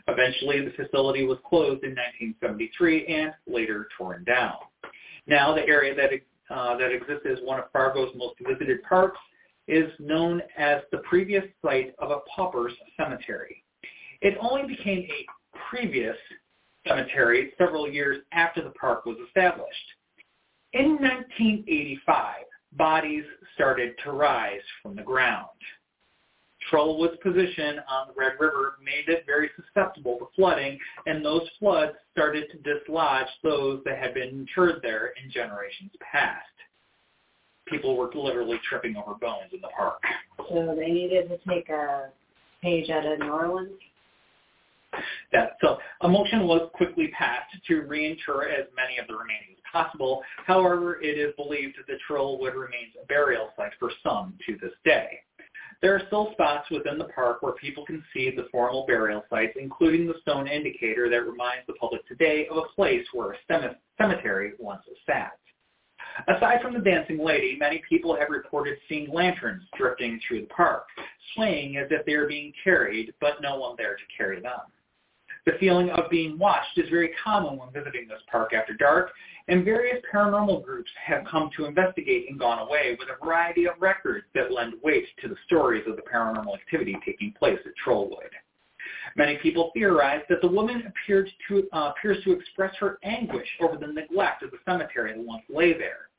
Eventually, 0.07 0.65
the 0.65 0.71
facility 0.71 1.25
was 1.25 1.37
closed 1.47 1.83
in 1.83 1.91
1973 1.91 3.05
and 3.05 3.33
later 3.47 3.87
torn 3.97 4.23
down. 4.23 4.55
Now 5.27 5.53
the 5.53 5.67
area 5.67 5.95
that, 5.95 6.11
uh, 6.55 6.77
that 6.77 6.91
exists 6.91 7.25
as 7.29 7.39
one 7.43 7.59
of 7.59 7.71
Fargo's 7.71 8.11
most 8.15 8.35
visited 8.47 8.83
parks 8.83 9.19
is 9.67 9.91
known 9.99 10.41
as 10.57 10.81
the 10.91 10.99
previous 10.99 11.43
site 11.63 11.95
of 11.99 12.11
a 12.11 12.19
pauper's 12.35 12.73
cemetery. 12.97 13.63
It 14.21 14.37
only 14.39 14.67
became 14.67 15.07
a 15.09 15.25
previous 15.69 16.15
cemetery 16.87 17.53
several 17.57 17.89
years 17.89 18.21
after 18.31 18.63
the 18.63 18.69
park 18.71 19.05
was 19.05 19.17
established. 19.27 19.73
In 20.73 20.97
1985, 20.99 22.35
bodies 22.73 23.23
started 23.55 23.95
to 24.03 24.11
rise 24.11 24.61
from 24.83 24.95
the 24.95 25.01
ground. 25.01 25.47
Trollwood's 26.71 27.17
position 27.21 27.79
on 27.89 28.07
the 28.07 28.13
Red 28.15 28.33
River 28.39 28.77
made 28.83 29.13
it 29.13 29.23
very 29.25 29.49
susceptible 29.55 30.17
to 30.19 30.27
flooding, 30.35 30.79
and 31.05 31.23
those 31.23 31.43
floods 31.59 31.93
started 32.11 32.45
to 32.51 32.57
dislodge 32.57 33.27
those 33.43 33.81
that 33.85 33.97
had 33.97 34.13
been 34.13 34.29
interred 34.29 34.79
there 34.81 35.13
in 35.21 35.29
generations 35.31 35.91
past. 36.11 36.45
People 37.67 37.97
were 37.97 38.11
literally 38.13 38.59
tripping 38.69 38.95
over 38.95 39.15
bones 39.15 39.51
in 39.53 39.61
the 39.61 39.69
park. 39.75 40.01
So 40.49 40.75
they 40.77 40.91
needed 40.91 41.29
to 41.29 41.37
take 41.49 41.69
a 41.69 42.09
page 42.61 42.89
out 42.89 43.05
of 43.05 43.19
New 43.19 43.31
Orleans. 43.31 43.71
That 45.33 45.57
so 45.61 45.77
a 46.01 46.07
motion 46.07 46.47
was 46.47 46.69
quickly 46.73 47.09
passed 47.09 47.53
to 47.67 47.81
reinter 47.81 48.47
as 48.47 48.67
many 48.75 48.97
of 48.97 49.07
the 49.07 49.15
remaining 49.15 49.49
as 49.51 49.61
possible. 49.71 50.21
However, 50.45 51.01
it 51.01 51.17
is 51.17 51.33
believed 51.35 51.75
that 51.77 51.87
the 51.87 51.97
Trollwood 52.07 52.53
remains 52.53 52.93
a 53.01 53.05
burial 53.07 53.49
site 53.57 53.73
for 53.77 53.91
some 54.03 54.35
to 54.47 54.57
this 54.61 54.71
day. 54.85 55.19
There 55.85 55.93
are 55.93 56.07
still 56.07 56.31
spots 56.31 56.67
within 56.71 56.97
the 56.97 57.09
park 57.13 57.43
where 57.43 57.53
people 57.53 57.85
can 57.85 58.03
see 58.11 58.31
the 58.31 58.47
formal 58.51 58.87
burial 58.87 59.23
sites, 59.29 59.53
including 59.55 60.07
the 60.07 60.15
stone 60.23 60.47
indicator 60.47 61.11
that 61.11 61.29
reminds 61.29 61.67
the 61.67 61.73
public 61.73 62.07
today 62.07 62.47
of 62.49 62.57
a 62.57 62.73
place 62.73 63.05
where 63.13 63.33
a 63.33 63.69
cemetery 63.95 64.53
once 64.57 64.81
sat. 65.05 65.37
Aside 66.27 66.63
from 66.63 66.73
the 66.73 66.79
dancing 66.79 67.23
lady, 67.23 67.55
many 67.59 67.83
people 67.87 68.15
have 68.15 68.29
reported 68.31 68.79
seeing 68.89 69.11
lanterns 69.13 69.61
drifting 69.77 70.19
through 70.27 70.41
the 70.41 70.47
park, 70.47 70.87
swaying 71.35 71.77
as 71.77 71.85
if 71.91 72.03
they 72.07 72.13
are 72.13 72.27
being 72.27 72.51
carried, 72.63 73.13
but 73.21 73.39
no 73.39 73.59
one 73.59 73.75
there 73.77 73.95
to 73.95 74.03
carry 74.17 74.41
them. 74.41 74.61
The 75.45 75.53
feeling 75.59 75.91
of 75.91 76.09
being 76.09 76.39
watched 76.39 76.77
is 76.77 76.89
very 76.89 77.11
common 77.23 77.57
when 77.57 77.71
visiting 77.71 78.07
this 78.07 78.21
park 78.31 78.51
after 78.53 78.73
dark, 78.73 79.11
and 79.47 79.63
various 79.63 80.03
paranormal 80.11 80.65
groups 80.65 80.89
have 81.05 81.23
come 81.25 81.51
to 81.55 81.65
investigate 81.65 82.29
and 82.29 82.39
gone 82.39 82.59
away 82.59 82.97
with 82.99 83.09
a 83.09 83.23
variety 83.23 83.67
of 83.67 83.75
records 83.79 84.25
that 84.33 84.51
lend 84.51 84.73
weight 84.83 85.05
to 85.21 85.27
the 85.27 85.35
stories 85.45 85.83
of 85.87 85.97
the 85.97 86.01
paranormal 86.01 86.55
activity 86.55 86.97
taking 87.05 87.31
place 87.37 87.59
at 87.63 87.73
Trollwood. 87.85 88.31
Many 89.15 89.37
people 89.37 89.71
theorize 89.75 90.23
that 90.29 90.41
the 90.41 90.47
woman 90.47 90.83
appeared 90.87 91.29
to, 91.47 91.67
uh, 91.73 91.93
appears 91.95 92.23
to 92.23 92.31
express 92.31 92.75
her 92.77 92.97
anguish 93.03 93.47
over 93.61 93.77
the 93.77 93.87
neglect 93.87 94.41
of 94.41 94.49
the 94.49 94.57
cemetery 94.65 95.13
that 95.13 95.21
once 95.21 95.43
lay 95.47 95.73
there. 95.73 96.09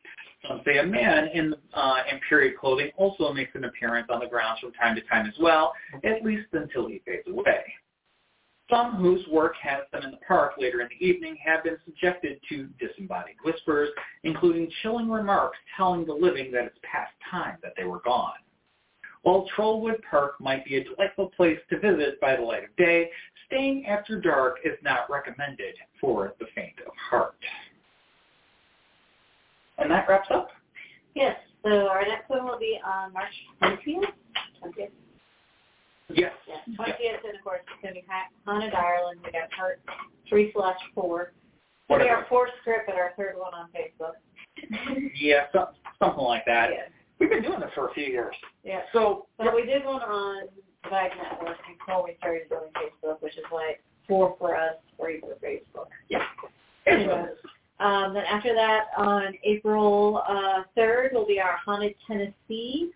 Some 0.47 0.63
say 0.65 0.79
a 0.79 0.87
man 0.87 1.29
in, 1.35 1.55
uh, 1.75 2.03
in 2.11 2.21
period 2.29 2.57
clothing 2.57 2.91
also 2.97 3.33
makes 3.33 3.55
an 3.57 3.65
appearance 3.65 4.07
on 4.09 4.21
the 4.21 4.27
grounds 4.27 4.61
from 4.61 4.73
time 4.73 4.95
to 4.95 5.01
time 5.03 5.27
as 5.27 5.35
well, 5.41 5.75
at 6.05 6.23
least 6.23 6.47
until 6.53 6.87
he 6.87 7.03
fades 7.05 7.27
away. 7.27 7.65
Some 8.69 8.97
whose 8.97 9.25
work 9.29 9.55
has 9.63 9.83
them 9.93 10.03
in 10.03 10.11
the 10.11 10.19
park 10.27 10.55
later 10.59 10.81
in 10.81 10.89
the 10.89 11.07
evening 11.07 11.37
have 11.45 11.63
been 11.63 11.77
subjected 11.85 12.41
to 12.49 12.69
disembodied 12.81 13.37
whispers, 13.45 13.91
including 14.25 14.69
chilling 14.83 15.09
remarks 15.09 15.59
telling 15.77 16.05
the 16.05 16.13
living 16.13 16.51
that 16.53 16.65
it's 16.65 16.79
past 16.83 17.13
time 17.31 17.59
that 17.63 17.75
they 17.77 17.85
were 17.85 18.01
gone. 18.01 18.35
While 19.23 19.49
Trollwood 19.57 20.03
Park 20.09 20.41
might 20.41 20.65
be 20.65 20.77
a 20.77 20.85
delightful 20.85 21.31
place 21.37 21.59
to 21.71 21.79
visit 21.79 22.21
by 22.21 22.37
the 22.37 22.43
light 22.43 22.65
of 22.65 22.77
day, 22.77 23.11
staying 23.47 23.87
after 23.87 24.21
dark 24.21 24.59
is 24.65 24.79
not 24.83 25.11
recommended 25.11 25.75
for 26.01 26.35
the 26.39 26.47
faint 26.55 26.75
of 26.87 26.93
heart. 27.11 27.35
And 29.79 29.91
that 29.91 30.09
wraps 30.09 30.29
up. 30.31 30.49
Yes. 31.15 31.37
So 31.65 31.89
our 31.89 32.07
next 32.07 32.29
one 32.29 32.45
will 32.45 32.59
be 32.59 32.79
on 32.85 33.13
March 33.13 33.33
20th. 33.63 34.13
20th. 34.63 34.91
Yes. 36.13 36.33
Yes, 36.47 36.59
twentieth, 36.77 37.21
and 37.27 37.37
of 37.37 37.43
course, 37.43 37.61
it's 37.67 37.83
gonna 37.83 37.95
be 37.95 38.05
Ha- 38.09 38.29
Haunted 38.47 38.75
Ireland, 38.75 39.21
we 39.25 39.33
got 39.33 39.51
part 39.51 39.81
three 40.29 40.53
slash 40.55 40.79
four. 40.95 41.33
It'll 41.89 42.03
be 42.03 42.09
our 42.09 42.27
fourth 42.29 42.51
script 42.61 42.89
and 42.89 42.99
our 42.99 43.13
third 43.17 43.35
one 43.37 43.55
on 43.55 43.69
Facebook. 43.71 44.15
Yeah, 45.15 45.45
so, 45.53 45.69
something 45.99 46.23
like 46.25 46.45
that. 46.47 46.71
Yeah, 46.73 46.83
We've 47.19 47.31
been 47.31 47.43
doing 47.43 47.61
this 47.61 47.71
for 47.75 47.89
a 47.89 47.95
few 47.95 48.05
years. 48.05 48.35
yeah. 48.65 48.81
So, 48.93 49.27
but 49.39 49.55
we 49.55 49.65
did 49.67 49.85
one 49.85 50.01
on 50.03 50.49
Vibe 50.91 51.11
Network 51.17 51.57
before 51.79 52.05
we 52.05 52.17
started 52.19 52.49
doing 52.49 52.71
Facebook, 52.77 53.21
which 53.23 53.37
is 53.37 53.45
like 53.53 53.83
four 54.09 54.35
for 54.39 54.57
us, 54.57 54.75
three 55.01 55.21
for 55.21 55.35
Facebook. 55.45 55.89
anyway, 56.87 57.27
Um, 57.81 58.15
then 58.15 58.25
after 58.25 58.55
that, 58.55 58.87
on 58.97 59.35
April 59.45 60.23
uh, 60.29 60.63
3rd 60.77 61.13
will 61.13 61.27
be 61.27 61.41
our 61.41 61.57
Haunted 61.65 61.95
Tennessee, 62.07 62.91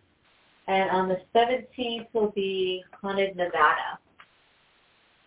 and 0.70 0.90
on 0.90 1.08
the 1.08 1.20
17th 1.34 2.06
will 2.12 2.30
be 2.30 2.84
Haunted 3.02 3.36
Nevada. 3.36 3.98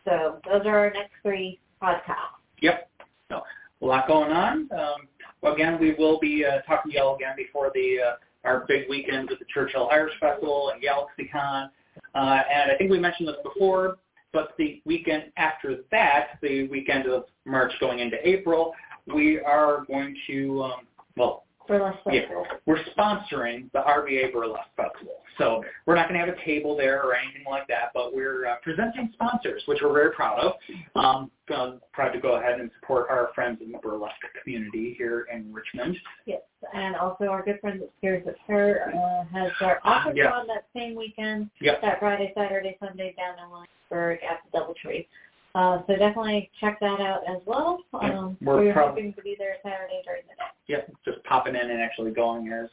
So 0.05 0.39
those 0.45 0.65
are 0.65 0.77
our 0.79 0.91
next 0.91 1.11
three 1.21 1.59
podcasts. 1.81 2.39
Yep. 2.61 2.89
So 3.29 3.41
a 3.81 3.85
lot 3.85 4.07
going 4.07 4.31
on. 4.31 4.69
Um, 4.71 5.07
well, 5.41 5.53
again, 5.53 5.77
we 5.79 5.93
will 5.95 6.17
be 6.19 6.45
uh, 6.45 6.61
talking 6.61 6.91
to 6.91 6.97
y'all 6.97 7.15
again 7.15 7.33
before 7.35 7.71
the 7.73 7.97
uh, 7.99 8.15
our 8.47 8.65
big 8.67 8.89
weekend 8.89 9.31
at 9.31 9.39
the 9.39 9.45
Church 9.53 9.71
Hill 9.73 9.89
Irish 9.91 10.13
Festival 10.19 10.71
and 10.73 10.81
GalaxyCon. 10.81 11.69
Uh, 12.15 12.17
and 12.17 12.71
I 12.71 12.75
think 12.77 12.89
we 12.89 12.99
mentioned 12.99 13.27
this 13.27 13.35
before, 13.43 13.97
but 14.31 14.53
the 14.57 14.81
weekend 14.85 15.25
after 15.37 15.77
that, 15.91 16.39
the 16.41 16.67
weekend 16.67 17.07
of 17.07 17.25
March 17.45 17.71
going 17.79 17.99
into 17.99 18.17
April, 18.27 18.73
we 19.13 19.39
are 19.39 19.85
going 19.87 20.15
to, 20.27 20.63
um, 20.63 20.87
well, 21.17 21.43
Burlesque 21.67 21.99
Yeah. 22.11 22.21
We're 22.65 22.83
sponsoring 22.97 23.71
the 23.71 23.79
RVA 23.81 24.31
Burlesque 24.33 24.69
Festival. 24.75 25.15
So 25.37 25.63
we're 25.85 25.95
not 25.95 26.07
going 26.09 26.19
to 26.19 26.25
have 26.25 26.35
a 26.35 26.45
table 26.45 26.75
there 26.77 27.01
or 27.01 27.15
anything 27.15 27.43
like 27.49 27.67
that, 27.67 27.91
but 27.93 28.13
we're 28.13 28.45
uh, 28.47 28.55
presenting 28.61 29.09
sponsors, 29.13 29.63
which 29.65 29.79
we're 29.81 29.93
very 29.93 30.11
proud 30.11 30.39
of. 30.39 30.53
Um, 30.95 31.31
uh, 31.53 31.73
proud 31.91 32.11
to 32.11 32.19
go 32.19 32.35
ahead 32.35 32.59
and 32.59 32.69
support 32.79 33.07
our 33.09 33.29
friends 33.33 33.59
in 33.63 33.71
the 33.71 33.77
burlesque 33.79 34.13
community 34.41 34.93
here 34.97 35.27
in 35.33 35.51
Richmond. 35.51 35.97
Yes, 36.25 36.41
and 36.73 36.95
also 36.95 37.25
our 37.25 37.43
good 37.43 37.59
friend 37.61 37.81
that 37.81 37.89
Spirits 37.97 38.27
of 38.27 38.35
Her 38.47 38.91
uh, 38.93 39.25
has 39.37 39.51
their 39.59 39.85
office 39.85 40.13
Yeah. 40.15 40.31
on 40.31 40.47
that 40.47 40.65
same 40.75 40.95
weekend, 40.95 41.49
Yep. 41.61 41.81
that 41.81 41.99
Friday, 41.99 42.31
Saturday, 42.37 42.77
Sunday 42.79 43.13
down 43.17 43.35
in 43.43 43.49
Williamsburg 43.49 44.19
at 44.23 44.39
the 44.51 44.57
DoubleTree. 44.59 45.07
Uh, 45.55 45.79
so 45.85 45.95
definitely 45.95 46.49
check 46.59 46.79
that 46.79 46.99
out 46.99 47.21
as 47.27 47.37
well. 47.45 47.79
Um, 47.93 48.37
we're 48.41 48.57
we're 48.57 48.73
proud- 48.73 48.89
hoping 48.89 49.13
to 49.13 49.21
be 49.21 49.35
there 49.37 49.55
Saturday 49.61 50.01
during 50.03 50.23
the 50.23 50.35
day. 50.35 50.43
Yep, 50.67 50.91
just 51.05 51.23
popping 51.25 51.55
in 51.55 51.69
and 51.69 51.81
actually 51.81 52.11
going 52.11 52.51
as 52.51 52.69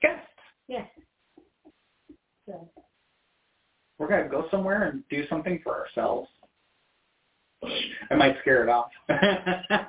guests. 0.00 0.26
Yes. 0.68 0.88
So, 2.46 2.68
We're 3.98 4.08
going 4.08 4.22
to 4.24 4.28
go 4.28 4.46
somewhere 4.50 4.84
and 4.84 5.02
do 5.08 5.26
something 5.28 5.60
for 5.64 5.74
ourselves. 5.80 6.28
I 8.10 8.14
might 8.14 8.36
scare 8.42 8.62
it 8.62 8.68
off. 8.68 8.90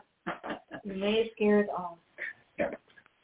you 0.83 0.93
may 0.93 1.29
scare 1.35 1.59
it 1.61 1.69
off. 1.69 1.97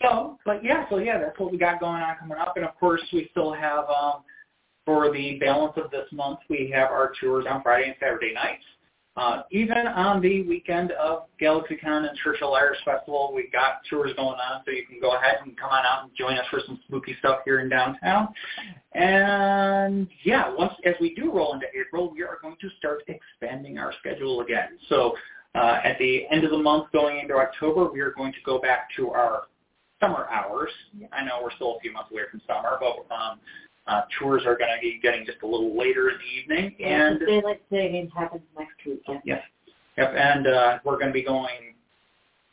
So, 0.01 0.37
but 0.45 0.63
yeah, 0.63 0.89
so 0.89 0.97
yeah, 0.97 1.19
that's 1.19 1.39
what 1.39 1.51
we 1.51 1.57
got 1.57 1.79
going 1.79 2.01
on 2.01 2.17
coming 2.17 2.37
up, 2.37 2.57
and 2.57 2.65
of 2.65 2.75
course 2.79 3.01
we 3.13 3.27
still 3.31 3.53
have 3.53 3.85
um, 3.89 4.23
for 4.83 5.11
the 5.11 5.37
balance 5.39 5.73
of 5.77 5.91
this 5.91 6.07
month 6.11 6.39
we 6.49 6.71
have 6.73 6.89
our 6.89 7.13
tours 7.21 7.45
on 7.47 7.61
Friday 7.61 7.87
and 7.87 7.95
Saturday 7.99 8.33
nights. 8.33 8.63
Uh, 9.18 9.41
even 9.51 9.88
on 9.88 10.22
the 10.22 10.41
weekend 10.43 10.91
of 10.93 11.24
GalaxyCon 11.39 12.07
and 12.07 12.18
Church 12.24 12.39
Hill 12.39 12.53
Irish 12.53 12.80
Festival, 12.86 13.34
we 13.36 13.49
got 13.51 13.82
tours 13.89 14.12
going 14.16 14.39
on, 14.39 14.62
so 14.64 14.72
you 14.72 14.86
can 14.86 15.01
go 15.01 15.18
ahead 15.18 15.36
and 15.43 15.57
come 15.57 15.70
on 15.70 15.86
out 15.86 16.03
and 16.03 16.16
join 16.16 16.38
us 16.38 16.45
for 16.49 16.62
some 16.66 16.80
spooky 16.88 17.16
stuff 17.20 17.39
here 17.43 17.59
in 17.59 17.68
downtown. 17.68 18.30
And 18.93 20.07
yeah, 20.24 20.53
once 20.53 20.74
as 20.86 20.95
we 21.01 21.14
do 21.14 21.30
roll 21.30 21.53
into 21.53 21.66
April, 21.78 22.09
we 22.09 22.24
are 22.24 22.38
going 22.41 22.55
to 22.62 22.70
start 22.78 23.03
expanding 23.07 23.78
our 23.78 23.93
schedule 23.99 24.41
again. 24.41 24.80
So 24.88 25.14
uh, 25.55 25.82
at 25.84 25.97
the 25.99 26.26
end 26.32 26.45
of 26.45 26.51
the 26.51 26.57
month, 26.57 26.89
going 26.93 27.20
into 27.20 27.36
October, 27.36 27.91
we 27.91 27.99
are 27.99 28.12
going 28.12 28.32
to 28.32 28.39
go 28.45 28.59
back 28.59 28.88
to 28.95 29.09
our 29.09 29.43
summer 29.99 30.28
hours. 30.32 30.72
I 31.12 31.26
know 31.26 31.41
we're 31.43 31.51
still 31.51 31.76
a 31.76 31.80
few 31.82 31.91
months 31.91 32.12
away 32.12 32.24
from 32.32 32.41
summer, 32.47 32.78
but 32.80 33.14
um, 33.14 33.39
uh, 33.88 34.01
tours 34.19 34.43
are 34.45 34.57
going 34.57 34.69
to 34.75 34.82
be 34.82 34.99
getting 35.01 35.25
just 35.25 35.39
a 35.43 35.47
little 35.47 35.77
later 35.77 36.09
in 36.09 36.15
the 36.17 36.53
evening. 36.55 36.75
Yeah, 36.79 37.07
And 37.11 37.21
the 37.21 37.25
daylight 37.25 37.61
savings 37.71 38.11
happens 38.15 38.43
next 38.57 38.73
week. 38.86 39.01
Yeah. 39.07 39.19
yes, 39.25 39.41
yep, 39.97 40.13
and 40.15 40.47
uh, 40.47 40.79
we're 40.86 40.95
going 40.97 41.07
to 41.07 41.13
be 41.13 41.23
going. 41.23 41.75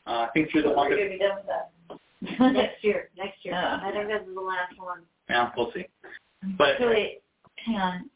Uh, 0.06 0.26
I 0.26 0.28
think 0.32 0.50
through 0.50 0.62
the 0.62 0.70
We're 0.70 0.76
month 0.76 0.92
of 0.92 0.98
gonna 0.98 1.10
be 1.10 1.18
done 1.18 1.36
with 1.36 2.38
that 2.38 2.52
next 2.54 2.82
year. 2.82 3.10
Next 3.18 3.44
year. 3.44 3.54
Uh. 3.54 3.78
I 3.82 3.90
think 3.92 4.08
this 4.08 4.22
is 4.26 4.34
the 4.34 4.40
last 4.40 4.72
one. 4.78 5.02
yeah, 5.28 5.50
we'll 5.56 5.70
see. 5.72 5.84
But 6.56 6.76
So 6.80 6.88
wait, 6.88 7.20
hang 7.66 7.76
on. 7.76 8.10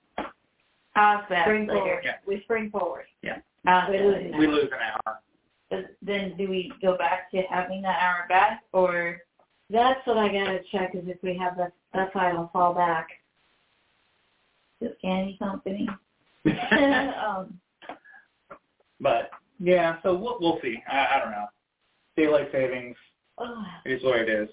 I'll 0.97 1.19
ask 1.19 1.29
that 1.29 1.45
Spring 1.45 1.67
later. 1.67 1.81
forward. 1.81 2.03
Yeah. 2.05 2.15
We 2.27 2.41
spring 2.45 2.71
forward. 2.71 3.05
I'll 3.67 3.91
We 3.91 3.99
lose 3.99 4.15
later. 4.17 4.29
an 4.33 4.39
we 4.39 4.47
lose 4.47 4.65
an 4.73 4.79
hour. 5.07 5.19
But 5.71 5.97
then 6.03 6.35
do 6.39 6.49
we 6.49 6.73
go 6.83 6.97
back 6.99 7.31
to 7.33 7.43
having 7.51 7.83
that 7.83 8.01
hour 8.03 8.27
back 8.29 8.63
or 8.73 9.19
That's 9.73 10.07
what 10.07 10.19
I 10.19 10.29
gotta 10.29 10.61
check 10.71 10.95
is 10.95 11.05
if 11.07 11.17
we 11.23 11.37
have 11.39 11.57
the, 11.57 11.73
that's 11.95 12.15
why 12.15 12.31
I'll 12.31 12.51
fall 12.53 12.75
back. 12.75 13.09
the 14.81 14.95
candy 15.01 15.37
company? 15.39 15.89
um, 16.47 17.59
but 19.01 19.31
yeah, 19.59 19.97
so 20.03 20.15
we'll 20.15 20.37
we'll 20.41 20.59
see. 20.61 20.77
I, 20.91 21.07
I 21.17 21.21
don't 21.21 21.31
know. 21.31 21.47
Daylight 22.17 22.49
savings 22.53 22.97
Oh, 23.39 23.65
is 23.87 24.03
what 24.05 24.19
it 24.21 24.29
is. 24.29 24.49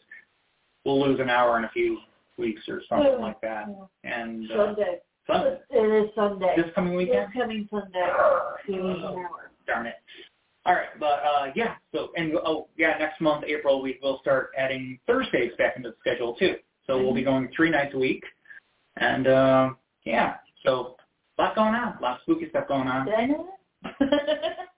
We'll 0.86 1.02
lose 1.02 1.20
an 1.20 1.30
hour 1.30 1.58
in 1.58 1.66
a 1.66 1.70
few 1.70 1.98
weeks 2.38 2.62
or 2.70 2.82
something 2.88 3.20
like 3.20 3.42
that. 3.42 3.66
And 4.06 4.50
uh, 4.52 4.56
Sunday. 4.68 5.00
Sunday, 5.28 5.60
It 5.70 6.04
is 6.06 6.10
Sunday. 6.16 6.54
this 6.56 6.72
coming 6.74 6.96
weekend. 6.96 7.28
This 7.34 7.42
coming 7.42 7.68
Sunday. 7.70 8.08
We 8.68 8.80
lose 8.82 8.98
an 9.00 9.04
hour. 9.04 9.52
Darn 9.68 9.88
it. 9.88 9.96
All 10.66 10.74
right, 10.74 10.90
but 11.00 11.22
uh, 11.24 11.52
yeah. 11.56 11.76
So 11.94 12.10
and 12.16 12.34
oh 12.46 12.68
yeah, 12.78 12.98
next 12.98 13.22
month 13.22 13.46
April 13.46 13.82
we 13.82 14.00
will 14.02 14.20
start 14.22 14.52
adding 14.58 15.00
Thursdays 15.08 15.54
back 15.58 15.78
into 15.78 15.90
the 15.90 15.96
schedule 16.00 16.36
too. 16.36 16.56
So 16.86 16.98
we'll 16.98 17.14
be 17.14 17.24
going 17.24 17.50
three 17.56 17.70
nights 17.70 17.94
a 17.94 18.00
week, 18.00 18.24
and 18.98 19.28
uh, 19.28 19.70
yeah, 20.06 20.36
so 20.66 20.96
a 21.38 21.42
lot 21.42 21.56
going 21.56 21.76
on, 21.76 21.98
a 21.98 22.02
lot 22.02 22.16
of 22.16 22.22
spooky 22.24 22.50
stuff 22.50 22.68
going 22.68 22.88
on. 22.88 23.06
Did 23.06 23.16
I 23.16 23.26
know 23.26 23.48
that? 23.84 24.56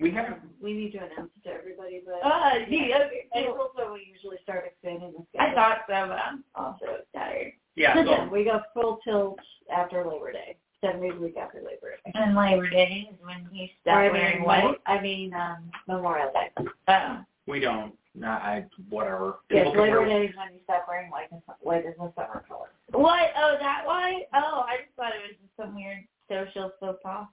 We 0.00 0.12
haven't. 0.12 0.38
We 0.62 0.74
need 0.74 0.92
to 0.92 0.98
announce 0.98 1.30
it 1.36 1.48
to 1.48 1.54
everybody, 1.54 2.02
but 2.06 2.24
uh, 2.24 2.50
gee, 2.68 2.92
okay. 2.94 3.26
cool. 3.32 3.42
April's 3.42 3.70
when 3.74 3.92
we 3.92 4.06
usually 4.12 4.36
start 4.44 4.64
expanding 4.64 5.12
the 5.12 5.24
schedule. 5.28 5.50
I 5.50 5.54
thought 5.54 5.78
so, 5.88 6.06
but 6.08 6.18
I'm 6.18 6.44
also 6.54 6.98
tired. 7.12 7.52
Yeah, 7.74 7.94
so 8.04 8.28
we 8.30 8.44
go 8.44 8.60
full 8.74 9.00
tilt 9.02 9.40
after 9.74 10.06
Labor 10.06 10.32
Day, 10.32 10.56
seven 10.80 11.00
days 11.00 11.12
a 11.16 11.20
week 11.20 11.36
after 11.36 11.58
Labor 11.58 11.92
Day. 12.04 12.12
And 12.14 12.36
Labor 12.36 12.68
Day 12.70 13.08
is 13.10 13.16
when 13.24 13.46
he 13.52 13.64
Or 13.64 13.68
stopped 13.82 13.96
I 13.96 14.08
wearing 14.10 14.42
white. 14.44 14.76
I 14.86 15.00
mean, 15.00 15.34
um, 15.34 15.70
Memorial 15.86 16.32
Day. 16.32 16.64
Oh. 16.88 17.18
we 17.46 17.60
don't. 17.60 17.92
Nah, 18.14 18.36
I 18.36 18.64
whatever. 18.90 19.36
Yes, 19.50 19.66
People 19.66 19.82
Labor 19.82 20.04
Day 20.06 20.26
is 20.26 20.36
when 20.36 20.52
you 20.54 20.60
stop 20.64 20.86
wearing 20.88 21.10
white 21.10 21.30
and 21.30 21.40
white 21.60 21.84
is 21.86 21.94
the 21.98 22.12
summer 22.16 22.44
color. 22.48 22.68
What? 22.92 23.30
Oh, 23.36 23.56
that 23.60 23.82
white? 23.86 24.24
Oh, 24.34 24.64
I 24.66 24.78
just 24.84 24.96
thought 24.96 25.12
it 25.14 25.22
was 25.22 25.36
just 25.40 25.56
some 25.56 25.74
weird 25.74 26.04
social 26.28 26.72
faux 26.80 26.98
pas. 27.02 27.26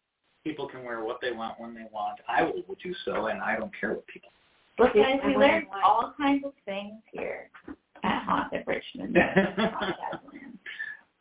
People 0.43 0.67
can 0.67 0.83
wear 0.83 1.03
what 1.03 1.19
they 1.21 1.31
want 1.31 1.59
when 1.59 1.73
they 1.73 1.85
want. 1.91 2.19
I 2.27 2.43
will 2.43 2.63
do 2.83 2.93
so, 3.03 3.27
and 3.27 3.41
I 3.41 3.57
don't 3.57 3.71
care 3.79 3.93
what 3.93 4.05
people. 4.05 4.29
Look, 4.77 4.91
Yeah, 4.93 5.13
guys, 5.13 5.21
we 5.25 5.33
I'm 5.33 5.39
learn 5.39 5.67
all 5.83 6.13
kinds 6.17 6.45
of 6.45 6.53
things 6.65 7.01
here 7.11 7.49
at 8.03 8.23
Haunted 8.25 8.63
Richmond. 8.67 9.17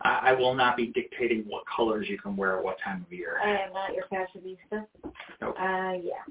I, 0.04 0.30
I 0.30 0.32
will 0.32 0.54
not 0.54 0.76
be 0.76 0.88
dictating 0.88 1.44
what 1.48 1.64
colors 1.74 2.06
you 2.08 2.18
can 2.18 2.36
wear 2.36 2.58
at 2.58 2.64
what 2.64 2.76
time 2.84 3.04
of 3.06 3.12
year. 3.12 3.38
I 3.42 3.50
am 3.66 3.72
not 3.72 3.94
your 3.94 4.04
fashionista. 4.12 4.86
Nope. 5.40 5.56
Uh, 5.58 5.92
yeah. 6.02 6.22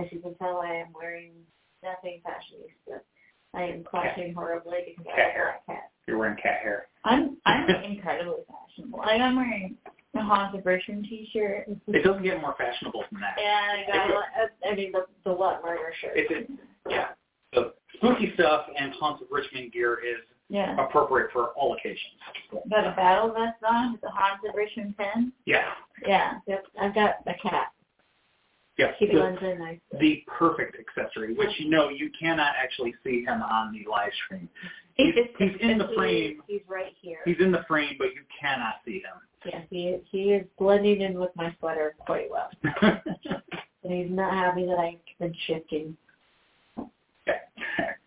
As 0.00 0.06
you 0.10 0.20
can 0.20 0.34
tell, 0.36 0.58
I 0.58 0.74
am 0.74 0.88
wearing 0.94 1.32
nothing 1.82 2.20
fashionista. 2.24 3.00
I 3.54 3.62
am 3.62 3.84
clashing 3.84 4.34
horribly 4.34 4.78
because 4.86 5.06
Cat 5.06 5.18
have 5.18 5.32
hair. 5.32 5.54
cat. 5.66 5.90
You're 6.06 6.18
wearing 6.18 6.36
cat 6.36 6.60
hair. 6.62 6.86
I'm 7.04 7.36
I'm 7.46 7.68
incredibly 7.84 8.34
fashionable. 8.48 8.98
Like 8.98 9.20
I'm 9.20 9.36
wearing 9.36 9.76
a 10.14 10.20
Haunted 10.22 10.64
Richmond 10.64 11.06
T-shirt. 11.08 11.66
It 11.88 12.04
doesn't 12.04 12.22
get 12.22 12.40
more 12.40 12.54
fashionable 12.58 13.04
than 13.10 13.20
that. 13.20 13.38
And 13.38 13.92
I 13.92 14.04
I, 14.04 14.08
got 14.08 14.24
I 14.70 14.74
mean, 14.74 14.92
the, 14.92 15.06
the 15.24 15.32
what 15.32 15.62
murder 15.64 15.92
shirt. 16.00 16.12
It's 16.16 16.30
it, 16.30 16.50
yeah. 16.88 17.08
The 17.52 17.72
spooky 17.94 18.32
stuff 18.34 18.66
and 18.78 18.92
Haunts 18.94 19.22
of 19.22 19.28
Richmond 19.30 19.72
gear 19.72 19.94
is 19.94 20.20
yeah. 20.48 20.76
appropriate 20.84 21.30
for 21.32 21.48
all 21.48 21.74
occasions. 21.74 22.12
Got 22.70 22.86
a 22.86 22.94
battle 22.96 23.32
vest 23.32 23.56
on 23.68 23.92
with 23.92 24.00
the 24.00 24.10
Haunted 24.10 24.52
Richmond 24.54 24.96
pen. 24.96 25.32
Yeah. 25.44 25.70
Yeah. 26.06 26.34
Yep, 26.46 26.64
I've 26.80 26.94
got 26.94 27.16
a 27.26 27.34
cat. 27.42 27.68
Yes. 28.78 28.94
He 28.98 29.06
The, 29.06 29.12
blends 29.14 29.42
in 29.42 29.58
nicely. 29.58 29.80
the 29.98 30.24
perfect 30.26 30.76
accessory, 30.78 31.34
which 31.34 31.48
you 31.58 31.70
know 31.70 31.88
you 31.88 32.10
cannot 32.20 32.52
actually 32.62 32.94
see 33.02 33.24
him 33.24 33.42
on 33.42 33.72
the 33.72 33.90
live 33.90 34.12
stream. 34.26 34.48
He's, 34.94 35.14
he's 35.38 35.52
in 35.60 35.78
the 35.78 35.86
He 35.88 35.94
frame. 35.94 36.42
He's 36.46 36.60
right 36.68 36.92
here. 37.00 37.18
He's 37.24 37.36
in 37.40 37.50
the 37.52 37.64
frame, 37.66 37.94
but 37.98 38.08
you 38.14 38.20
cannot 38.40 38.74
see 38.84 38.98
him. 39.00 39.14
yeah, 39.46 39.60
he 39.70 39.88
is, 39.88 40.02
he 40.10 40.32
is 40.34 40.46
blending 40.58 41.00
in 41.00 41.18
with 41.18 41.30
my 41.36 41.54
sweater 41.58 41.94
quite 42.00 42.28
well. 42.30 42.50
And 43.84 43.94
he's 43.94 44.10
not 44.10 44.32
happy 44.34 44.66
that 44.66 44.78
I've 44.80 44.98
been 45.20 45.34
shifting. 45.46 45.96
Okay. 46.78 46.88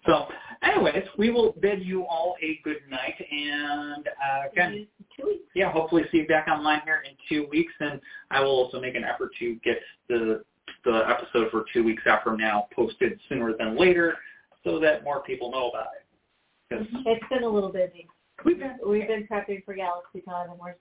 So, 0.06 0.28
anyways, 0.64 1.04
we 1.18 1.30
will 1.30 1.54
bid 1.62 1.84
you 1.84 2.06
all 2.06 2.36
a 2.42 2.60
good 2.64 2.78
night, 2.90 3.16
and 3.32 4.08
uh, 4.08 4.50
again, 4.52 4.88
Two 5.20 5.28
weeks. 5.28 5.44
yeah, 5.56 5.72
hopefully 5.72 6.04
see 6.12 6.20
you 6.20 6.28
back 6.28 6.48
online 6.48 6.82
here 6.86 7.04
in 7.10 7.16
two 7.28 7.48
weeks, 7.50 7.74
and 7.80 8.00
I 8.32 8.42
will 8.42 8.52
also 8.52 8.80
make 8.80 8.96
an 8.96 9.04
effort 9.04 9.32
to 9.40 9.56
get 9.64 9.78
the 10.08 10.44
the 10.86 11.04
episode 11.10 11.52
for 11.52 11.66
two 11.74 11.84
weeks 11.84 12.04
out 12.08 12.24
from 12.24 12.38
now 12.38 12.68
posted 12.74 13.20
sooner 13.28 13.54
than 13.58 13.78
later, 13.78 14.16
so 14.64 14.80
that 14.80 15.04
more 15.04 15.22
people 15.24 15.52
know 15.52 15.70
about 15.70 15.88
it. 16.00 16.88
It's 17.06 17.26
been 17.30 17.44
a 17.44 17.50
little 17.50 17.72
busy. 17.72 18.08
we've 18.46 18.60
been, 18.60 18.78
We've 18.88 19.08
been 19.08 19.28
prepping 19.30 19.66
for 19.66 19.74
Galaxy 19.74 20.24
GalaxyCon 20.26 20.52
and 20.52 20.60
we're 20.60 20.76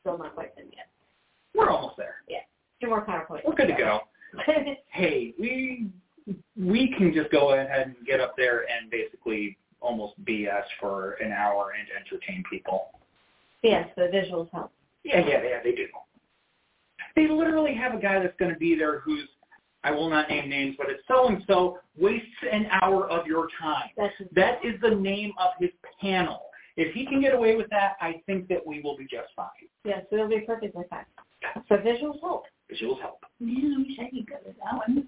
still 0.00 0.16
not 0.18 0.34
quite 0.34 0.56
done 0.56 0.66
yet. 0.74 0.88
we're 1.54 1.68
almost 1.70 1.96
there. 1.98 2.16
Yeah, 2.28 2.38
Two 2.80 2.88
more 2.88 3.04
PowerPoints. 3.06 3.42
We're 3.46 3.54
good 3.54 3.68
to 3.68 3.74
go. 3.78 4.00
Hey, 4.88 5.34
we 5.38 5.86
we 6.56 6.94
can 6.96 7.12
just 7.12 7.30
go 7.30 7.52
ahead 7.54 7.86
and 7.86 8.06
get 8.06 8.20
up 8.20 8.34
there 8.36 8.60
and 8.60 8.90
basically 8.90 9.56
almost 9.80 10.14
BS 10.24 10.64
for 10.80 11.12
an 11.14 11.32
hour 11.32 11.72
and 11.78 11.88
entertain 12.00 12.42
people. 12.50 12.88
yes, 13.62 13.88
the 13.96 14.04
visuals 14.04 14.50
help. 14.52 14.72
Yeah, 15.04 15.20
yeah, 15.20 15.42
yeah, 15.42 15.62
they 15.62 15.72
do. 15.72 15.86
They 17.14 17.28
literally 17.28 17.74
have 17.74 17.94
a 17.94 18.00
guy 18.00 18.20
that's 18.20 18.36
going 18.38 18.52
to 18.52 18.58
be 18.58 18.74
there 18.76 19.00
who's, 19.00 19.28
I 19.84 19.90
will 19.90 20.08
not 20.08 20.30
name 20.30 20.48
names, 20.48 20.76
but 20.78 20.88
it's 20.88 21.02
so-and-so 21.06 21.78
wastes 21.98 22.26
an 22.50 22.66
hour 22.82 23.08
of 23.08 23.26
your 23.26 23.48
time. 23.60 23.90
That's 23.96 24.14
That 24.34 24.64
is 24.64 24.80
the 24.80 24.94
name 24.94 25.32
of 25.38 25.50
his 25.60 25.70
panel. 26.00 26.42
If 26.76 26.94
he 26.94 27.04
can 27.06 27.20
get 27.20 27.34
away 27.34 27.54
with 27.54 27.68
that, 27.70 27.92
I 28.00 28.22
think 28.26 28.48
that 28.48 28.66
we 28.66 28.80
will 28.80 28.96
be 28.96 29.04
just 29.04 29.28
fine. 29.36 29.46
yes, 29.84 30.04
it'll 30.10 30.28
be 30.28 30.40
perfectly 30.40 30.82
fine. 30.88 31.04
So 31.68 31.76
visuals 31.76 32.20
help. 32.20 32.44
Visuals 32.72 33.00
help. 33.00 33.20
Man, 33.38 33.76
I 33.76 33.82
wish 33.82 33.98
I 34.00 34.10
could 34.10 34.26
go 34.26 34.36
to 34.36 34.56
that 34.64 34.88
one. 34.88 35.06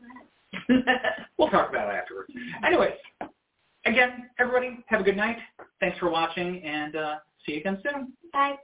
Who's 0.68 0.84
that? 0.86 1.26
We'll 1.38 1.48
talk 1.48 1.70
about 1.70 1.92
it 1.92 1.98
afterwards. 1.98 2.32
Anyways, 2.64 2.94
again, 3.84 4.30
everybody, 4.38 4.84
have 4.86 5.00
a 5.00 5.04
good 5.04 5.16
night. 5.16 5.36
Thanks 5.80 5.98
for 5.98 6.10
watching, 6.10 6.62
and 6.62 6.96
uh, 6.96 7.14
see 7.44 7.52
you 7.52 7.60
again 7.60 7.82
soon. 7.82 8.12
Bye. 8.32 8.56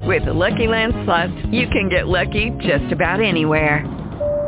With 0.00 0.24
the 0.24 0.32
Lucky 0.32 0.66
Land 0.66 0.94
Slots, 1.04 1.32
you 1.50 1.68
can 1.68 1.88
get 1.90 2.08
lucky 2.08 2.50
just 2.60 2.90
about 2.92 3.20
anywhere. 3.20 3.84